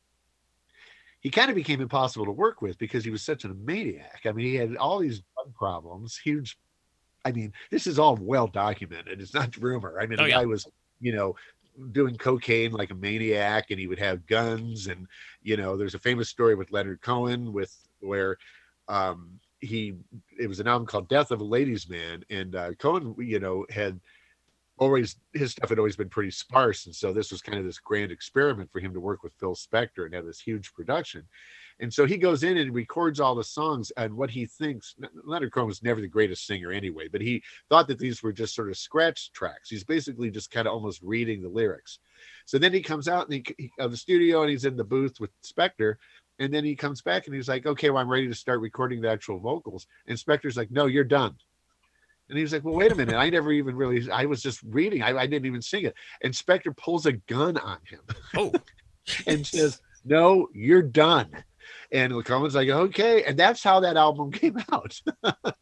he 1.21 1.29
kind 1.29 1.49
of 1.49 1.55
became 1.55 1.81
impossible 1.81 2.25
to 2.25 2.31
work 2.31 2.61
with 2.61 2.77
because 2.77 3.03
he 3.03 3.11
was 3.11 3.21
such 3.21 3.43
a 3.43 3.49
maniac. 3.49 4.21
I 4.25 4.31
mean, 4.31 4.45
he 4.45 4.55
had 4.55 4.77
all 4.77 4.99
these 4.99 5.21
drug 5.35 5.53
problems, 5.53 6.17
huge. 6.17 6.57
I 7.25 7.31
mean, 7.33 7.51
this 7.69 7.87
is 7.87 7.99
all 7.99 8.15
well 8.15 8.47
documented. 8.47 9.19
It's 9.21 9.33
not 9.33 9.57
rumor. 9.57 9.99
I 9.99 10.05
mean, 10.05 10.19
Oh, 10.19 10.23
the 10.23 10.29
yeah. 10.29 10.37
guy 10.37 10.45
was, 10.45 10.65
you 11.01 11.13
know, 11.13 11.35
doing 11.91 12.15
cocaine 12.15 12.71
like 12.71 12.91
a 12.91 12.95
maniac, 12.95 13.71
and 13.71 13.79
he 13.79 13.87
would 13.87 13.99
have 13.99 14.25
guns. 14.27 14.87
And 14.87 15.07
you 15.41 15.57
know, 15.57 15.77
there's 15.77 15.95
a 15.95 15.99
famous 15.99 16.29
story 16.29 16.55
with 16.55 16.71
Leonard 16.71 17.01
Cohen 17.01 17.53
with 17.53 17.75
where 17.99 18.37
um, 18.87 19.39
he 19.59 19.95
it 20.39 20.47
was 20.47 20.59
an 20.59 20.67
album 20.67 20.87
called 20.87 21.09
Death 21.09 21.31
of 21.31 21.41
a 21.41 21.43
Ladies 21.45 21.89
Man, 21.89 22.23
and 22.29 22.55
uh, 22.55 22.73
Cohen, 22.73 23.15
you 23.19 23.39
know, 23.39 23.65
had 23.69 23.99
always 24.79 25.17
his 25.33 25.51
stuff 25.51 25.69
had 25.69 25.77
always 25.77 25.97
been 25.97 26.09
pretty 26.09 26.31
sparse 26.31 26.85
and 26.85 26.95
so 26.95 27.11
this 27.11 27.31
was 27.31 27.41
kind 27.41 27.59
of 27.59 27.65
this 27.65 27.79
grand 27.79 28.11
experiment 28.11 28.71
for 28.71 28.79
him 28.79 28.93
to 28.93 28.99
work 28.99 29.23
with 29.23 29.33
phil 29.33 29.53
spector 29.53 30.05
and 30.05 30.13
have 30.13 30.25
this 30.25 30.39
huge 30.39 30.73
production 30.73 31.23
And 31.79 31.93
so 31.93 32.05
he 32.05 32.17
goes 32.17 32.43
in 32.43 32.57
and 32.57 32.73
records 32.73 33.19
all 33.19 33.35
the 33.35 33.43
songs 33.43 33.91
and 33.95 34.13
what 34.13 34.29
he 34.29 34.45
thinks. 34.45 34.95
Leonard 35.23 35.53
Cohen 35.53 35.67
was 35.67 35.81
never 35.81 36.01
the 36.01 36.07
greatest 36.07 36.45
singer 36.45 36.71
anyway, 36.71 37.07
but 37.07 37.21
he 37.21 37.41
thought 37.69 37.87
that 37.87 37.99
these 37.99 38.21
were 38.21 38.33
just 38.33 38.53
sort 38.53 38.69
of 38.69 38.77
scratch 38.77 39.31
tracks. 39.31 39.69
He's 39.69 39.83
basically 39.83 40.29
just 40.29 40.51
kind 40.51 40.67
of 40.67 40.73
almost 40.73 41.01
reading 41.01 41.41
the 41.41 41.49
lyrics. 41.49 41.99
So 42.45 42.57
then 42.57 42.73
he 42.73 42.81
comes 42.81 43.07
out 43.07 43.29
and 43.29 43.47
he, 43.57 43.71
of 43.79 43.91
the 43.91 43.97
studio 43.97 44.41
and 44.41 44.51
he's 44.51 44.65
in 44.65 44.75
the 44.75 44.83
booth 44.83 45.19
with 45.19 45.31
Spector. 45.41 45.95
And 46.39 46.53
then 46.53 46.63
he 46.63 46.75
comes 46.75 47.01
back 47.01 47.27
and 47.27 47.35
he's 47.35 47.49
like, 47.49 47.65
okay, 47.65 47.89
well, 47.89 48.01
I'm 48.01 48.09
ready 48.09 48.27
to 48.27 48.35
start 48.35 48.59
recording 48.59 49.01
the 49.01 49.09
actual 49.09 49.39
vocals. 49.39 49.87
And 50.07 50.17
Spector's 50.17 50.57
like, 50.57 50.71
no, 50.71 50.85
you're 50.85 51.03
done. 51.03 51.35
And 52.29 52.37
he's 52.37 52.53
like, 52.53 52.63
well, 52.63 52.75
wait 52.75 52.91
a 52.91 52.95
minute. 52.95 53.15
I 53.15 53.29
never 53.29 53.51
even 53.51 53.75
really, 53.75 54.09
I 54.11 54.25
was 54.25 54.41
just 54.41 54.61
reading. 54.63 55.01
I, 55.01 55.17
I 55.17 55.27
didn't 55.27 55.47
even 55.47 55.61
sing 55.61 55.85
it. 55.85 55.95
And 56.21 56.33
Spector 56.33 56.75
pulls 56.75 57.05
a 57.05 57.13
gun 57.13 57.57
on 57.57 57.79
him. 57.85 58.01
Oh. 58.37 58.53
and 59.27 59.45
says, 59.45 59.81
no, 60.05 60.47
you're 60.53 60.83
done. 60.83 61.43
And 61.91 62.23
Cohen's 62.23 62.53
like, 62.53 62.69
okay. 62.69 63.23
And 63.23 63.37
that's 63.37 63.63
how 63.63 63.79
that 63.79 63.97
album 63.97 64.31
came 64.31 64.57
out. 64.71 64.99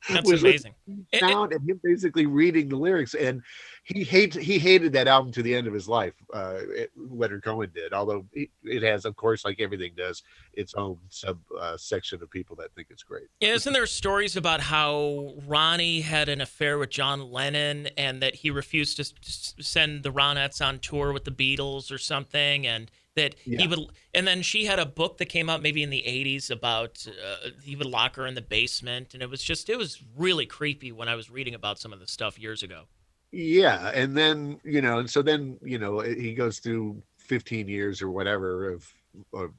That's 0.09 0.29
amazing. 0.31 0.73
Sound 1.15 1.53
and 1.53 1.69
him 1.69 1.79
basically 1.83 2.25
reading 2.25 2.69
the 2.69 2.75
lyrics. 2.75 3.13
And 3.13 3.41
he 3.83 4.03
hates 4.03 4.35
he 4.35 4.59
hated 4.59 4.91
that 4.93 5.07
album 5.07 5.31
to 5.31 5.41
the 5.41 5.55
end 5.55 5.65
of 5.65 5.73
his 5.73 5.87
life. 5.87 6.13
Uh, 6.33 6.59
it, 6.69 6.91
Leonard 6.97 7.43
Cohen 7.43 7.71
did, 7.73 7.93
although 7.93 8.25
it, 8.33 8.49
it, 8.63 8.83
has, 8.83 9.05
of 9.05 9.15
course, 9.15 9.45
like 9.45 9.61
everything 9.61 9.93
does, 9.95 10.23
its 10.53 10.73
own 10.73 10.97
sub 11.07 11.39
uh, 11.57 11.77
section 11.77 12.21
of 12.21 12.29
people 12.29 12.57
that 12.57 12.75
think 12.75 12.87
it's 12.89 13.03
great. 13.03 13.27
Yeah, 13.39 13.53
isn't 13.53 13.71
there 13.71 13.85
stories 13.85 14.35
about 14.35 14.59
how 14.59 15.35
Ronnie 15.45 16.01
had 16.01 16.27
an 16.27 16.41
affair 16.41 16.77
with 16.77 16.89
John 16.89 17.31
Lennon 17.31 17.87
and 17.97 18.21
that 18.21 18.35
he 18.35 18.51
refused 18.51 18.97
to 18.97 19.63
send 19.63 20.03
the 20.03 20.11
Ronettes 20.11 20.65
on 20.65 20.79
tour 20.79 21.13
with 21.13 21.23
the 21.23 21.31
Beatles 21.31 21.89
or 21.89 21.97
something, 21.97 22.67
and 22.67 22.91
that 23.17 23.35
yeah. 23.45 23.59
he 23.59 23.67
would 23.67 23.79
and 24.13 24.25
then 24.25 24.41
she 24.41 24.65
had 24.65 24.79
a 24.79 24.85
book 24.85 25.17
that 25.17 25.25
came 25.25 25.49
out 25.49 25.61
maybe 25.61 25.83
in 25.83 25.89
the 25.89 26.03
80s 26.07 26.49
about 26.49 27.05
uh, 27.07 27.49
he 27.61 27.75
would 27.75 27.87
lock 27.87 28.15
her 28.15 28.25
in 28.25 28.35
the 28.35 28.41
basement 28.41 29.13
and 29.13 29.21
it 29.21 29.29
was 29.29 29.43
just 29.43 29.69
it 29.69 29.77
was 29.77 30.01
really 30.15 30.45
creepy 30.45 30.91
when 30.93 31.09
i 31.09 31.15
was 31.15 31.29
reading 31.29 31.53
about 31.53 31.77
some 31.77 31.91
of 31.91 31.99
the 31.99 32.07
stuff 32.07 32.39
years 32.39 32.63
ago 32.63 32.83
yeah 33.31 33.91
and 33.93 34.15
then 34.15 34.59
you 34.63 34.81
know 34.81 34.99
and 34.99 35.09
so 35.09 35.21
then 35.21 35.57
you 35.61 35.77
know 35.77 35.99
he 35.99 36.33
goes 36.33 36.59
through 36.59 37.01
15 37.17 37.67
years 37.67 38.01
or 38.01 38.09
whatever 38.09 38.71
of 38.71 38.87
or, 39.33 39.51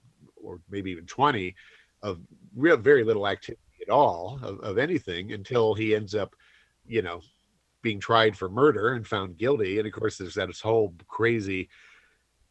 or 0.42 0.60
maybe 0.70 0.90
even 0.90 1.04
20 1.04 1.54
of 2.02 2.20
real 2.56 2.76
very 2.76 3.04
little 3.04 3.26
activity 3.26 3.60
at 3.82 3.90
all 3.90 4.38
of, 4.42 4.60
of 4.60 4.78
anything 4.78 5.32
until 5.32 5.74
he 5.74 5.94
ends 5.94 6.14
up 6.14 6.34
you 6.86 7.02
know 7.02 7.20
being 7.82 8.00
tried 8.00 8.36
for 8.36 8.48
murder 8.48 8.94
and 8.94 9.06
found 9.06 9.36
guilty 9.36 9.78
and 9.78 9.86
of 9.86 9.92
course 9.92 10.16
there's 10.16 10.34
that 10.34 10.48
whole 10.58 10.94
crazy 11.08 11.68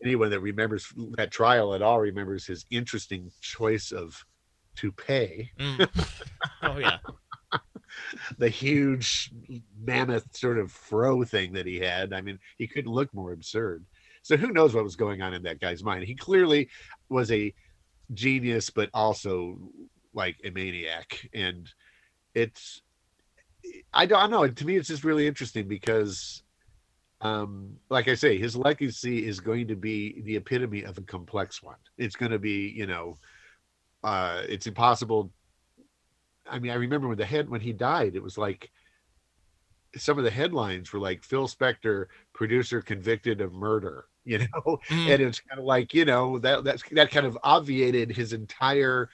anyone 0.03 0.29
that 0.29 0.39
remembers 0.39 0.91
that 1.17 1.31
trial 1.31 1.73
at 1.73 1.81
all 1.81 1.99
remembers 1.99 2.45
his 2.45 2.65
interesting 2.69 3.31
choice 3.41 3.91
of 3.91 4.25
toupee. 4.75 5.51
Mm. 5.59 5.89
Oh 6.63 6.77
yeah. 6.79 6.97
the 8.37 8.49
huge 8.49 9.31
mammoth 9.79 10.35
sort 10.35 10.57
of 10.57 10.71
fro 10.71 11.23
thing 11.23 11.53
that 11.53 11.65
he 11.65 11.79
had. 11.79 12.11
I 12.13 12.21
mean, 12.21 12.39
he 12.57 12.67
couldn't 12.67 12.91
look 12.91 13.13
more 13.13 13.31
absurd. 13.31 13.85
So 14.21 14.35
who 14.37 14.51
knows 14.51 14.73
what 14.73 14.83
was 14.83 14.95
going 14.95 15.21
on 15.21 15.33
in 15.33 15.43
that 15.43 15.61
guy's 15.61 15.83
mind? 15.83 16.03
He 16.03 16.15
clearly 16.15 16.69
was 17.09 17.31
a 17.31 17.53
genius, 18.13 18.69
but 18.69 18.89
also 18.93 19.57
like 20.13 20.35
a 20.43 20.49
maniac. 20.49 21.29
And 21.33 21.69
it's 22.33 22.81
I 23.93 24.05
don't 24.05 24.31
know. 24.31 24.47
To 24.47 24.65
me, 24.65 24.77
it's 24.77 24.87
just 24.87 25.03
really 25.03 25.27
interesting 25.27 25.67
because 25.67 26.43
um 27.22 27.76
like 27.89 28.07
i 28.07 28.13
say 28.13 28.38
his 28.38 28.55
legacy 28.55 29.26
is 29.26 29.39
going 29.39 29.68
to 29.68 29.76
be 29.76 30.22
the 30.22 30.36
epitome 30.36 30.84
of 30.84 30.97
a 30.97 31.01
complex 31.01 31.63
one. 31.63 31.78
It's 31.97 32.15
going 32.15 32.32
to 32.32 32.39
be 32.39 32.72
you 32.76 32.86
know 32.86 33.18
uh 34.03 34.43
it's 34.47 34.68
impossible. 34.68 35.32
I 36.49 36.59
mean 36.59 36.72
i 36.72 36.76
remember 36.76 37.07
when 37.07 37.18
the 37.18 37.26
head 37.26 37.49
when 37.49 37.61
he 37.61 37.74
died 37.74 38.15
it 38.15 38.24
was 38.24 38.38
like 38.38 38.70
some 39.95 40.18
of 40.18 40.24
the 40.24 40.32
headlines 40.32 40.93
were 40.93 40.99
like 40.99 41.24
phil 41.24 41.47
spector 41.47 42.05
producer 42.34 42.82
convicted 42.82 43.41
of 43.41 43.53
murder 43.53 44.05
you 44.28 44.39
know? 44.39 44.80
Mm. 44.89 45.13
and 45.13 45.22
it's 45.24 45.39
kind 45.39 45.59
of 45.59 45.65
like 45.65 45.93
you 45.93 46.05
know 46.05 46.38
that 46.39 46.63
that's 46.63 46.84
that 46.91 47.11
kind 47.11 47.26
of 47.26 47.38
obviated 47.43 48.11
his 48.11 48.34
entire 48.34 49.09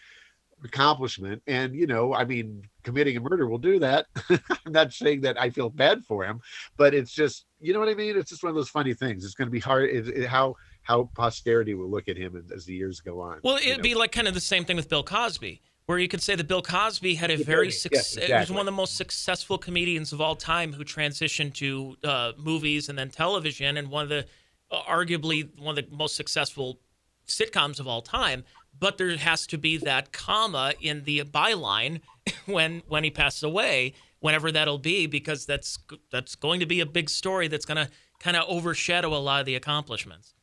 accomplishment. 0.63 1.41
And, 1.47 1.75
you 1.75 1.87
know, 1.87 2.13
I 2.13 2.25
mean, 2.25 2.63
committing 2.83 3.17
a 3.17 3.21
murder 3.21 3.47
will 3.47 3.57
do 3.57 3.79
that. 3.79 4.07
I'm 4.29 4.71
not 4.71 4.93
saying 4.93 5.21
that 5.21 5.39
I 5.39 5.49
feel 5.49 5.69
bad 5.69 6.03
for 6.03 6.23
him, 6.23 6.41
but 6.77 6.93
it's 6.93 7.11
just, 7.11 7.45
you 7.59 7.73
know 7.73 7.79
what 7.79 7.89
I 7.89 7.93
mean? 7.93 8.17
It's 8.17 8.29
just 8.29 8.43
one 8.43 8.49
of 8.49 8.55
those 8.55 8.69
funny 8.69 8.93
things. 8.93 9.25
It's 9.25 9.35
going 9.35 9.47
to 9.47 9.51
be 9.51 9.59
hard. 9.59 9.89
It, 9.89 10.07
it, 10.07 10.27
how, 10.27 10.55
how 10.83 11.09
posterity 11.15 11.73
will 11.73 11.89
look 11.89 12.07
at 12.07 12.17
him 12.17 12.43
as 12.53 12.65
the 12.65 12.73
years 12.73 12.99
go 12.99 13.21
on. 13.21 13.39
Well, 13.43 13.55
it'd 13.55 13.77
know? 13.77 13.83
be 13.83 13.95
like 13.95 14.11
kind 14.11 14.27
of 14.27 14.33
the 14.33 14.41
same 14.41 14.65
thing 14.65 14.75
with 14.75 14.89
Bill 14.89 15.03
Cosby, 15.03 15.61
where 15.85 15.97
you 15.97 16.07
could 16.07 16.21
say 16.21 16.35
that 16.35 16.47
Bill 16.47 16.61
Cosby 16.61 17.15
had 17.15 17.31
a 17.31 17.37
very 17.37 17.71
success. 17.71 18.15
Yes, 18.15 18.23
exactly. 18.23 18.39
was 18.39 18.51
one 18.51 18.59
of 18.59 18.65
the 18.65 18.71
most 18.71 18.95
successful 18.95 19.57
comedians 19.57 20.13
of 20.13 20.21
all 20.21 20.35
time 20.35 20.73
who 20.73 20.83
transitioned 20.83 21.53
to 21.55 21.95
uh, 22.03 22.33
movies 22.37 22.89
and 22.89 22.97
then 22.97 23.09
television, 23.09 23.77
and 23.77 23.89
one 23.89 24.03
of 24.03 24.09
the 24.09 24.25
uh, 24.71 24.81
arguably 24.83 25.49
one 25.59 25.77
of 25.77 25.89
the 25.89 25.95
most 25.95 26.15
successful 26.15 26.79
sitcoms 27.27 27.79
of 27.79 27.87
all 27.87 28.01
time 28.01 28.43
but 28.77 28.97
there 28.97 29.15
has 29.17 29.47
to 29.47 29.57
be 29.57 29.77
that 29.77 30.11
comma 30.11 30.73
in 30.81 31.03
the 31.03 31.21
byline 31.23 32.01
when 32.45 32.81
when 32.87 33.03
he 33.03 33.09
passes 33.09 33.43
away 33.43 33.93
whenever 34.19 34.51
that'll 34.51 34.77
be 34.77 35.05
because 35.05 35.45
that's 35.45 35.77
that's 36.11 36.35
going 36.35 36.59
to 36.59 36.65
be 36.65 36.79
a 36.79 36.85
big 36.85 37.09
story 37.09 37.47
that's 37.47 37.65
going 37.65 37.85
to 37.85 37.91
kind 38.19 38.37
of 38.37 38.45
overshadow 38.47 39.13
a 39.13 39.19
lot 39.19 39.41
of 39.41 39.45
the 39.45 39.55
accomplishments. 39.55 40.33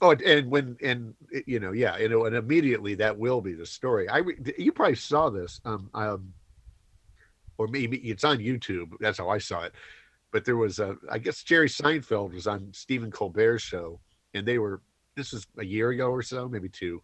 Oh 0.00 0.12
and 0.12 0.50
when 0.50 0.76
and 0.82 1.14
you 1.46 1.58
know 1.58 1.72
yeah 1.72 1.96
you 1.98 2.08
know 2.08 2.26
and 2.26 2.36
immediately 2.36 2.94
that 2.96 3.18
will 3.18 3.40
be 3.40 3.54
the 3.54 3.66
story. 3.66 4.08
I 4.08 4.22
you 4.58 4.70
probably 4.72 4.94
saw 4.94 5.30
this 5.30 5.60
um 5.64 5.90
um 5.94 6.32
or 7.58 7.66
maybe 7.68 7.96
it's 7.98 8.22
on 8.22 8.38
youtube 8.38 8.92
that's 9.00 9.18
how 9.18 9.28
i 9.30 9.38
saw 9.38 9.62
it. 9.62 9.72
But 10.32 10.44
there 10.44 10.56
was 10.56 10.78
a 10.78 10.96
i 11.10 11.18
guess 11.18 11.42
jerry 11.42 11.68
seinfeld 11.68 12.34
was 12.34 12.46
on 12.46 12.68
stephen 12.72 13.10
colbert's 13.10 13.62
show 13.62 13.98
and 14.34 14.46
they 14.46 14.58
were 14.58 14.82
this 15.16 15.32
was 15.32 15.46
a 15.58 15.64
year 15.64 15.90
ago 15.90 16.10
or 16.10 16.22
so 16.22 16.46
maybe 16.46 16.68
two 16.68 17.02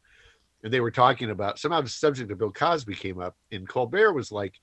and 0.62 0.72
they 0.72 0.80
were 0.80 0.90
talking 0.90 1.30
about 1.30 1.58
somehow 1.58 1.80
the 1.80 1.88
subject 1.88 2.30
of 2.30 2.38
Bill 2.38 2.52
Cosby 2.52 2.94
came 2.94 3.20
up, 3.20 3.36
and 3.50 3.68
Colbert 3.68 4.12
was 4.12 4.32
like, 4.32 4.54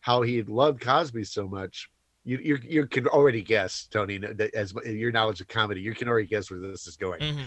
how 0.00 0.22
he 0.22 0.42
loved 0.42 0.80
Cosby 0.80 1.24
so 1.24 1.48
much. 1.48 1.88
You 2.24 2.38
you, 2.38 2.58
you 2.62 2.86
can 2.86 3.06
already 3.06 3.42
guess, 3.42 3.86
Tony, 3.90 4.20
as 4.54 4.74
your 4.84 5.12
knowledge 5.12 5.40
of 5.40 5.48
comedy, 5.48 5.80
you 5.80 5.94
can 5.94 6.08
already 6.08 6.26
guess 6.26 6.50
where 6.50 6.60
this 6.60 6.86
is 6.86 6.96
going. 6.96 7.20
Mm-hmm. 7.20 7.44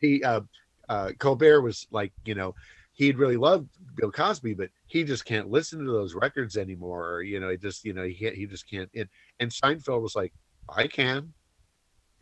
He 0.00 0.22
uh, 0.22 0.40
uh, 0.88 1.12
Colbert 1.18 1.62
was 1.62 1.86
like, 1.90 2.12
you 2.24 2.34
know, 2.34 2.54
he'd 2.92 3.18
really 3.18 3.36
loved 3.36 3.68
Bill 3.96 4.10
Cosby, 4.10 4.54
but 4.54 4.68
he 4.86 5.04
just 5.04 5.24
can't 5.24 5.50
listen 5.50 5.84
to 5.84 5.90
those 5.90 6.14
records 6.14 6.56
anymore. 6.56 7.08
Or, 7.08 7.22
you 7.22 7.40
know, 7.40 7.48
he 7.48 7.56
just, 7.56 7.84
you 7.84 7.92
know, 7.92 8.02
he 8.02 8.14
can't, 8.14 8.34
he 8.34 8.46
just 8.46 8.68
can't. 8.68 8.90
And, 8.94 9.08
and 9.38 9.50
Seinfeld 9.50 10.02
was 10.02 10.16
like, 10.16 10.32
I 10.68 10.86
can. 10.86 11.32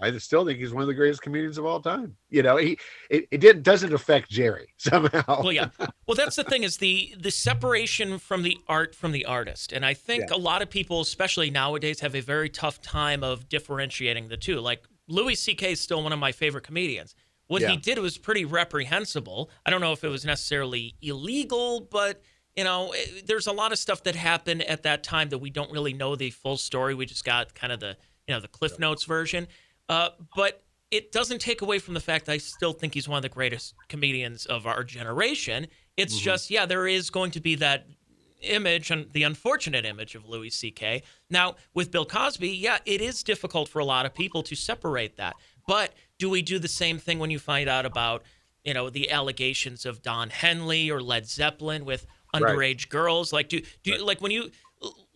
I 0.01 0.16
still 0.18 0.46
think 0.46 0.59
he's 0.59 0.72
one 0.72 0.82
of 0.82 0.86
the 0.86 0.94
greatest 0.94 1.22
comedians 1.22 1.59
of 1.59 1.66
all 1.66 1.80
time. 1.80 2.16
You 2.30 2.42
know, 2.42 2.57
he 2.57 2.78
it, 3.11 3.26
it 3.30 3.40
did, 3.40 3.62
doesn't 3.62 3.92
affect 3.92 4.30
Jerry 4.30 4.72
somehow. 4.76 5.42
Well, 5.42 5.53
yeah. 5.53 5.70
Well, 6.07 6.14
that's 6.14 6.36
the 6.36 6.44
thing 6.44 6.62
is 6.62 6.76
the 6.76 7.14
the 7.18 7.30
separation 7.30 8.18
from 8.18 8.42
the 8.42 8.59
art 8.68 8.94
from 8.94 9.12
the 9.12 9.24
artist, 9.24 9.72
and 9.72 9.84
I 9.84 9.94
think 9.94 10.30
yeah. 10.30 10.36
a 10.36 10.38
lot 10.38 10.62
of 10.62 10.70
people, 10.70 11.01
especially 11.01 11.51
nowadays, 11.51 12.01
have 12.01 12.14
a 12.14 12.20
very 12.20 12.49
tough 12.49 12.80
time 12.80 13.24
of 13.24 13.49
differentiating 13.49 14.28
the 14.28 14.36
two. 14.36 14.61
Like 14.61 14.84
Louis 15.09 15.34
C.K. 15.34 15.72
is 15.72 15.80
still 15.80 16.03
one 16.03 16.12
of 16.12 16.18
my 16.18 16.32
favorite 16.32 16.64
comedians. 16.64 17.14
What 17.49 17.62
yeah. 17.62 17.70
he 17.70 17.76
did 17.78 17.99
was 17.99 18.18
pretty 18.18 18.44
reprehensible. 18.44 19.51
I 19.64 19.70
don't 19.70 19.80
know 19.80 19.92
if 19.92 20.05
it 20.05 20.09
was 20.09 20.24
necessarily 20.24 20.94
illegal, 21.01 21.80
but 21.80 22.22
you 22.55 22.64
know, 22.64 22.92
it, 22.92 23.26
there's 23.26 23.46
a 23.46 23.53
lot 23.53 23.72
of 23.72 23.78
stuff 23.78 24.03
that 24.03 24.14
happened 24.14 24.62
at 24.62 24.82
that 24.82 25.03
time 25.03 25.30
that 25.30 25.38
we 25.38 25.49
don't 25.49 25.72
really 25.72 25.92
know 25.92 26.14
the 26.14 26.30
full 26.30 26.57
story. 26.57 26.94
We 26.94 27.07
just 27.07 27.24
got 27.24 27.55
kind 27.55 27.72
of 27.72 27.80
the 27.80 27.96
you 28.26 28.34
know 28.34 28.40
the 28.40 28.49
Cliff 28.49 28.78
Notes 28.78 29.05
version. 29.05 29.49
Uh, 29.89 30.11
but 30.36 30.62
it 30.91 31.12
doesn't 31.12 31.41
take 31.41 31.62
away 31.62 31.78
from 31.78 31.95
the 31.95 32.01
fact 32.01 32.26
that 32.26 32.32
I 32.32 32.39
still 32.39 32.72
think 32.72 32.95
he's 32.95 33.09
one 33.09 33.18
of 33.18 33.22
the 33.22 33.28
greatest 33.28 33.74
comedians 33.89 34.47
of 34.47 34.66
our 34.66 34.84
generation. 34.84 35.66
It's 35.97 36.16
mm-hmm. 36.16 36.24
just, 36.24 36.51
yeah, 36.51 36.66
there 36.66 36.86
is 36.86 37.11
going 37.11 37.30
to 37.32 37.41
be 37.41 37.55
that 37.57 37.86
image 38.43 38.91
and 38.91 39.11
the 39.12 39.24
unfortunate 39.24 39.84
image 39.84 40.14
of 40.14 40.28
Louis 40.28 40.51
C.K. 40.51 41.03
Now, 41.30 41.57
with 41.74 41.91
Bill 41.91 42.07
Cosby, 42.07 42.49
yeah, 42.49 42.78
it 42.86 43.01
is 43.01 43.22
difficult 43.22 43.68
for 43.68 43.80
a 43.80 43.84
lot 43.84 44.07
of 44.07 44.14
people 44.14 44.43
to 44.45 44.55
separate 44.55 45.16
that. 45.16 45.36
But 45.66 45.93
do 46.18 46.30
we 46.30 46.43
do 46.43 46.59
the 46.59 46.68
same 46.68 46.99
thing 46.99 47.18
when 47.18 47.30
you 47.30 47.39
find 47.39 47.68
out 47.68 47.84
about, 47.84 48.22
you 48.64 48.74
know, 48.74 48.91
the 48.91 49.11
allegations 49.11 49.84
of 49.84 50.03
Don 50.03 50.30
Henley 50.30 50.91
or 50.91 51.03
Led 51.03 51.26
Zeppelin 51.26 51.84
with 51.84 52.07
underage 52.34 52.61
right. 52.61 52.89
girls? 52.89 53.32
Like, 53.32 53.49
do 53.49 53.61
do 53.82 53.91
right. 53.91 54.01
you, 54.01 54.07
like 54.07 54.20
when 54.20 54.30
you 54.30 54.51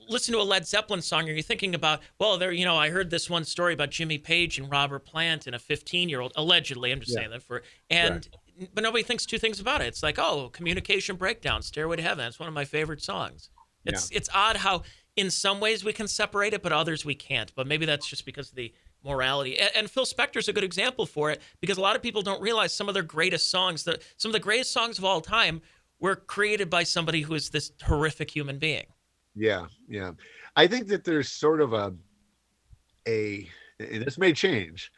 listen 0.08 0.32
to 0.34 0.40
a 0.40 0.42
Led 0.42 0.66
Zeppelin 0.66 1.02
song, 1.02 1.28
are 1.28 1.32
you 1.32 1.42
thinking 1.42 1.74
about, 1.74 2.00
well, 2.18 2.38
there, 2.38 2.52
you 2.52 2.64
know, 2.64 2.76
I 2.76 2.90
heard 2.90 3.10
this 3.10 3.28
one 3.28 3.44
story 3.44 3.74
about 3.74 3.90
Jimmy 3.90 4.18
Page 4.18 4.58
and 4.58 4.70
Robert 4.70 5.04
Plant 5.04 5.46
and 5.46 5.54
a 5.56 5.58
15 5.58 6.08
year 6.08 6.20
old, 6.20 6.32
allegedly, 6.36 6.92
I'm 6.92 7.00
just 7.00 7.12
yeah. 7.12 7.20
saying 7.20 7.30
that 7.30 7.42
for, 7.42 7.62
and, 7.90 8.28
right. 8.58 8.68
but 8.74 8.82
nobody 8.82 9.02
thinks 9.02 9.26
two 9.26 9.38
things 9.38 9.60
about 9.60 9.80
it. 9.80 9.86
It's 9.86 10.02
like, 10.02 10.18
oh, 10.18 10.50
communication 10.50 11.16
breakdown, 11.16 11.62
Stairway 11.62 11.96
to 11.96 12.02
Heaven. 12.02 12.26
It's 12.26 12.38
one 12.38 12.48
of 12.48 12.54
my 12.54 12.64
favorite 12.64 13.02
songs. 13.02 13.50
It's, 13.84 14.10
yeah. 14.10 14.18
it's 14.18 14.28
odd 14.34 14.56
how 14.56 14.82
in 15.16 15.30
some 15.30 15.60
ways 15.60 15.84
we 15.84 15.92
can 15.92 16.08
separate 16.08 16.54
it, 16.54 16.62
but 16.62 16.72
others 16.72 17.04
we 17.04 17.14
can't. 17.14 17.52
But 17.54 17.66
maybe 17.66 17.86
that's 17.86 18.06
just 18.06 18.24
because 18.24 18.50
of 18.50 18.56
the 18.56 18.72
morality. 19.04 19.58
And, 19.58 19.70
and 19.74 19.90
Phil 19.90 20.04
Spector's 20.04 20.48
a 20.48 20.52
good 20.52 20.64
example 20.64 21.06
for 21.06 21.30
it 21.30 21.42
because 21.60 21.78
a 21.78 21.80
lot 21.80 21.96
of 21.96 22.02
people 22.02 22.22
don't 22.22 22.40
realize 22.40 22.72
some 22.72 22.88
of 22.88 22.94
their 22.94 23.02
greatest 23.02 23.50
songs, 23.50 23.84
the, 23.84 24.00
some 24.16 24.30
of 24.30 24.34
the 24.34 24.40
greatest 24.40 24.72
songs 24.72 24.98
of 24.98 25.04
all 25.04 25.20
time 25.20 25.60
were 26.00 26.16
created 26.16 26.68
by 26.68 26.82
somebody 26.82 27.22
who 27.22 27.34
is 27.34 27.50
this 27.50 27.72
horrific 27.82 28.30
human 28.30 28.58
being. 28.58 28.86
Yeah, 29.34 29.66
yeah. 29.88 30.12
I 30.56 30.66
think 30.66 30.88
that 30.88 31.04
there's 31.04 31.30
sort 31.30 31.60
of 31.60 31.72
a 31.72 31.94
a 33.06 33.48
this 33.78 34.18
may 34.18 34.32
change, 34.32 34.90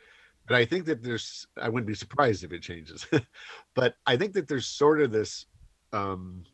but 0.46 0.56
I 0.56 0.64
think 0.64 0.86
that 0.86 1.02
there's 1.02 1.46
I 1.60 1.68
wouldn't 1.68 1.88
be 1.88 1.94
surprised 1.94 2.44
if 2.44 2.52
it 2.52 2.62
changes. 2.62 3.06
but 3.74 3.96
I 4.06 4.16
think 4.16 4.34
that 4.34 4.48
there's 4.48 4.66
sort 4.66 5.00
of 5.00 5.12
this 5.12 5.46
um 5.92 6.44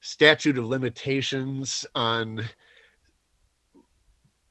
statute 0.00 0.58
of 0.58 0.64
limitations 0.66 1.86
on 1.94 2.44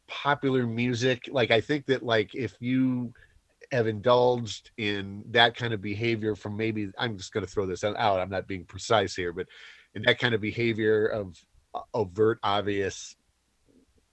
popular 0.07 0.65
music. 0.65 1.29
Like 1.31 1.51
I 1.51 1.61
think 1.61 1.85
that 1.87 2.03
like 2.03 2.33
if 2.35 2.55
you 2.59 3.13
have 3.71 3.87
indulged 3.87 4.71
in 4.77 5.23
that 5.31 5.55
kind 5.55 5.73
of 5.73 5.81
behavior 5.81 6.35
from 6.35 6.57
maybe 6.57 6.91
I'm 6.97 7.17
just 7.17 7.33
going 7.33 7.45
to 7.45 7.51
throw 7.51 7.65
this 7.65 7.83
out. 7.83 7.97
I'm 8.19 8.29
not 8.29 8.47
being 8.47 8.65
precise 8.65 9.15
here, 9.15 9.33
but 9.33 9.47
in 9.95 10.03
that 10.03 10.19
kind 10.19 10.35
of 10.35 10.41
behavior 10.41 11.07
of 11.07 11.37
overt, 11.93 12.39
obvious 12.43 13.15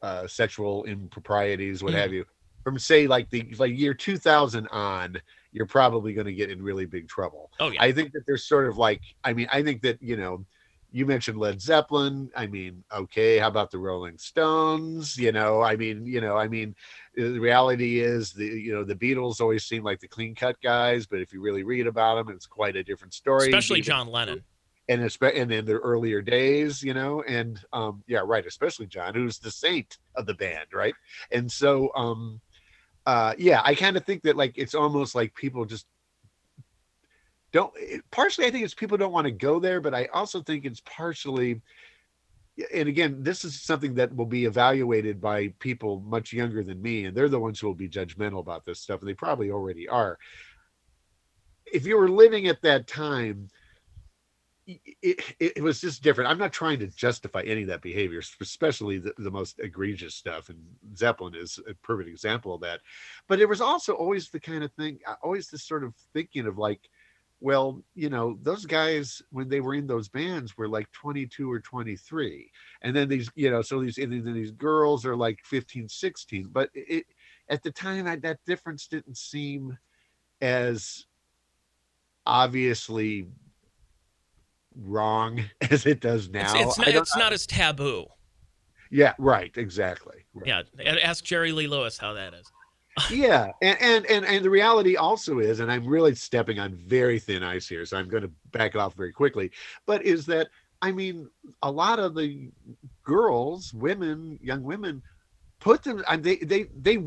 uh, 0.02 0.26
sexual 0.26 0.84
improprieties, 0.84 1.82
what 1.82 1.92
mm. 1.92 1.98
have 1.98 2.12
you, 2.12 2.24
from 2.64 2.78
say 2.78 3.06
like 3.06 3.30
the 3.30 3.54
like 3.58 3.76
year 3.76 3.94
2000 3.94 4.66
on, 4.68 5.16
you're 5.52 5.66
probably 5.66 6.12
going 6.12 6.26
to 6.26 6.32
get 6.32 6.50
in 6.50 6.62
really 6.62 6.84
big 6.84 7.08
trouble. 7.08 7.50
Oh 7.60 7.70
yeah. 7.70 7.82
I 7.82 7.92
think 7.92 8.12
that 8.12 8.22
there's 8.26 8.44
sort 8.44 8.68
of 8.68 8.76
like, 8.76 9.00
I 9.24 9.32
mean, 9.32 9.48
I 9.50 9.62
think 9.62 9.82
that 9.82 10.02
you 10.02 10.16
know, 10.16 10.44
you 10.92 11.06
mentioned 11.06 11.38
Led 11.38 11.60
Zeppelin. 11.60 12.30
I 12.34 12.46
mean, 12.46 12.82
okay, 12.92 13.38
how 13.38 13.48
about 13.48 13.70
the 13.70 13.78
Rolling 13.78 14.18
Stones? 14.18 15.16
You 15.16 15.30
know, 15.32 15.62
I 15.62 15.76
mean, 15.76 16.06
you 16.06 16.20
know, 16.20 16.36
I 16.36 16.48
mean, 16.48 16.74
the 17.14 17.38
reality 17.38 18.00
is 18.00 18.32
the 18.32 18.46
you 18.46 18.74
know 18.74 18.84
the 18.84 18.94
Beatles 18.94 19.40
always 19.40 19.64
seem 19.64 19.82
like 19.82 20.00
the 20.00 20.08
clean 20.08 20.34
cut 20.34 20.60
guys, 20.62 21.06
but 21.06 21.20
if 21.20 21.32
you 21.32 21.40
really 21.40 21.64
read 21.64 21.86
about 21.86 22.16
them, 22.16 22.34
it's 22.34 22.46
quite 22.46 22.76
a 22.76 22.82
different 22.82 23.14
story. 23.14 23.46
Especially 23.46 23.80
John 23.80 24.08
Lennon. 24.08 24.42
And 24.88 25.02
and 25.02 25.52
in 25.52 25.64
the 25.64 25.78
earlier 25.78 26.22
days, 26.22 26.82
you 26.82 26.94
know, 26.94 27.22
and 27.22 27.60
um, 27.72 28.04
yeah, 28.06 28.20
right, 28.24 28.46
especially 28.46 28.86
John, 28.86 29.14
who's 29.14 29.38
the 29.38 29.50
saint 29.50 29.98
of 30.14 30.26
the 30.26 30.34
band, 30.34 30.66
right? 30.72 30.94
And 31.32 31.50
so, 31.50 31.90
um, 31.96 32.40
uh, 33.04 33.34
yeah, 33.36 33.62
I 33.64 33.74
kind 33.74 33.96
of 33.96 34.04
think 34.04 34.22
that 34.22 34.36
like 34.36 34.56
it's 34.56 34.74
almost 34.74 35.14
like 35.14 35.34
people 35.34 35.64
just 35.64 35.86
don't. 37.52 37.72
Partially, 38.12 38.46
I 38.46 38.50
think 38.50 38.64
it's 38.64 38.74
people 38.74 38.96
don't 38.96 39.12
want 39.12 39.26
to 39.26 39.32
go 39.32 39.58
there, 39.58 39.80
but 39.80 39.94
I 39.94 40.06
also 40.06 40.40
think 40.40 40.64
it's 40.64 40.82
partially 40.84 41.60
and 42.72 42.88
again, 42.88 43.22
this 43.22 43.44
is 43.44 43.60
something 43.60 43.94
that 43.94 44.14
will 44.14 44.26
be 44.26 44.46
evaluated 44.46 45.20
by 45.20 45.48
people 45.58 46.00
much 46.00 46.32
younger 46.32 46.62
than 46.62 46.80
me, 46.80 47.04
and 47.04 47.16
they're 47.16 47.28
the 47.28 47.38
ones 47.38 47.60
who 47.60 47.66
will 47.66 47.74
be 47.74 47.88
judgmental 47.88 48.40
about 48.40 48.64
this 48.64 48.80
stuff, 48.80 49.00
and 49.00 49.08
they 49.08 49.14
probably 49.14 49.50
already 49.50 49.88
are. 49.88 50.18
If 51.66 51.86
you 51.86 51.98
were 51.98 52.08
living 52.08 52.46
at 52.46 52.62
that 52.62 52.86
time, 52.86 53.48
it, 54.66 55.36
it, 55.38 55.62
was 55.62 55.80
just 55.80 56.02
different. 56.02 56.28
I'm 56.28 56.38
not 56.38 56.52
trying 56.52 56.80
to 56.80 56.88
justify 56.88 57.42
any 57.42 57.62
of 57.62 57.68
that 57.68 57.82
behavior, 57.82 58.20
especially 58.40 58.98
the, 58.98 59.12
the, 59.18 59.30
most 59.30 59.60
egregious 59.60 60.14
stuff. 60.14 60.48
And 60.48 60.58
Zeppelin 60.96 61.36
is 61.36 61.60
a 61.68 61.74
perfect 61.74 62.08
example 62.08 62.54
of 62.54 62.60
that. 62.62 62.80
But 63.28 63.40
it 63.40 63.48
was 63.48 63.60
also 63.60 63.92
always 63.94 64.28
the 64.28 64.40
kind 64.40 64.64
of 64.64 64.72
thing, 64.72 64.98
always 65.22 65.48
this 65.48 65.62
sort 65.62 65.84
of 65.84 65.94
thinking 66.12 66.46
of 66.46 66.58
like, 66.58 66.80
well, 67.38 67.82
you 67.94 68.08
know, 68.08 68.38
those 68.42 68.64
guys 68.64 69.22
when 69.30 69.48
they 69.48 69.60
were 69.60 69.74
in 69.74 69.86
those 69.86 70.08
bands 70.08 70.56
were 70.56 70.68
like 70.68 70.90
22 70.92 71.50
or 71.50 71.60
23. 71.60 72.50
And 72.82 72.96
then 72.96 73.08
these, 73.08 73.30
you 73.34 73.50
know, 73.50 73.62
so 73.62 73.80
these 73.80 73.98
and 73.98 74.12
then 74.12 74.34
these 74.34 74.52
girls 74.52 75.04
are 75.04 75.16
like 75.16 75.40
15, 75.44 75.88
16. 75.88 76.48
But 76.50 76.70
it 76.74 77.04
at 77.48 77.62
the 77.62 77.70
time 77.70 78.06
I, 78.06 78.16
that 78.16 78.44
difference 78.46 78.88
didn't 78.88 79.16
seem 79.16 79.78
as 80.40 81.06
obviously 82.24 83.28
wrong 84.82 85.44
as 85.70 85.86
it 85.86 86.00
does 86.00 86.28
now. 86.28 86.54
It's, 86.56 86.68
it's, 86.68 86.78
not, 86.78 86.88
it's 86.88 87.16
not, 87.16 87.32
as 87.32 87.46
taboo. 87.46 88.06
Yeah, 88.90 89.14
right, 89.18 89.52
exactly. 89.56 90.24
Right. 90.34 90.64
Yeah, 90.78 90.96
ask 91.02 91.24
Jerry 91.24 91.52
Lee 91.52 91.66
Lewis 91.66 91.98
how 91.98 92.12
that 92.12 92.34
is 92.34 92.50
yeah 93.10 93.52
and, 93.60 93.76
and 93.80 94.06
and 94.06 94.24
and 94.24 94.44
the 94.44 94.50
reality 94.50 94.96
also 94.96 95.38
is 95.38 95.60
and 95.60 95.70
i'm 95.70 95.86
really 95.86 96.14
stepping 96.14 96.58
on 96.58 96.74
very 96.74 97.18
thin 97.18 97.42
ice 97.42 97.68
here 97.68 97.84
so 97.84 97.96
i'm 97.96 98.08
going 98.08 98.22
to 98.22 98.30
back 98.52 98.74
it 98.74 98.78
off 98.78 98.94
very 98.94 99.12
quickly 99.12 99.50
but 99.84 100.02
is 100.02 100.24
that 100.24 100.48
i 100.80 100.90
mean 100.90 101.28
a 101.62 101.70
lot 101.70 101.98
of 101.98 102.14
the 102.14 102.48
girls 103.04 103.72
women 103.74 104.38
young 104.42 104.62
women 104.62 105.02
put 105.60 105.82
them 105.82 106.02
and 106.08 106.24
they 106.24 106.36
they 106.36 106.64
they 106.80 106.98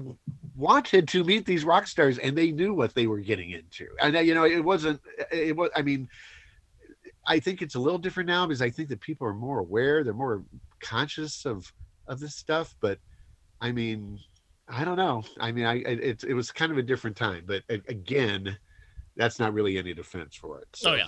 wanted 0.56 1.08
to 1.08 1.24
meet 1.24 1.46
these 1.46 1.64
rock 1.64 1.88
stars 1.88 2.20
and 2.20 2.38
they 2.38 2.52
knew 2.52 2.74
what 2.74 2.94
they 2.94 3.08
were 3.08 3.20
getting 3.20 3.52
into 3.52 3.88
and 4.00 4.16
you 4.28 4.36
know 4.36 4.46
it 4.46 4.64
wasn't 4.64 5.00
it 5.32 5.56
was 5.56 5.72
i 5.76 5.82
mean 5.82 6.08
i 7.28 7.40
think 7.40 7.62
it's 7.62 7.76
a 7.76 7.80
little 7.80 8.00
different 8.00 8.28
now 8.28 8.46
because 8.46 8.62
i 8.62 8.70
think 8.70 8.90
that 8.90 9.00
people 9.02 9.26
are 9.28 9.34
more 9.34 9.60
aware 9.60 10.04
they're 10.04 10.14
more 10.14 10.44
conscious 10.80 11.46
of 11.46 11.72
of 12.08 12.20
this 12.20 12.36
stuff 12.36 12.76
but 12.82 13.00
i 13.62 13.72
mean 13.72 14.20
I 14.72 14.86
don't 14.86 14.98
know. 14.98 15.24
I 15.40 15.52
mean, 15.52 15.66
I 15.66 15.78
it, 15.78 16.24
it 16.24 16.34
was 16.34 16.52
kind 16.52 16.72
of 16.72 16.78
a 16.78 16.84
different 16.84 17.18
time, 17.18 17.44
but 17.46 17.64
again, 17.70 18.58
that's 19.16 19.40
not 19.40 19.54
really 19.54 19.78
any 19.78 19.94
defense 19.94 20.36
for 20.36 20.60
it. 20.60 20.68
So 20.74 20.92
oh 20.92 20.96
yeah. 20.96 21.08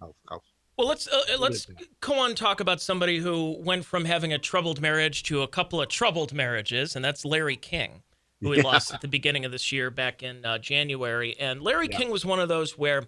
I'll, 0.00 0.16
I'll, 0.30 0.42
well, 0.78 0.88
let's 0.88 1.06
uh, 1.06 1.20
let's 1.38 1.66
go 2.00 2.18
on 2.18 2.34
talk 2.34 2.60
about 2.60 2.80
somebody 2.80 3.18
who 3.18 3.56
went 3.60 3.84
from 3.84 4.06
having 4.06 4.32
a 4.32 4.38
troubled 4.38 4.80
marriage 4.80 5.22
to 5.24 5.42
a 5.42 5.48
couple 5.48 5.82
of 5.82 5.88
troubled 5.88 6.32
marriages, 6.32 6.96
and 6.96 7.04
that's 7.04 7.24
Larry 7.24 7.56
King, 7.56 8.02
who 8.40 8.50
we 8.50 8.56
yeah. 8.58 8.62
lost 8.62 8.94
at 8.94 9.02
the 9.02 9.08
beginning 9.08 9.44
of 9.44 9.52
this 9.52 9.70
year 9.70 9.90
back 9.90 10.22
in 10.22 10.44
uh, 10.44 10.56
January. 10.58 11.36
And 11.38 11.62
Larry 11.62 11.88
yeah. 11.90 11.98
King 11.98 12.10
was 12.10 12.24
one 12.24 12.40
of 12.40 12.48
those 12.48 12.78
where, 12.78 13.04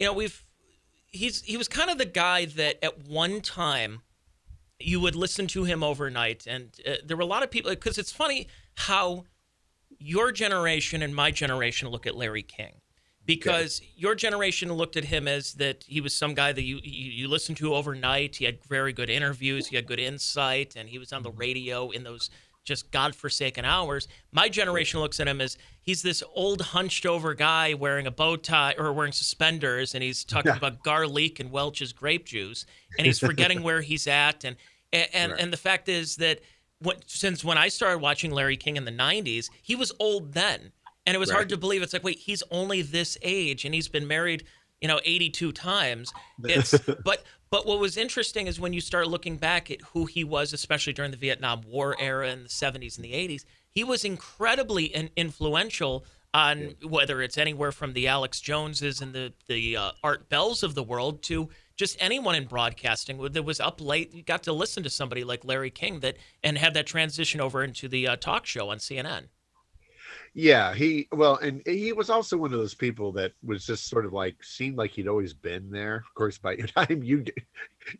you 0.00 0.06
know, 0.06 0.14
we've 0.14 0.42
he's 1.16 1.42
he 1.42 1.56
was 1.56 1.68
kind 1.68 1.90
of 1.90 1.98
the 1.98 2.06
guy 2.06 2.44
that 2.44 2.84
at 2.84 3.06
one 3.08 3.40
time 3.40 4.02
you 4.78 5.00
would 5.00 5.16
listen 5.16 5.46
to 5.48 5.64
him 5.64 5.82
overnight, 5.82 6.46
and 6.46 6.78
uh, 6.86 6.94
there 7.04 7.16
were 7.16 7.22
a 7.22 7.26
lot 7.26 7.42
of 7.42 7.50
people 7.50 7.70
because 7.70 7.98
it's 7.98 8.12
funny 8.12 8.48
how 8.74 9.24
your 9.98 10.32
generation 10.32 11.02
and 11.02 11.14
my 11.14 11.30
generation 11.30 11.88
look 11.88 12.06
at 12.06 12.14
Larry 12.14 12.42
King 12.42 12.80
because 13.24 13.80
okay. 13.80 13.90
your 13.96 14.14
generation 14.14 14.72
looked 14.72 14.96
at 14.96 15.04
him 15.04 15.26
as 15.26 15.54
that 15.54 15.84
he 15.86 16.00
was 16.00 16.14
some 16.14 16.34
guy 16.34 16.52
that 16.52 16.62
you, 16.62 16.78
you 16.82 17.10
you 17.10 17.28
listened 17.28 17.58
to 17.58 17.74
overnight. 17.74 18.36
He 18.36 18.44
had 18.44 18.64
very 18.64 18.92
good 18.92 19.10
interviews, 19.10 19.68
he 19.68 19.76
had 19.76 19.86
good 19.86 20.00
insight, 20.00 20.76
and 20.76 20.88
he 20.88 20.98
was 20.98 21.12
on 21.12 21.22
the 21.22 21.30
mm-hmm. 21.30 21.40
radio 21.40 21.90
in 21.90 22.04
those 22.04 22.30
just 22.66 22.90
godforsaken 22.90 23.64
hours. 23.64 24.08
My 24.32 24.50
generation 24.50 25.00
looks 25.00 25.18
at 25.20 25.28
him 25.28 25.40
as 25.40 25.56
he's 25.80 26.02
this 26.02 26.22
old 26.34 26.60
hunched 26.60 27.06
over 27.06 27.32
guy 27.32 27.72
wearing 27.72 28.06
a 28.06 28.10
bow 28.10 28.36
tie 28.36 28.74
or 28.76 28.92
wearing 28.92 29.12
suspenders, 29.12 29.94
and 29.94 30.04
he's 30.04 30.24
talking 30.24 30.50
yeah. 30.50 30.58
about 30.58 30.82
garlic 30.82 31.40
and 31.40 31.50
Welch's 31.50 31.94
grape 31.94 32.26
juice, 32.26 32.66
and 32.98 33.06
he's 33.06 33.18
forgetting 33.18 33.62
where 33.62 33.80
he's 33.80 34.06
at, 34.06 34.44
and 34.44 34.56
and 34.92 35.08
and, 35.14 35.32
right. 35.32 35.40
and 35.40 35.52
the 35.52 35.56
fact 35.56 35.88
is 35.88 36.16
that 36.16 36.40
when, 36.80 36.96
since 37.06 37.44
when 37.44 37.56
I 37.56 37.68
started 37.68 37.98
watching 37.98 38.30
Larry 38.30 38.56
King 38.56 38.76
in 38.76 38.84
the 38.84 38.92
90s, 38.92 39.48
he 39.62 39.74
was 39.74 39.92
old 39.98 40.34
then. 40.34 40.72
And 41.06 41.14
it 41.14 41.18
was 41.18 41.30
right. 41.30 41.36
hard 41.36 41.48
to 41.50 41.56
believe. 41.56 41.82
It's 41.82 41.92
like, 41.92 42.02
wait, 42.02 42.18
he's 42.18 42.42
only 42.50 42.82
this 42.82 43.16
age 43.22 43.64
and 43.64 43.72
he's 43.74 43.88
been 43.88 44.08
married, 44.08 44.44
you 44.80 44.88
know, 44.88 45.00
82 45.04 45.52
times. 45.52 46.12
It's 46.44 46.78
but 47.04 47.24
but 47.50 47.66
what 47.66 47.78
was 47.78 47.96
interesting 47.96 48.46
is 48.46 48.60
when 48.60 48.72
you 48.72 48.80
start 48.80 49.08
looking 49.08 49.36
back 49.36 49.70
at 49.70 49.80
who 49.92 50.06
he 50.06 50.24
was, 50.24 50.52
especially 50.52 50.92
during 50.92 51.12
the 51.12 51.16
Vietnam 51.16 51.62
War 51.66 51.96
era 51.98 52.28
in 52.30 52.44
the 52.44 52.48
70s 52.48 52.96
and 52.96 53.04
the 53.04 53.12
80s, 53.12 53.44
he 53.70 53.84
was 53.84 54.04
incredibly 54.04 54.86
influential 55.16 56.04
on 56.34 56.74
whether 56.82 57.22
it's 57.22 57.38
anywhere 57.38 57.72
from 57.72 57.94
the 57.94 58.08
Alex 58.08 58.40
Joneses 58.40 59.00
and 59.00 59.14
the 59.14 59.32
the 59.46 59.76
uh, 59.76 59.92
Art 60.04 60.28
Bells 60.28 60.62
of 60.62 60.74
the 60.74 60.82
world 60.82 61.22
to 61.24 61.48
just 61.76 61.96
anyone 61.98 62.34
in 62.34 62.44
broadcasting 62.44 63.18
that 63.32 63.42
was 63.42 63.60
up 63.60 63.80
late 63.80 64.26
got 64.26 64.42
to 64.42 64.52
listen 64.52 64.82
to 64.82 64.90
somebody 64.90 65.24
like 65.24 65.44
Larry 65.44 65.70
King 65.70 66.00
that 66.00 66.16
and 66.42 66.58
had 66.58 66.74
that 66.74 66.86
transition 66.86 67.40
over 67.40 67.62
into 67.64 67.88
the 67.88 68.08
uh, 68.08 68.16
talk 68.16 68.44
show 68.44 68.70
on 68.70 68.78
CNN. 68.78 69.28
Yeah, 70.38 70.74
he 70.74 71.08
well, 71.12 71.36
and 71.36 71.62
he 71.64 71.94
was 71.94 72.10
also 72.10 72.36
one 72.36 72.52
of 72.52 72.58
those 72.58 72.74
people 72.74 73.10
that 73.12 73.32
was 73.42 73.64
just 73.64 73.88
sort 73.88 74.04
of 74.04 74.12
like 74.12 74.44
seemed 74.44 74.76
like 74.76 74.90
he'd 74.90 75.08
always 75.08 75.32
been 75.32 75.70
there. 75.70 75.96
Of 75.96 76.12
course, 76.14 76.36
by 76.36 76.56
the 76.56 76.66
time 76.66 77.02
you 77.02 77.24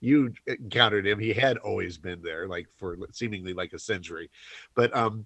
you 0.00 0.34
encountered 0.46 1.06
him, 1.06 1.18
he 1.18 1.32
had 1.32 1.56
always 1.56 1.96
been 1.96 2.20
there, 2.20 2.46
like 2.46 2.66
for 2.76 2.98
seemingly 3.10 3.54
like 3.54 3.72
a 3.72 3.78
century. 3.78 4.28
But 4.74 4.94
um, 4.94 5.24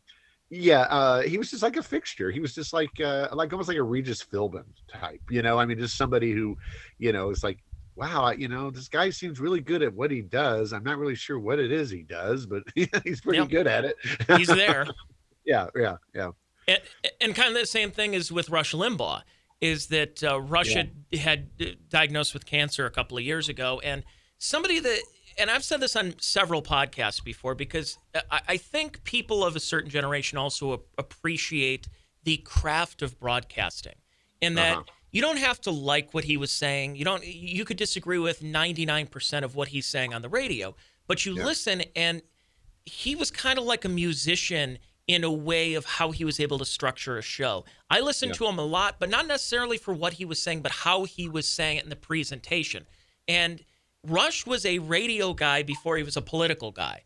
yeah, 0.50 0.82
uh, 0.82 1.22
he 1.22 1.36
was 1.36 1.50
just 1.50 1.64
like 1.64 1.76
a 1.76 1.82
fixture. 1.82 2.30
He 2.30 2.38
was 2.38 2.54
just 2.54 2.72
like 2.72 3.00
uh, 3.00 3.26
like 3.32 3.52
almost 3.52 3.68
like 3.68 3.78
a 3.78 3.82
Regis 3.82 4.22
Philbin 4.22 4.66
type, 4.86 5.20
you 5.30 5.42
know. 5.42 5.58
I 5.58 5.64
mean, 5.64 5.80
just 5.80 5.96
somebody 5.96 6.30
who, 6.30 6.56
you 6.98 7.12
know, 7.12 7.30
is 7.30 7.42
like 7.42 7.58
wow, 7.96 8.30
you 8.30 8.46
know, 8.46 8.70
this 8.70 8.86
guy 8.86 9.10
seems 9.10 9.40
really 9.40 9.60
good 9.60 9.82
at 9.82 9.92
what 9.92 10.12
he 10.12 10.22
does. 10.22 10.72
I'm 10.72 10.84
not 10.84 10.96
really 10.96 11.16
sure 11.16 11.40
what 11.40 11.58
it 11.58 11.72
is 11.72 11.90
he 11.90 12.04
does, 12.04 12.46
but 12.46 12.62
he's 12.76 13.20
pretty 13.20 13.40
yep. 13.40 13.48
good 13.48 13.66
at 13.66 13.84
it. 13.84 13.96
he's 14.36 14.46
there. 14.46 14.86
yeah, 15.44 15.66
yeah, 15.74 15.96
yeah. 16.14 16.30
And, 16.68 16.80
and, 17.20 17.34
kind 17.34 17.48
of 17.48 17.54
the 17.54 17.66
same 17.66 17.90
thing 17.90 18.14
is 18.14 18.30
with 18.30 18.50
Rush 18.50 18.72
Limbaugh, 18.72 19.22
is 19.60 19.88
that 19.88 20.22
uh, 20.22 20.40
Rush 20.40 20.74
yeah. 20.74 20.84
had, 21.18 21.48
uh, 21.60 21.64
diagnosed 21.88 22.34
with 22.34 22.46
cancer 22.46 22.86
a 22.86 22.90
couple 22.90 23.18
of 23.18 23.24
years 23.24 23.48
ago, 23.48 23.80
and 23.82 24.04
somebody 24.38 24.78
that, 24.78 25.00
and 25.38 25.50
I've 25.50 25.64
said 25.64 25.80
this 25.80 25.96
on 25.96 26.14
several 26.20 26.62
podcasts 26.62 27.22
before, 27.22 27.54
because 27.54 27.98
I, 28.30 28.40
I 28.48 28.56
think 28.56 29.04
people 29.04 29.44
of 29.44 29.56
a 29.56 29.60
certain 29.60 29.90
generation 29.90 30.38
also 30.38 30.84
appreciate 30.98 31.88
the 32.24 32.36
craft 32.38 33.02
of 33.02 33.18
broadcasting, 33.18 33.96
in 34.40 34.54
that. 34.54 34.78
Uh-huh 34.78 34.84
you 35.12 35.20
don't 35.20 35.38
have 35.38 35.60
to 35.62 35.70
like 35.70 36.14
what 36.14 36.24
he 36.24 36.36
was 36.36 36.52
saying. 36.52 36.96
You 36.96 37.04
don't. 37.04 37.26
You 37.26 37.64
could 37.64 37.76
disagree 37.76 38.18
with 38.18 38.40
99% 38.42 39.42
of 39.42 39.54
what 39.54 39.68
he's 39.68 39.86
saying 39.86 40.14
on 40.14 40.22
the 40.22 40.28
radio, 40.28 40.74
but 41.06 41.26
you 41.26 41.36
Yeah. 41.36 41.46
listen, 41.46 41.82
and 41.96 42.22
he 42.84 43.16
was 43.16 43.30
kind 43.30 43.58
of 43.58 43.64
like 43.64 43.84
a 43.84 43.88
musician 43.88 44.78
in 45.14 45.24
a 45.24 45.30
way 45.32 45.74
of 45.74 45.84
how 45.84 46.12
he 46.12 46.24
was 46.24 46.38
able 46.38 46.56
to 46.58 46.64
structure 46.64 47.18
a 47.18 47.22
show. 47.22 47.64
I 47.90 47.98
listened 48.00 48.30
Yeah. 48.30 48.36
to 48.38 48.46
him 48.46 48.58
a 48.60 48.64
lot, 48.64 48.96
but 49.00 49.08
not 49.08 49.26
necessarily 49.26 49.76
for 49.76 49.92
what 49.92 50.14
he 50.14 50.24
was 50.24 50.40
saying, 50.40 50.62
but 50.62 50.70
how 50.70 51.02
he 51.04 51.28
was 51.28 51.48
saying 51.48 51.78
it 51.78 51.84
in 51.84 51.90
the 51.90 51.96
presentation. 51.96 52.86
And 53.26 53.64
Rush 54.06 54.46
was 54.46 54.64
a 54.64 54.78
radio 54.78 55.34
guy 55.34 55.62
before 55.64 55.96
he 55.96 56.04
was 56.04 56.16
a 56.16 56.22
political 56.22 56.70
guy. 56.70 57.02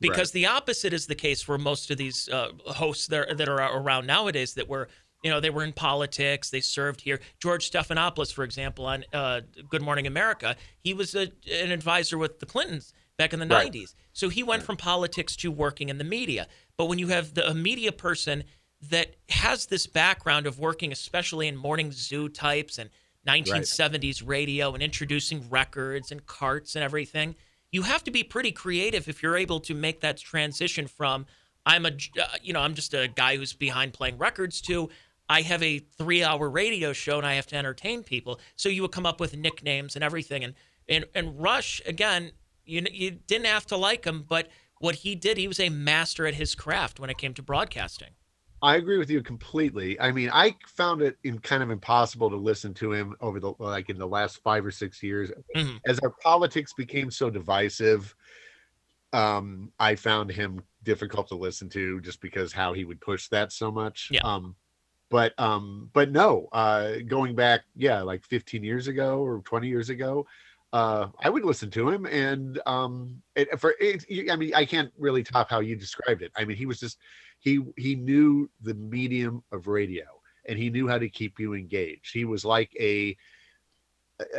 Because 0.00 0.32
the 0.32 0.46
opposite 0.46 0.92
is 0.92 1.06
the 1.06 1.14
case 1.14 1.40
for 1.40 1.56
most 1.56 1.90
of 1.90 1.96
these 1.96 2.28
uh, 2.28 2.48
hosts 2.66 3.06
that 3.06 3.30
are, 3.30 3.34
that 3.34 3.48
are 3.48 3.78
around 3.80 4.06
nowadays 4.06 4.54
that 4.54 4.68
were, 4.68 4.88
you 5.22 5.30
know, 5.30 5.38
they 5.40 5.48
were 5.48 5.62
in 5.64 5.72
politics, 5.72 6.50
they 6.50 6.60
served 6.60 7.00
here. 7.02 7.20
George 7.40 7.70
Stephanopoulos, 7.70 8.32
for 8.32 8.42
example, 8.44 8.84
on 8.84 9.04
uh, 9.14 9.40
Good 9.70 9.80
Morning 9.80 10.06
America, 10.08 10.56
he 10.80 10.92
was 10.92 11.14
a, 11.14 11.30
an 11.50 11.70
advisor 11.70 12.18
with 12.18 12.40
the 12.40 12.46
Clintons 12.46 12.92
back 13.16 13.32
in 13.32 13.38
the 13.38 13.46
Right. 13.46 13.72
90s. 13.72 13.94
So 14.14 14.30
he 14.30 14.42
went 14.42 14.62
from 14.62 14.78
politics 14.78 15.36
to 15.36 15.50
working 15.50 15.90
in 15.90 15.98
the 15.98 16.04
media. 16.04 16.46
But 16.78 16.86
when 16.86 16.98
you 16.98 17.08
have 17.08 17.34
the, 17.34 17.46
a 17.48 17.54
media 17.54 17.92
person 17.92 18.44
that 18.90 19.16
has 19.28 19.66
this 19.66 19.86
background 19.86 20.46
of 20.46 20.58
working, 20.58 20.92
especially 20.92 21.48
in 21.48 21.56
morning 21.56 21.92
zoo 21.92 22.28
types 22.28 22.78
and 22.78 22.88
1970s 23.28 24.22
radio 24.26 24.72
and 24.72 24.82
introducing 24.82 25.48
records 25.50 26.10
and 26.10 26.24
carts 26.26 26.76
and 26.76 26.82
everything, 26.82 27.34
you 27.72 27.82
have 27.82 28.04
to 28.04 28.10
be 28.10 28.22
pretty 28.22 28.52
creative 28.52 29.08
if 29.08 29.22
you're 29.22 29.36
able 29.36 29.60
to 29.60 29.74
make 29.74 30.00
that 30.00 30.16
transition 30.16 30.86
from 30.86 31.26
I'm 31.66 31.86
a 31.86 31.88
uh, 31.88 32.26
you 32.42 32.52
know 32.52 32.60
I'm 32.60 32.74
just 32.74 32.94
a 32.94 33.08
guy 33.08 33.36
who's 33.36 33.52
behind 33.52 33.94
playing 33.94 34.18
records 34.18 34.60
to 34.62 34.90
I 35.28 35.40
have 35.42 35.62
a 35.62 35.78
three 35.78 36.22
hour 36.22 36.48
radio 36.48 36.92
show 36.92 37.18
and 37.18 37.26
I 37.26 37.34
have 37.34 37.46
to 37.48 37.56
entertain 37.56 38.02
people. 38.02 38.40
So 38.56 38.68
you 38.68 38.82
would 38.82 38.92
come 38.92 39.06
up 39.06 39.20
with 39.20 39.36
nicknames 39.36 39.94
and 39.96 40.04
everything. 40.04 40.44
And 40.44 40.54
and 40.88 41.06
and 41.14 41.40
Rush 41.40 41.80
again, 41.86 42.32
you 42.64 42.84
you 42.92 43.10
didn't 43.12 43.46
have 43.46 43.66
to 43.66 43.76
like 43.76 44.04
him, 44.04 44.22
but 44.22 44.48
what 44.78 44.96
he 44.96 45.14
did, 45.14 45.36
he 45.38 45.48
was 45.48 45.60
a 45.60 45.68
master 45.68 46.26
at 46.26 46.34
his 46.34 46.54
craft 46.54 46.98
when 47.00 47.10
it 47.10 47.18
came 47.18 47.34
to 47.34 47.42
broadcasting. 47.42 48.14
I 48.62 48.76
agree 48.76 48.96
with 48.98 49.10
you 49.10 49.22
completely. 49.22 50.00
I 50.00 50.10
mean, 50.10 50.30
I 50.32 50.56
found 50.66 51.02
it 51.02 51.18
in 51.22 51.38
kind 51.40 51.62
of 51.62 51.70
impossible 51.70 52.30
to 52.30 52.36
listen 52.36 52.72
to 52.74 52.92
him 52.92 53.14
over 53.20 53.38
the 53.38 53.52
like 53.58 53.90
in 53.90 53.98
the 53.98 54.06
last 54.08 54.42
five 54.42 54.64
or 54.64 54.70
six 54.70 55.02
years 55.02 55.30
Mhm. 55.54 55.80
as 55.86 55.98
our 56.00 56.10
politics 56.22 56.72
became 56.72 57.10
so 57.10 57.28
divisive. 57.28 58.14
Um, 59.12 59.72
I 59.78 59.94
found 59.94 60.30
him 60.30 60.62
difficult 60.82 61.28
to 61.28 61.36
listen 61.36 61.68
to 61.70 62.00
just 62.00 62.20
because 62.20 62.52
how 62.52 62.72
he 62.72 62.84
would 62.84 63.00
push 63.00 63.28
that 63.28 63.52
so 63.52 63.70
much. 63.70 64.08
Yeah. 64.10 64.22
Um, 64.22 64.56
but 65.10 65.38
um, 65.38 65.90
but 65.92 66.10
no, 66.10 66.48
uh, 66.52 66.96
going 67.06 67.34
back, 67.36 67.62
yeah, 67.76 68.02
like 68.02 68.24
15 68.24 68.64
years 68.64 68.88
ago 68.88 69.20
or 69.20 69.40
20 69.42 69.68
years 69.68 69.90
ago, 69.90 70.26
uh, 70.74 71.06
I 71.22 71.30
would 71.30 71.44
listen 71.44 71.70
to 71.70 71.88
him, 71.88 72.04
and 72.04 72.60
um, 72.66 73.22
it, 73.36 73.60
for 73.60 73.76
it, 73.78 74.04
I 74.28 74.34
mean, 74.34 74.52
I 74.56 74.64
can't 74.64 74.92
really 74.98 75.22
top 75.22 75.48
how 75.48 75.60
you 75.60 75.76
described 75.76 76.20
it. 76.20 76.32
I 76.36 76.44
mean, 76.44 76.56
he 76.56 76.66
was 76.66 76.80
just 76.80 76.98
he 77.38 77.60
he 77.76 77.94
knew 77.94 78.50
the 78.60 78.74
medium 78.74 79.44
of 79.52 79.68
radio, 79.68 80.02
and 80.48 80.58
he 80.58 80.70
knew 80.70 80.88
how 80.88 80.98
to 80.98 81.08
keep 81.08 81.38
you 81.38 81.54
engaged. 81.54 82.12
He 82.12 82.24
was 82.24 82.44
like 82.44 82.72
a 82.80 83.16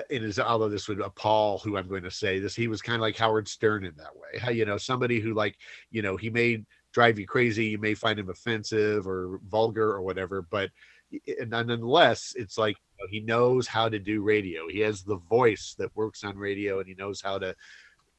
it 0.09 0.23
is 0.23 0.37
although 0.37 0.67
this 0.67 0.89
would 0.89 0.99
appall 0.99 1.59
who 1.59 1.77
I'm 1.77 1.87
going 1.87 2.03
to 2.03 2.11
say 2.11 2.39
this, 2.39 2.53
he 2.53 2.67
was 2.67 2.81
kind 2.81 2.95
of 2.95 3.01
like 3.01 3.15
Howard 3.15 3.47
Stern 3.47 3.85
in 3.85 3.95
that 3.95 4.15
way. 4.15 4.37
How, 4.39 4.49
you 4.51 4.65
know, 4.65 4.77
somebody 4.77 5.21
who 5.21 5.33
like, 5.33 5.57
you 5.89 6.01
know, 6.01 6.17
he 6.17 6.29
may 6.29 6.63
drive 6.91 7.17
you 7.17 7.27
crazy. 7.27 7.65
You 7.65 7.77
may 7.77 7.93
find 7.93 8.19
him 8.19 8.29
offensive 8.29 9.07
or 9.07 9.39
vulgar 9.47 9.89
or 9.89 10.01
whatever, 10.01 10.41
but 10.41 10.69
and 11.39 11.49
nonetheless, 11.49 12.33
it's 12.37 12.57
like 12.57 12.77
you 12.77 13.03
know, 13.03 13.09
he 13.09 13.19
knows 13.19 13.67
how 13.67 13.89
to 13.89 13.99
do 13.99 14.21
radio. 14.21 14.67
He 14.69 14.79
has 14.79 15.03
the 15.03 15.17
voice 15.17 15.75
that 15.77 15.95
works 15.95 16.23
on 16.23 16.37
radio, 16.37 16.79
and 16.79 16.87
he 16.87 16.95
knows 16.95 17.21
how 17.21 17.37
to 17.39 17.55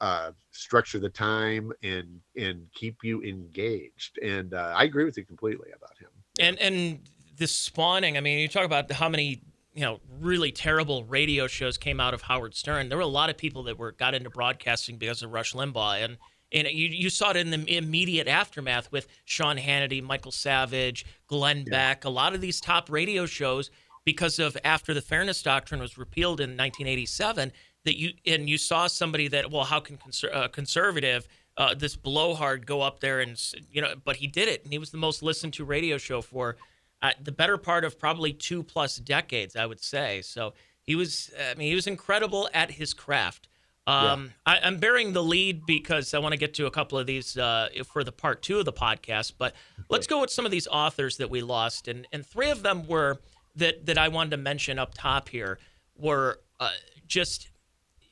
uh, 0.01 0.33
structure 0.51 0.99
the 0.99 1.09
time 1.09 1.73
and 1.83 2.21
and 2.37 2.67
keep 2.75 3.03
you 3.03 3.23
engaged. 3.23 4.19
And 4.23 4.55
uh, 4.55 4.75
I 4.77 4.85
agree 4.85 5.05
with 5.05 5.17
you 5.17 5.25
completely 5.25 5.71
about 5.75 5.99
him. 5.99 6.11
And 6.39 6.59
and 6.59 7.01
this 7.37 7.55
spawning, 7.55 8.17
I 8.17 8.21
mean, 8.21 8.39
you 8.39 8.49
talk 8.49 8.65
about 8.65 8.91
how 8.93 9.09
many 9.09 9.43
you 9.75 9.83
know 9.83 10.01
really 10.21 10.53
terrible 10.53 11.05
radio 11.05 11.47
shows 11.47 11.79
came 11.79 12.01
out 12.01 12.15
of 12.15 12.23
Howard 12.23 12.55
Stern. 12.55 12.89
There 12.89 12.99
were 12.99 13.03
a 13.03 13.07
lot 13.07 13.31
of 13.31 13.37
people 13.37 13.63
that 13.65 13.79
were 13.79 13.93
got 13.93 14.15
into 14.15 14.31
broadcasting 14.31 14.97
because 14.97 15.23
of 15.23 15.33
Rush 15.33 15.55
Limbaugh, 15.55 16.05
and 16.05 16.19
and 16.53 16.69
you 16.69 16.89
you 16.89 17.11
saw 17.11 17.31
it 17.31 17.37
in 17.37 17.51
the 17.51 17.77
immediate 17.77 18.29
aftermath 18.29 18.91
with 18.93 19.09
Sean 19.25 19.57
Hannity, 19.57 20.03
Michael 20.03 20.33
Savage, 20.33 21.05
Glenn 21.27 21.65
Beck, 21.65 22.05
a 22.05 22.11
lot 22.11 22.35
of 22.35 22.41
these 22.41 22.61
top 22.61 22.91
radio 22.91 23.27
shows 23.27 23.71
because 24.05 24.39
of 24.39 24.57
after 24.65 24.95
the 24.95 25.03
Fairness 25.03 25.43
Doctrine 25.43 25.81
was 25.81 25.99
repealed 25.99 26.41
in 26.41 26.51
1987 26.51 27.53
that 27.85 27.99
you 27.99 28.13
and 28.27 28.49
you 28.49 28.59
saw 28.59 28.87
somebody 28.87 29.29
that 29.29 29.51
well 29.51 29.65
how 29.65 29.81
can 29.81 29.97
conser- 29.97 30.35
uh, 30.35 30.49
conservative 30.49 31.27
uh, 31.57 31.75
this 31.75 31.97
blowhard 31.97 32.67
go 32.67 32.83
up 32.83 33.01
there 33.01 33.21
and 33.21 33.41
you 33.73 33.83
know 33.83 33.95
but 34.05 34.17
he 34.17 34.27
did 34.27 34.49
it 34.49 34.63
and 34.65 34.73
he 34.73 34.79
was 34.79 34.91
the 34.91 34.99
most 34.99 35.23
listened 35.23 35.53
to 35.53 35.65
radio 35.65 35.99
show 35.99 36.21
for 36.21 36.57
uh, 37.03 37.13
the 37.23 37.33
better 37.33 37.57
part 37.57 37.85
of 37.85 37.99
probably 37.99 38.33
two 38.33 38.63
plus 38.63 38.97
decades 38.97 39.57
I 39.57 39.67
would 39.67 39.83
say. 39.83 40.23
So 40.23 40.55
he 40.83 40.95
was 40.95 41.31
I 41.51 41.55
mean 41.55 41.69
he 41.69 41.75
was 41.75 41.87
incredible 41.87 42.49
at 42.55 42.71
his 42.71 42.95
craft 42.95 43.49
um, 43.87 44.33
I, 44.45 44.59
I'm 44.59 44.79
bearing 44.79 45.13
the 45.13 45.23
lead 45.23 45.65
because 45.67 46.13
I 46.13 46.19
want 46.19 46.33
to 46.33 46.39
get 46.39 46.55
to 46.55 46.67
a 46.67 46.71
couple 46.71 46.99
of 46.99 47.07
these 47.07 47.37
uh, 47.37 47.69
for 47.85 48.03
the 48.03 48.13
part 48.13 48.43
two 48.43 48.59
of 48.59 48.65
the 48.65 48.73
podcast 48.73 49.35
but 49.39 49.55
let's 49.89 50.07
go 50.07 50.21
with 50.21 50.31
some 50.31 50.45
of 50.45 50.51
these 50.51 50.67
authors 50.67 51.17
that 51.19 51.31
we 51.31 51.43
lost. 51.43 51.89
And 51.89 52.07
and 52.13 52.27
three 52.27 52.51
of 52.51 52.63
them 52.63 52.87
were 52.87 53.21
that 53.57 53.87
that 53.87 53.99
I 53.99 54.09
wanted 54.09 54.31
to 54.31 54.37
mention 54.39 54.79
up 54.79 54.95
top 54.95 55.29
here 55.29 55.59
were 55.97 56.41
uh, 56.61 56.71
just 57.07 57.49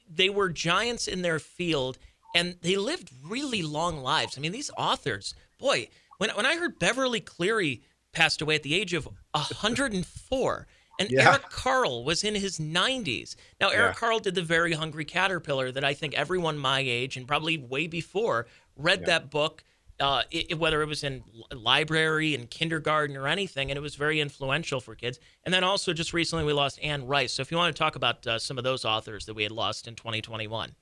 they 0.09 0.29
were 0.29 0.49
giants 0.49 1.09
in 1.09 1.23
their 1.23 1.39
field 1.39 1.99
and 2.35 2.57
they 2.63 2.77
lived 2.77 3.11
really 3.25 3.63
long 3.63 4.03
lives. 4.03 4.37
I 4.37 4.41
mean, 4.41 4.53
these 4.53 4.71
authors, 4.77 5.35
boy, 5.59 5.89
when 6.19 6.31
when 6.31 6.47
I 6.47 6.57
heard 6.57 6.79
Beverly 6.79 7.21
Cleary 7.21 7.83
passed 8.13 8.41
away 8.41 8.55
at 8.55 8.63
the 8.63 8.75
age 8.75 8.95
of 8.95 9.09
104 9.33 10.67
and 10.99 11.11
Yeah. 11.11 11.29
Eric 11.31 11.51
Carle 11.51 12.05
was 12.05 12.23
in 12.25 12.35
his 12.35 12.59
90s. 12.59 13.37
Now 13.61 13.69
Eric 13.71 13.95
Yeah. 13.95 14.01
Carle 14.01 14.21
did 14.21 14.35
the 14.35 14.43
very 14.43 14.73
hungry 14.73 15.05
caterpillar 15.05 15.73
that 15.73 15.85
I 15.85 15.95
think 15.95 16.15
everyone 16.15 16.59
my 16.59 16.81
age 16.81 17.17
and 17.17 17.27
probably 17.27 17.59
way 17.59 17.87
before 17.87 18.47
read 18.77 19.01
Yeah. 19.01 19.07
that 19.07 19.31
book 19.31 19.65
uh, 20.01 20.25
it, 20.33 20.59
whether 20.59 20.83
it 20.83 20.87
was 20.87 21.05
in 21.05 21.23
library 21.53 22.35
and 22.35 22.51
kindergarten 22.51 23.17
or 23.17 23.29
anything, 23.29 23.71
and 23.71 23.79
it 23.79 23.81
was 23.81 23.95
very 23.95 24.21
influential 24.21 24.81
for 24.81 24.97
kids. 24.97 25.21
And 25.45 25.55
then 25.55 25.63
also 25.63 25.93
just 25.93 26.13
recently 26.13 26.45
we 26.45 26.53
lost 26.53 26.81
Anne 26.83 27.07
Rice. 27.07 27.33
So 27.33 27.43
if 27.43 27.53
you 27.53 27.57
want 27.57 27.75
to 27.75 27.79
talk 27.79 27.95
about 27.95 28.27
uh, 28.27 28.41
some 28.41 28.59
of 28.59 28.65
those 28.65 28.85
authors 28.85 29.25
that 29.27 29.35
we 29.35 29.45
had 29.45 29.53
lost 29.53 29.87
in 29.87 29.95
2021, 29.95 30.75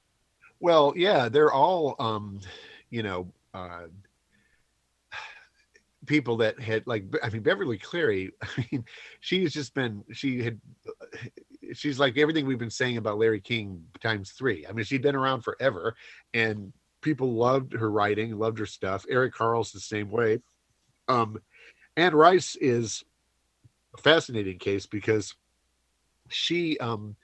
Well, 0.60 0.94
yeah, 0.96 1.28
they're 1.28 1.52
all, 1.52 1.94
um, 1.98 2.40
you 2.88 3.02
know, 3.02 3.30
uh, 3.52 3.88
people 6.06 6.36
that 6.38 6.60
had 6.60 6.86
like, 6.86 7.04
I 7.22 7.30
mean, 7.30 7.42
Beverly 7.42 7.78
Cleary. 7.78 8.32
I 8.42 8.66
mean, 8.70 8.84
she's 9.20 9.52
just 9.52 9.74
been, 9.74 10.04
she 10.12 10.42
had, 10.42 10.60
she's 11.74 11.98
like 11.98 12.18
everything 12.18 12.46
we've 12.46 12.58
been 12.58 12.70
saying 12.70 12.96
about 12.96 13.18
Larry 13.18 13.40
King 13.40 13.84
times 14.00 14.32
three. 14.32 14.66
I 14.66 14.72
mean, 14.72 14.84
she'd 14.84 15.02
been 15.02 15.16
around 15.16 15.42
forever, 15.42 15.94
and 16.34 16.72
people 17.00 17.34
loved 17.34 17.72
her 17.72 17.90
writing, 17.90 18.38
loved 18.38 18.58
her 18.58 18.66
stuff. 18.66 19.04
Eric 19.08 19.34
Carle's 19.34 19.72
the 19.72 19.80
same 19.80 20.10
way. 20.10 20.38
Um, 21.08 21.38
Anne 21.96 22.14
Rice 22.14 22.56
is 22.56 23.04
a 23.96 24.00
fascinating 24.00 24.58
case 24.58 24.86
because 24.86 25.34
she, 26.28 26.78
um, 26.78 27.16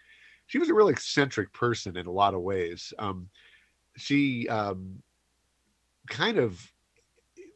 she 0.47 0.59
was 0.59 0.69
a 0.69 0.75
real 0.75 0.89
eccentric 0.89 1.53
person 1.53 1.97
in 1.97 2.07
a 2.07 2.13
lot 2.13 2.35
of 2.35 2.43
ways. 2.43 2.93
Um, 2.99 3.29
she 3.97 4.49
um, 4.49 5.03
kind 6.09 6.39
of 6.39 6.61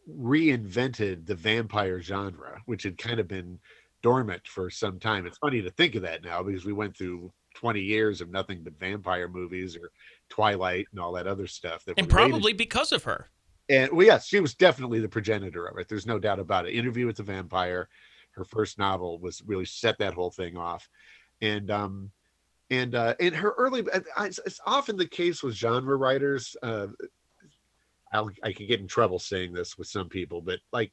reinvented 0.09 1.27
the 1.27 1.35
vampire 1.35 2.01
genre, 2.01 2.61
which 2.67 2.83
had 2.83 2.99
kind 2.99 3.21
of 3.21 3.29
been 3.29 3.59
dormant 4.03 4.47
for 4.47 4.69
some 4.71 4.99
time. 4.99 5.27
It's 5.27 5.39
funny 5.39 5.63
to 5.63 5.71
think 5.71 5.95
of 5.95 6.03
that 6.03 6.25
now 6.25 6.43
because 6.43 6.65
we 6.65 6.73
went 6.73 6.97
through 6.97 7.33
20 7.55 7.81
years 7.81 8.21
of 8.21 8.31
nothing 8.31 8.63
but 8.63 8.79
vampire 8.79 9.29
movies 9.29 9.77
or 9.77 9.91
Twilight 10.29 10.87
and 10.91 11.01
all 11.01 11.13
that 11.13 11.27
other 11.27 11.47
stuff. 11.47 11.85
That 11.85 11.99
and 11.99 12.09
probably 12.09 12.53
because 12.53 12.93
of 12.93 13.05
her. 13.05 13.31
and 13.69 13.93
well, 13.93 14.07
yes, 14.07 14.27
she 14.27 14.41
was 14.41 14.55
definitely 14.55 15.01
the 15.01 15.09
progenitor 15.09 15.67
of 15.67 15.79
it. 15.79 15.89
There's 15.89 16.07
no 16.07 16.19
doubt 16.19 16.41
about 16.41 16.67
it. 16.67 16.75
Interview 16.75 17.07
with 17.07 17.17
the 17.17 17.23
Vampire, 17.23 17.89
her 18.33 18.45
first 18.45 18.79
novel, 18.79 19.19
was 19.19 19.43
really 19.47 19.67
set 19.67 19.99
that 19.99 20.15
whole 20.15 20.31
thing 20.31 20.57
off, 20.57 20.89
and 21.41 21.71
um, 21.71 22.11
and 22.71 22.95
uh, 22.95 23.15
in 23.21 23.35
her 23.35 23.53
early, 23.59 23.85
it's, 24.19 24.41
it's 24.47 24.61
often 24.67 24.97
the 24.97 25.07
case 25.07 25.43
with 25.43 25.55
genre 25.55 25.97
writers. 25.97 26.57
Uh, 26.63 26.89
I'll, 28.13 28.31
I 28.43 28.53
could 28.53 28.69
get 28.69 28.81
in 28.81 28.89
trouble 28.89 29.19
saying 29.19 29.53
this 29.53 29.79
with 29.79 29.89
some 29.89 30.09
people, 30.09 30.41
but 30.41 30.61
like 30.73 30.93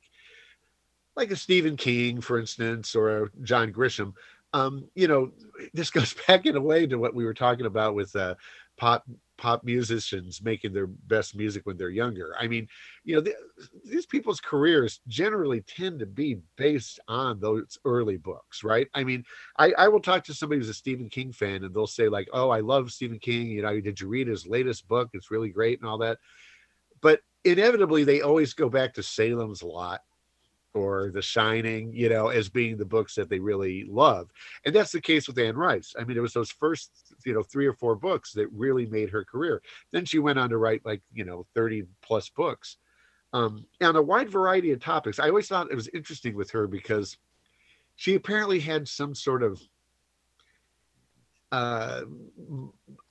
like 1.15 1.31
a 1.31 1.35
Stephen 1.35 1.75
King, 1.75 2.21
for 2.21 2.39
instance, 2.39 2.95
or 2.95 3.23
a 3.23 3.29
John 3.43 3.73
Grisham. 3.73 4.13
Um, 4.53 4.85
you 4.95 5.07
know, 5.07 5.31
this 5.73 5.91
goes 5.91 6.15
back 6.27 6.45
in 6.45 6.55
a 6.55 6.61
way 6.61 6.87
to 6.87 6.97
what 6.97 7.13
we 7.13 7.25
were 7.25 7.33
talking 7.33 7.65
about 7.65 7.95
with 7.95 8.15
uh, 8.15 8.35
pop 8.77 9.05
pop 9.37 9.63
musicians 9.63 10.41
making 10.41 10.73
their 10.73 10.87
best 10.87 11.35
music 11.35 11.65
when 11.65 11.77
they're 11.77 11.89
younger. 11.89 12.35
I 12.37 12.47
mean, 12.47 12.67
you 13.05 13.15
know, 13.15 13.21
the, 13.21 13.35
these 13.85 14.05
people's 14.05 14.41
careers 14.41 14.99
generally 15.07 15.61
tend 15.61 15.99
to 15.99 16.05
be 16.05 16.39
based 16.57 16.99
on 17.07 17.39
those 17.39 17.77
early 17.85 18.17
books, 18.17 18.65
right? 18.65 18.87
I 18.93 19.05
mean, 19.05 19.23
I, 19.57 19.71
I 19.77 19.87
will 19.87 20.01
talk 20.01 20.25
to 20.25 20.33
somebody 20.33 20.59
who's 20.59 20.67
a 20.67 20.73
Stephen 20.73 21.09
King 21.09 21.31
fan 21.31 21.63
and 21.63 21.73
they'll 21.73 21.87
say, 21.87 22.09
like, 22.09 22.27
oh, 22.33 22.49
I 22.49 22.59
love 22.59 22.91
Stephen 22.91 23.17
King. 23.19 23.47
You 23.47 23.61
know, 23.61 23.79
did 23.79 24.01
you 24.01 24.09
read 24.09 24.27
his 24.27 24.45
latest 24.45 24.89
book? 24.89 25.09
It's 25.13 25.31
really 25.31 25.49
great 25.49 25.79
and 25.79 25.89
all 25.89 25.99
that. 25.99 26.17
But 27.01 27.21
inevitably, 27.43 28.03
they 28.03 28.21
always 28.21 28.53
go 28.53 28.69
back 28.69 28.93
to 28.95 29.03
Salem's 29.03 29.63
Lot 29.63 30.01
or 30.73 31.11
The 31.11 31.21
Shining, 31.21 31.93
you 31.93 32.09
know, 32.09 32.27
as 32.27 32.49
being 32.49 32.77
the 32.77 32.85
books 32.85 33.15
that 33.15 33.29
they 33.29 33.39
really 33.39 33.85
love. 33.85 34.29
And 34.65 34.75
that's 34.75 34.91
the 34.91 35.01
case 35.01 35.27
with 35.27 35.39
Anne 35.39 35.55
Rice. 35.55 35.95
I 35.99 36.03
mean, 36.03 36.17
it 36.17 36.21
was 36.21 36.33
those 36.33 36.51
first, 36.51 36.91
you 37.25 37.33
know, 37.33 37.43
three 37.43 37.65
or 37.65 37.73
four 37.73 37.95
books 37.95 38.33
that 38.33 38.47
really 38.51 38.85
made 38.85 39.09
her 39.09 39.23
career. 39.23 39.61
Then 39.91 40.05
she 40.05 40.19
went 40.19 40.39
on 40.39 40.49
to 40.49 40.57
write 40.57 40.85
like, 40.85 41.01
you 41.13 41.25
know, 41.25 41.45
30 41.55 41.85
plus 42.01 42.29
books 42.29 42.77
um, 43.33 43.65
on 43.81 43.95
a 43.95 44.01
wide 44.01 44.29
variety 44.29 44.71
of 44.71 44.79
topics. 44.79 45.19
I 45.19 45.29
always 45.29 45.47
thought 45.47 45.71
it 45.71 45.75
was 45.75 45.89
interesting 45.89 46.35
with 46.35 46.51
her 46.51 46.67
because 46.67 47.17
she 47.95 48.15
apparently 48.15 48.59
had 48.59 48.87
some 48.87 49.15
sort 49.15 49.43
of 49.43 49.61
uh, 51.51 52.01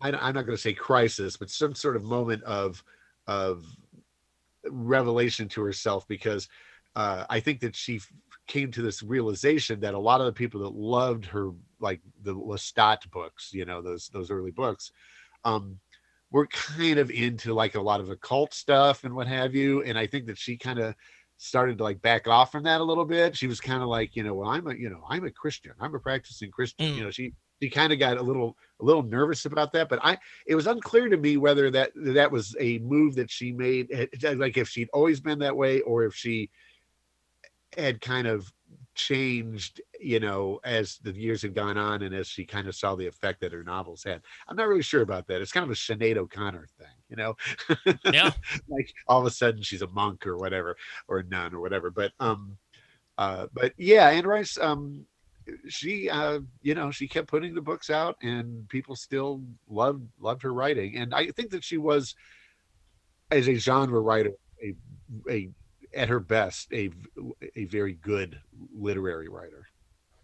I, 0.00 0.12
I'm 0.12 0.34
not 0.34 0.46
going 0.46 0.56
to 0.56 0.56
say 0.56 0.72
crisis, 0.72 1.36
but 1.36 1.50
some 1.50 1.74
sort 1.74 1.96
of 1.96 2.04
moment 2.04 2.42
of 2.44 2.84
of 3.28 3.64
revelation 4.68 5.48
to 5.48 5.62
herself 5.62 6.08
because 6.08 6.48
uh, 6.96 7.24
I 7.30 7.38
think 7.38 7.60
that 7.60 7.76
she 7.76 8.00
came 8.48 8.72
to 8.72 8.82
this 8.82 9.02
realization 9.02 9.78
that 9.80 9.94
a 9.94 9.98
lot 9.98 10.20
of 10.20 10.26
the 10.26 10.32
people 10.32 10.60
that 10.62 10.74
loved 10.74 11.26
her, 11.26 11.52
like 11.78 12.00
the 12.22 12.34
Lestat 12.34 13.08
books, 13.10 13.50
you 13.52 13.64
know, 13.64 13.80
those 13.80 14.08
those 14.08 14.30
early 14.30 14.50
books, 14.50 14.90
um, 15.44 15.78
were 16.32 16.46
kind 16.48 16.98
of 16.98 17.10
into 17.10 17.54
like 17.54 17.76
a 17.76 17.80
lot 17.80 18.00
of 18.00 18.10
occult 18.10 18.52
stuff 18.52 19.04
and 19.04 19.14
what 19.14 19.28
have 19.28 19.54
you. 19.54 19.82
And 19.82 19.96
I 19.98 20.06
think 20.06 20.26
that 20.26 20.38
she 20.38 20.56
kind 20.56 20.78
of 20.78 20.94
started 21.36 21.78
to 21.78 21.84
like 21.84 22.02
back 22.02 22.26
off 22.26 22.50
from 22.50 22.64
that 22.64 22.80
a 22.80 22.84
little 22.84 23.04
bit. 23.04 23.36
She 23.36 23.46
was 23.46 23.60
kind 23.60 23.82
of 23.82 23.88
like, 23.88 24.16
you 24.16 24.24
know, 24.24 24.34
well, 24.34 24.48
I'm 24.48 24.66
a, 24.66 24.74
you 24.74 24.90
know, 24.90 25.04
I'm 25.08 25.24
a 25.24 25.30
Christian. 25.30 25.72
I'm 25.78 25.94
a 25.94 26.00
practicing 26.00 26.50
Christian. 26.50 26.86
Mm. 26.86 26.96
You 26.96 27.04
know, 27.04 27.10
she 27.10 27.32
she 27.60 27.68
kind 27.70 27.92
of 27.92 27.98
got 27.98 28.16
a 28.16 28.22
little 28.22 28.56
a 28.80 28.84
little 28.84 29.02
nervous 29.02 29.44
about 29.44 29.72
that 29.72 29.88
but 29.88 29.98
i 30.02 30.16
it 30.46 30.54
was 30.54 30.66
unclear 30.66 31.08
to 31.08 31.16
me 31.16 31.36
whether 31.36 31.70
that 31.70 31.90
that 31.94 32.30
was 32.30 32.56
a 32.60 32.78
move 32.78 33.14
that 33.14 33.30
she 33.30 33.52
made 33.52 33.88
eh, 33.92 34.34
like 34.36 34.56
if 34.56 34.68
she'd 34.68 34.90
always 34.92 35.20
been 35.20 35.38
that 35.38 35.56
way 35.56 35.80
or 35.80 36.04
if 36.04 36.14
she 36.14 36.50
had 37.76 38.00
kind 38.00 38.26
of 38.26 38.52
changed, 38.94 39.80
you 40.00 40.20
know, 40.20 40.60
as 40.64 40.98
the 40.98 41.12
years 41.12 41.42
had 41.42 41.54
gone 41.54 41.78
on 41.78 42.02
and 42.02 42.14
as 42.14 42.26
she 42.26 42.44
kind 42.44 42.66
of 42.68 42.74
saw 42.74 42.94
the 42.94 43.06
effect 43.06 43.40
that 43.40 43.52
her 43.52 43.62
novels 43.62 44.02
had. 44.04 44.20
I'm 44.48 44.56
not 44.56 44.68
really 44.68 44.82
sure 44.82 45.02
about 45.02 45.26
that. 45.28 45.40
It's 45.40 45.52
kind 45.52 45.64
of 45.64 45.70
a 45.70 45.74
Sinead 45.74 46.16
O'Connor 46.16 46.66
thing, 46.78 46.86
you 47.08 47.16
know? 47.16 47.36
Yeah. 48.12 48.32
like 48.68 48.92
all 49.06 49.20
of 49.20 49.26
a 49.26 49.30
sudden 49.30 49.62
she's 49.62 49.82
a 49.82 49.86
monk 49.88 50.26
or 50.26 50.36
whatever, 50.36 50.76
or 51.06 51.20
a 51.20 51.24
nun 51.24 51.54
or 51.54 51.60
whatever. 51.60 51.90
But 51.90 52.12
um 52.20 52.58
uh 53.16 53.46
but 53.52 53.72
yeah, 53.78 54.08
Anne 54.08 54.26
Rice, 54.26 54.58
um 54.58 55.06
she 55.68 56.08
uh 56.10 56.40
you 56.62 56.74
know 56.74 56.90
she 56.90 57.08
kept 57.08 57.28
putting 57.28 57.54
the 57.54 57.60
books 57.60 57.90
out 57.90 58.16
and 58.22 58.68
people 58.68 58.94
still 58.94 59.42
loved 59.68 60.06
loved 60.20 60.42
her 60.42 60.52
writing 60.52 60.96
and 60.96 61.14
i 61.14 61.26
think 61.28 61.50
that 61.50 61.64
she 61.64 61.78
was 61.78 62.14
as 63.30 63.48
a 63.48 63.54
genre 63.54 64.00
writer 64.00 64.32
a 64.62 64.74
a 65.30 65.48
at 65.94 66.08
her 66.08 66.20
best, 66.20 66.72
a 66.72 66.90
a 67.56 67.64
very 67.66 67.94
good 67.94 68.38
literary 68.74 69.28
writer. 69.28 69.66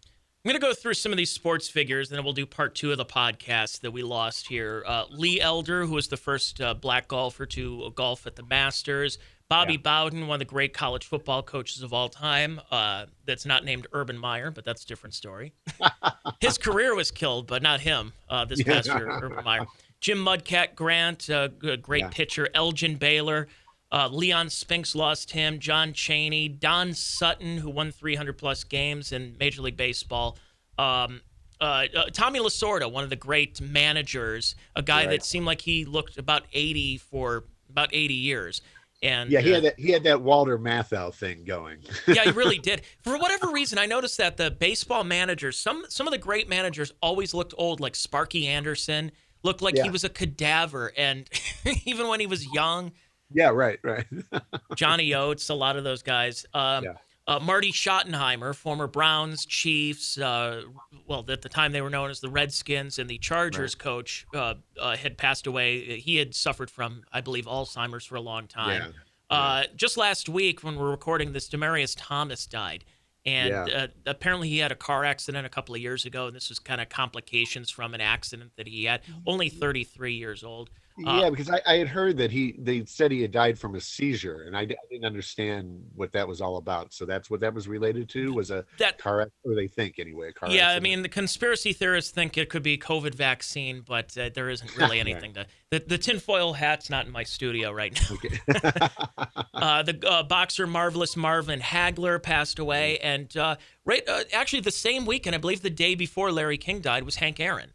I'm 0.03 0.49
going 0.49 0.61
to 0.61 0.65
go 0.67 0.73
through 0.73 0.93
some 0.93 1.11
of 1.11 1.17
these 1.17 1.31
sports 1.31 1.67
figures, 1.67 2.11
and 2.11 2.17
then 2.17 2.23
we'll 2.23 2.33
do 2.33 2.45
part 2.45 2.75
two 2.75 2.91
of 2.91 2.97
the 2.97 3.05
podcast 3.05 3.81
that 3.81 3.91
we 3.91 4.03
lost 4.03 4.47
here. 4.47 4.83
Uh, 4.85 5.05
Lee 5.09 5.41
Elder, 5.41 5.85
who 5.85 5.95
was 5.95 6.07
the 6.07 6.17
first 6.17 6.61
uh, 6.61 6.75
black 6.75 7.07
golfer 7.07 7.47
to 7.47 7.91
golf 7.95 8.27
at 8.27 8.35
the 8.35 8.43
Masters. 8.43 9.17
Bobby 9.47 9.73
yeah. 9.73 9.79
Bowden, 9.79 10.27
one 10.27 10.35
of 10.35 10.39
the 10.39 10.45
great 10.45 10.73
college 10.73 11.05
football 11.05 11.43
coaches 11.43 11.83
of 11.83 11.93
all 11.93 12.09
time. 12.09 12.59
Uh, 12.71 13.05
that's 13.25 13.45
not 13.45 13.63
named 13.63 13.85
Urban 13.93 14.17
Meyer, 14.17 14.49
but 14.49 14.65
that's 14.65 14.83
a 14.83 14.87
different 14.87 15.13
story. 15.13 15.53
His 16.41 16.57
career 16.57 16.95
was 16.95 17.11
killed, 17.11 17.45
but 17.47 17.61
not 17.61 17.79
him 17.79 18.13
uh, 18.27 18.45
this 18.45 18.63
past 18.63 18.87
year, 18.87 19.07
Urban 19.07 19.43
Meyer. 19.43 19.65
Jim 20.01 20.17
Mudcat 20.17 20.75
Grant, 20.75 21.29
a 21.29 21.51
great 21.81 22.01
yeah. 22.01 22.09
pitcher. 22.09 22.49
Elgin 22.53 22.95
Baylor. 22.95 23.47
Uh, 23.91 24.09
Leon 24.11 24.49
Spinks 24.49 24.95
lost 24.95 25.31
him. 25.31 25.59
John 25.59 25.93
Chaney. 25.93 26.49
Don 26.49 26.93
Sutton, 26.93 27.57
who 27.57 27.69
won 27.69 27.91
300 27.91 28.37
plus 28.37 28.63
games 28.63 29.11
in 29.11 29.35
Major 29.39 29.61
League 29.61 29.77
Baseball. 29.77 30.37
Um, 30.77 31.21
uh, 31.61 31.85
uh, 31.95 32.05
Tommy 32.11 32.39
Lasorda, 32.39 32.91
one 32.91 33.03
of 33.03 33.09
the 33.09 33.15
great 33.15 33.61
managers, 33.61 34.55
a 34.75 34.81
guy 34.81 35.01
right. 35.01 35.09
that 35.11 35.23
seemed 35.23 35.45
like 35.45 35.61
he 35.61 35.85
looked 35.85 36.17
about 36.17 36.43
80 36.51 36.97
for 36.97 37.45
about 37.69 37.89
80 37.93 38.13
years. 38.13 38.61
And 39.05 39.29
yeah, 39.29 39.41
he 39.41 39.51
had 39.51 39.59
uh, 39.59 39.61
that 39.61 39.79
he 39.79 39.91
had 39.91 40.03
that 40.03 40.21
Walter 40.21 40.57
Matthau 40.57 41.13
thing 41.13 41.43
going. 41.45 41.77
yeah, 42.07 42.23
he 42.23 42.31
really 42.31 42.57
did. 42.57 42.81
For 43.03 43.17
whatever 43.17 43.49
reason, 43.51 43.77
I 43.77 43.85
noticed 43.85 44.17
that 44.17 44.35
the 44.35 44.49
baseball 44.49 45.03
managers, 45.03 45.57
some 45.57 45.85
some 45.89 46.07
of 46.07 46.11
the 46.11 46.17
great 46.17 46.49
managers, 46.49 46.91
always 47.01 47.33
looked 47.33 47.53
old. 47.57 47.79
Like 47.79 47.95
Sparky 47.95 48.47
Anderson 48.47 49.11
looked 49.43 49.61
like 49.61 49.75
yeah. 49.75 49.83
he 49.83 49.91
was 49.91 50.03
a 50.03 50.09
cadaver, 50.09 50.91
and 50.97 51.29
even 51.85 52.07
when 52.07 52.19
he 52.19 52.25
was 52.25 52.51
young, 52.51 52.93
yeah, 53.31 53.49
right, 53.49 53.79
right. 53.83 54.05
Johnny 54.75 55.13
Oates, 55.13 55.49
a 55.49 55.53
lot 55.53 55.77
of 55.77 55.83
those 55.83 56.01
guys. 56.01 56.45
Um, 56.53 56.83
yeah. 56.83 56.93
Uh, 57.27 57.39
Marty 57.39 57.71
Schottenheimer, 57.71 58.53
former 58.53 58.85
Browns, 58.85 59.47
Chiefs, 59.47 60.17
uh, 60.19 60.61
well, 61.07 61.25
at 61.27 61.41
the 61.41 61.49
time 61.49 61.71
they 61.71 61.81
were 61.81 61.89
known 61.89 62.11
as 62.11 62.19
the 62.19 62.29
Redskins, 62.29 62.99
and 62.99 63.09
the 63.09 63.17
Chargers 63.17 63.73
right. 63.73 63.79
coach 63.79 64.27
uh, 64.35 64.53
uh 64.79 64.95
had 64.95 65.17
passed 65.17 65.47
away. 65.47 65.99
He 65.99 66.17
had 66.17 66.35
suffered 66.35 66.69
from, 66.69 67.03
I 67.11 67.21
believe, 67.21 67.45
Alzheimer's 67.45 68.05
for 68.05 68.15
a 68.15 68.21
long 68.21 68.47
time. 68.47 68.93
Yeah. 69.29 69.35
Uh, 69.35 69.63
yeah. 69.63 69.71
Just 69.75 69.97
last 69.97 70.29
week, 70.29 70.63
when 70.63 70.77
we're 70.77 70.91
recording 70.91 71.33
this, 71.33 71.49
Demaryius 71.49 71.95
Thomas 71.97 72.45
died. 72.45 72.85
And 73.25 73.49
yeah. 73.49 73.75
Uh, 73.75 73.87
apparently, 74.05 74.49
he 74.49 74.59
had 74.59 74.71
a 74.71 74.75
car 74.75 75.03
accident 75.03 75.47
a 75.47 75.49
couple 75.49 75.73
of 75.73 75.81
years 75.81 76.05
ago, 76.05 76.27
and 76.27 76.35
this 76.35 76.49
was 76.49 76.59
kind 76.59 76.79
of 76.79 76.89
complications 76.89 77.71
from 77.71 77.95
an 77.95 78.01
accident 78.01 78.51
that 78.57 78.67
he 78.67 78.83
had. 78.83 79.01
Only 79.25 79.49
33 79.49 80.13
years 80.13 80.43
old. 80.43 80.69
Uh, 81.05 81.19
yeah, 81.23 81.29
because 81.29 81.49
I, 81.49 81.59
I, 81.65 81.75
had 81.75 81.89
heard 81.89 82.15
that 82.17 82.31
he 82.31 82.55
they 82.57 82.85
said 82.85 83.11
he 83.11 83.21
had 83.21 83.31
died 83.31 83.59
from 83.59 83.75
a 83.75 83.81
seizure, 83.81 84.43
and 84.43 84.55
I, 84.55 84.61
I, 84.61 84.75
didn't 84.89 85.03
understand 85.03 85.83
what 85.93 86.13
that 86.13 86.25
was 86.25 86.39
all 86.39 86.55
about. 86.55 86.93
So 86.93 87.05
that's 87.05 87.29
what 87.29 87.41
that 87.41 87.53
was 87.53 87.67
related 87.67 88.07
to 88.09 88.31
was 88.31 88.49
a 88.49 88.63
that, 88.77 88.97
car, 88.97 89.29
or 89.43 89.55
they 89.55 89.67
think 89.67 89.99
anyway. 89.99 90.31
car 90.31 90.49
yeah, 90.49 90.67
accident. 90.67 90.75
I 90.75 90.79
mean 90.79 91.01
the 91.01 91.09
conspiracy 91.09 91.73
theorists 91.73 92.11
think 92.11 92.37
it 92.37 92.49
could 92.49 92.63
be 92.63 92.77
COVID 92.77 93.13
vaccine, 93.13 93.83
but 93.85 94.17
uh, 94.17 94.29
there 94.33 94.49
isn't 94.49 94.77
really 94.77 95.01
anything 95.01 95.33
right. 95.35 95.47
to. 95.69 95.79
The, 95.79 95.85
the 95.85 95.97
tinfoil 95.97 96.53
hat's 96.53 96.89
not 96.89 97.05
in 97.05 97.11
my 97.11 97.23
studio 97.23 97.73
right 97.73 97.93
now. 97.93 98.15
Okay. 98.15 98.39
uh, 99.53 99.83
the 99.83 99.99
uh, 100.09 100.23
boxer 100.23 100.65
Marvelous 100.65 101.17
Marvin 101.17 101.59
Hagler 101.59 102.23
passed 102.23 102.57
away, 102.57 102.99
mm. 103.01 103.05
and 103.05 103.35
uh, 103.35 103.55
right 103.83 104.07
uh, 104.07 104.23
actually 104.31 104.61
the 104.61 104.71
same 104.71 105.05
weekend, 105.05 105.35
I 105.35 105.39
believe 105.39 105.61
the 105.61 105.69
day 105.69 105.95
before 105.95 106.31
Larry 106.31 106.57
King 106.57 106.79
died, 106.79 107.03
was 107.03 107.17
Hank 107.17 107.41
Aaron. 107.41 107.71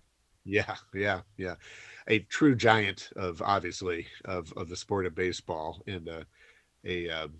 Yeah, 0.46 0.76
yeah, 0.94 1.20
yeah 1.36 1.56
a 2.08 2.20
true 2.20 2.54
giant 2.54 3.10
of 3.16 3.42
obviously 3.42 4.06
of 4.24 4.52
of 4.56 4.68
the 4.68 4.76
sport 4.76 5.06
of 5.06 5.14
baseball 5.14 5.82
and 5.86 6.08
uh, 6.08 6.22
a 6.84 7.08
um, 7.10 7.34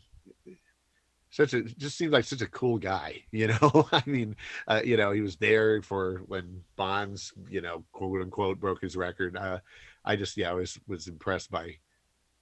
such 1.31 1.55
a 1.55 1.63
just 1.63 1.97
seems 1.97 2.13
like 2.13 2.25
such 2.25 2.43
a 2.43 2.49
cool 2.49 2.79
guy 2.79 3.23
you 3.31 3.49
know? 3.49 3.89
I 3.93 4.03
mean 4.07 4.37
uh, 4.69 4.83
you 4.85 4.97
know 4.97 5.13
he 5.13 5.21
was 5.21 5.37
there 5.37 5.83
for 5.83 6.19
when 6.27 6.63
bonds 6.77 7.33
you 7.49 7.61
know 7.61 7.85
quote 7.93 8.21
unquote 8.21 8.61
broke 8.61 8.81
his 8.81 8.97
record. 8.97 9.37
Uh, 9.37 9.59
i 10.05 10.17
just 10.17 10.37
yeah 10.37 10.51
i 10.51 10.55
was 10.55 10.79
was 10.87 11.09
impressed 11.09 11.51
by 11.51 11.77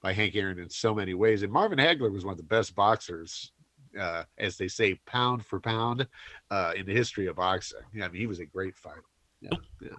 by 0.01 0.12
hank 0.12 0.37
aaron 0.37 0.59
in 0.59 0.71
so 0.71 0.95
many 0.95 1.14
ways. 1.14 1.43
And 1.43 1.53
marvin 1.53 1.79
hagler 1.79 2.12
was 2.12 2.25
one 2.25 2.33
of 2.33 2.39
the 2.39 2.45
best 2.45 2.75
boxers 2.75 3.53
uh, 3.99 4.25
as 4.37 4.57
they 4.57 4.69
say 4.69 4.95
pound 5.07 5.45
for 5.45 5.61
pound 5.61 6.07
uh, 6.51 6.73
in 6.77 6.87
the 6.87 6.95
history 6.95 7.27
of 7.27 7.37
boxing. 7.37 7.81
Yeah, 7.93 8.05
i 8.05 8.09
mean 8.09 8.21
he 8.21 8.27
was 8.27 8.41
a 8.41 8.47
great 8.47 8.77
fighter. 8.77 9.05
Yeah, 9.41 9.51
yeah. 9.81 9.97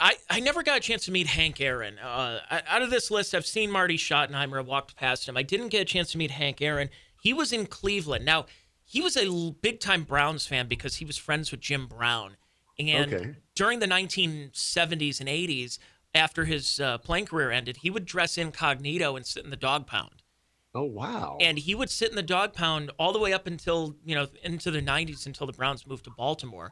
I, 0.00 0.16
I 0.28 0.40
never 0.40 0.62
got 0.62 0.76
a 0.76 0.80
chance 0.80 1.06
to 1.06 1.12
meet 1.12 1.26
Hank 1.28 1.60
Aaron. 1.60 1.98
Uh, 1.98 2.40
out 2.50 2.82
of 2.82 2.90
this 2.90 3.10
list, 3.10 3.34
I've 3.34 3.46
seen 3.46 3.70
Marty 3.70 3.96
Schottenheimer. 3.96 4.58
I 4.58 4.62
walked 4.62 4.96
past 4.96 5.28
him. 5.28 5.36
I 5.36 5.42
didn't 5.42 5.68
get 5.68 5.82
a 5.82 5.84
chance 5.84 6.12
to 6.12 6.18
meet 6.18 6.30
Hank 6.30 6.60
Aaron. 6.60 6.90
He 7.22 7.32
was 7.32 7.52
in 7.52 7.66
Cleveland. 7.66 8.24
Now, 8.24 8.46
he 8.84 9.00
was 9.00 9.16
a 9.16 9.54
big 9.62 9.80
time 9.80 10.04
Browns 10.04 10.46
fan 10.46 10.68
because 10.68 10.96
he 10.96 11.04
was 11.04 11.16
friends 11.16 11.50
with 11.50 11.60
Jim 11.60 11.86
Brown. 11.86 12.36
And 12.78 13.14
okay. 13.14 13.34
during 13.54 13.78
the 13.78 13.86
1970s 13.86 15.20
and 15.20 15.28
80s, 15.28 15.78
after 16.14 16.44
his 16.44 16.78
uh, 16.78 16.98
playing 16.98 17.26
career 17.26 17.50
ended, 17.50 17.78
he 17.78 17.90
would 17.90 18.04
dress 18.04 18.38
incognito 18.38 19.16
and 19.16 19.26
sit 19.26 19.44
in 19.44 19.50
the 19.50 19.56
dog 19.56 19.86
pound. 19.86 20.22
Oh 20.74 20.84
wow! 20.84 21.38
And 21.40 21.58
he 21.58 21.74
would 21.74 21.88
sit 21.88 22.10
in 22.10 22.16
the 22.16 22.22
dog 22.22 22.52
pound 22.52 22.90
all 22.98 23.14
the 23.14 23.18
way 23.18 23.32
up 23.32 23.46
until 23.46 23.96
you 24.04 24.14
know 24.14 24.26
into 24.42 24.70
the 24.70 24.82
90s 24.82 25.24
until 25.24 25.46
the 25.46 25.54
Browns 25.54 25.86
moved 25.86 26.04
to 26.04 26.10
Baltimore 26.10 26.70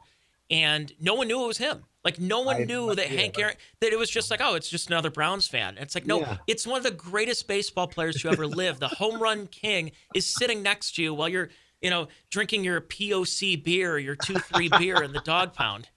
and 0.49 0.91
no 0.99 1.15
one 1.15 1.27
knew 1.27 1.43
it 1.43 1.47
was 1.47 1.57
him. 1.57 1.83
Like 2.03 2.19
no 2.19 2.41
one 2.41 2.57
I 2.57 2.63
knew 2.65 2.93
that 2.93 3.07
Hank 3.07 3.39
Aaron 3.39 3.55
that 3.79 3.91
it 3.91 3.97
was 3.97 4.09
just 4.11 4.29
like, 4.29 4.39
oh, 4.43 4.53
it's 4.53 4.69
just 4.69 4.89
another 4.89 5.09
Browns 5.09 5.47
fan. 5.47 5.69
And 5.69 5.79
it's 5.79 5.95
like, 5.95 6.05
no, 6.05 6.19
yeah. 6.19 6.37
it's 6.45 6.67
one 6.67 6.77
of 6.77 6.83
the 6.83 6.91
greatest 6.91 7.47
baseball 7.47 7.87
players 7.87 8.21
to 8.21 8.29
ever 8.29 8.45
live. 8.45 8.79
The 8.79 8.87
home 8.87 9.19
run 9.19 9.47
king 9.47 9.91
is 10.13 10.25
sitting 10.25 10.61
next 10.61 10.95
to 10.95 11.03
you 11.03 11.13
while 11.15 11.29
you're, 11.29 11.49
you 11.81 11.89
know, 11.89 12.07
drinking 12.29 12.63
your 12.63 12.79
POC 12.79 13.63
beer, 13.63 13.97
your 13.97 14.15
two 14.15 14.35
three 14.35 14.69
beer 14.69 15.01
in 15.01 15.13
the 15.13 15.21
dog 15.21 15.53
pound. 15.53 15.89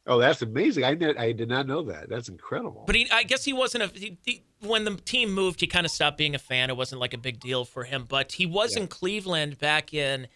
Oh, 0.09 0.19
that's 0.19 0.41
amazing! 0.41 0.85
I 0.85 0.93
did, 0.95 1.17
I 1.17 1.33
did 1.33 1.49
not 1.49 1.67
know 1.67 1.81
that. 1.83 2.07
That's 2.07 2.29
incredible. 2.29 2.85
But 2.87 2.95
he, 2.95 3.09
I 3.11 3.23
guess 3.23 3.43
he 3.43 3.51
wasn't 3.51 3.83
a. 3.83 3.87
He, 3.99 4.17
he, 4.23 4.43
when 4.61 4.85
the 4.85 4.95
team 4.95 5.33
moved, 5.33 5.59
he 5.59 5.67
kind 5.67 5.85
of 5.85 5.91
stopped 5.91 6.17
being 6.17 6.33
a 6.33 6.39
fan. 6.39 6.69
It 6.69 6.77
wasn't 6.77 7.01
like 7.01 7.13
a 7.13 7.17
big 7.17 7.41
deal 7.41 7.65
for 7.65 7.83
him. 7.83 8.05
But 8.07 8.31
he 8.31 8.45
was 8.45 8.75
Yeah. 8.75 8.83
in 8.83 8.87
Cleveland 8.87 9.57
back 9.59 9.93
in, 9.93 10.27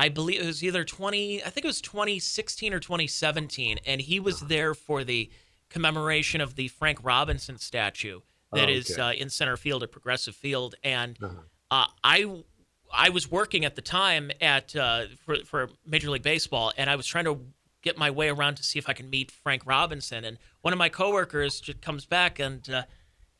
I 0.00 0.08
believe 0.08 0.40
it 0.40 0.46
was 0.46 0.62
either 0.62 0.84
20. 0.84 1.42
I 1.42 1.50
think 1.50 1.64
it 1.64 1.68
was 1.68 1.80
2016 1.80 2.72
or 2.72 2.78
2017, 2.80 3.78
and 3.84 4.00
he 4.00 4.20
was 4.20 4.40
there 4.42 4.72
for 4.74 5.02
the 5.04 5.28
commemoration 5.68 6.40
of 6.40 6.54
the 6.54 6.68
Frank 6.68 7.00
Robinson 7.02 7.58
statue 7.58 8.20
that 8.52 8.68
Oh, 8.68 8.72
is 8.72 8.98
uh, 8.98 9.12
in 9.16 9.28
center 9.28 9.56
field 9.56 9.82
at 9.82 9.90
Progressive 9.92 10.34
Field, 10.36 10.74
and 10.82 11.18
Uh-huh. 11.22 11.34
uh, 11.70 11.86
I. 12.04 12.42
I 12.90 13.10
was 13.10 13.30
working 13.30 13.66
at 13.66 13.76
the 13.76 13.82
time 13.82 14.30
at 14.40 14.74
uh, 14.74 15.08
for 15.26 15.36
for 15.44 15.68
Major 15.84 16.08
League 16.08 16.22
Baseball, 16.22 16.72
and 16.78 16.88
I 16.88 16.96
was 16.96 17.06
trying 17.06 17.26
to 17.26 17.38
get 17.82 17.98
my 17.98 18.10
way 18.10 18.30
around 18.30 18.54
to 18.56 18.62
see 18.62 18.78
if 18.78 18.88
I 18.88 18.94
can 18.94 19.10
meet 19.10 19.30
Frank 19.30 19.66
Robinson. 19.66 20.24
And 20.24 20.38
one 20.62 20.72
of 20.72 20.78
my 20.78 20.88
coworkers 20.88 21.60
just 21.60 21.82
comes 21.82 22.06
back 22.06 22.38
and 22.38 22.66
uh, 22.70 22.84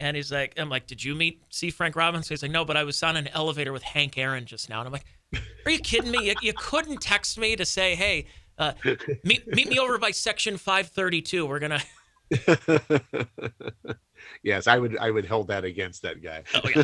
and 0.01 0.19
he's 0.19 0.31
like, 0.31 0.53
I'm 0.59 0.69
like, 0.69 0.87
did 0.87 1.03
you 1.03 1.15
meet 1.15 1.41
see 1.49 1.71
Frank 1.71 1.97
Robinson? 1.97 2.35
He's 2.35 2.43
like, 2.43 2.51
no, 2.51 2.67
but 2.67 2.77
I 2.77 2.85
was 2.85 3.03
on 3.03 3.17
an 3.17 3.29
elevator 3.29 3.73
with 3.73 3.83
Hank 3.85 4.19
Aaron 4.19 4.45
just 4.45 4.69
now. 4.69 4.81
And 4.81 4.87
I'm 4.87 4.93
like, 4.93 5.07
are 5.65 5.71
you 5.71 5.79
kidding 5.79 6.11
me? 6.11 6.27
You, 6.27 6.35
you 6.43 6.53
couldn't 6.55 7.01
text 7.01 7.39
me 7.39 7.57
to 7.57 7.65
say, 7.65 7.95
hey, 7.95 8.27
uh, 8.59 8.73
meet 9.25 9.47
meet 9.47 9.69
me 9.69 9.79
over 9.79 9.99
by 9.99 10.11
section 10.11 10.57
532. 10.57 11.47
We're 11.47 11.59
gonna. 11.59 11.81
yes, 14.43 14.67
I 14.67 14.79
would 14.79 14.99
I 14.99 15.11
would 15.11 15.27
hold 15.27 15.49
that 15.49 15.65
against 15.65 16.03
that 16.03 16.23
guy. 16.23 16.43
Oh 16.55 16.69
yeah. 16.75 16.83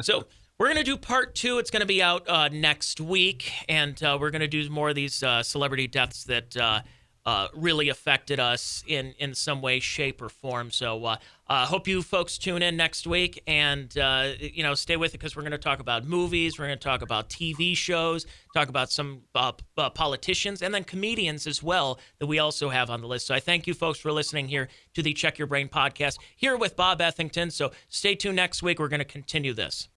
So 0.00 0.26
we're 0.58 0.68
gonna 0.68 0.84
do 0.84 0.96
part 0.96 1.34
two. 1.34 1.58
It's 1.58 1.70
gonna 1.70 1.86
be 1.86 2.02
out 2.02 2.28
uh, 2.28 2.48
next 2.48 3.00
week, 3.00 3.50
and 3.68 4.00
uh, 4.02 4.18
we're 4.20 4.30
gonna 4.30 4.48
do 4.48 4.68
more 4.68 4.90
of 4.90 4.94
these 4.94 5.22
uh, 5.22 5.42
celebrity 5.42 5.86
deaths 5.86 6.24
that 6.24 6.56
uh, 6.56 6.82
uh, 7.24 7.48
really 7.54 7.88
affected 7.88 8.38
us 8.38 8.84
in 8.86 9.14
in 9.18 9.34
some 9.34 9.62
way, 9.62 9.80
shape, 9.80 10.20
or 10.20 10.28
form. 10.28 10.70
So 10.70 11.16
uh, 11.48 11.64
hope 11.64 11.88
you 11.88 12.02
folks 12.02 12.36
tune 12.36 12.62
in 12.62 12.76
next 12.76 13.06
week, 13.06 13.42
and 13.46 13.96
uh, 13.96 14.32
you 14.38 14.62
know 14.62 14.74
stay 14.74 14.96
with 14.96 15.14
it 15.14 15.18
because 15.18 15.36
we're 15.36 15.42
gonna 15.42 15.56
talk 15.56 15.80
about 15.80 16.04
movies, 16.04 16.58
we're 16.58 16.66
gonna 16.66 16.76
talk 16.76 17.02
about 17.02 17.30
TV 17.30 17.76
shows, 17.76 18.26
talk 18.52 18.68
about 18.68 18.90
some 18.90 19.22
uh, 19.34 19.52
uh, 19.76 19.90
politicians, 19.90 20.62
and 20.62 20.74
then 20.74 20.84
comedians 20.84 21.46
as 21.46 21.62
well 21.62 21.98
that 22.18 22.26
we 22.26 22.38
also 22.38 22.68
have 22.68 22.90
on 22.90 23.00
the 23.00 23.06
list. 23.06 23.26
So 23.26 23.34
I 23.34 23.40
thank 23.40 23.66
you 23.66 23.74
folks 23.74 23.98
for 23.98 24.10
listening 24.12 24.48
here 24.48 24.68
to 24.94 25.02
the 25.02 25.14
Check 25.14 25.38
Your 25.38 25.46
Brain 25.46 25.68
podcast 25.68 26.18
here 26.36 26.56
with 26.56 26.76
Bob 26.76 27.00
Ethington. 27.00 27.50
So 27.50 27.70
stay 27.88 28.14
tuned 28.14 28.36
next 28.36 28.62
week. 28.62 28.78
We're 28.78 28.88
gonna 28.88 29.04
continue 29.04 29.54
this. 29.54 29.86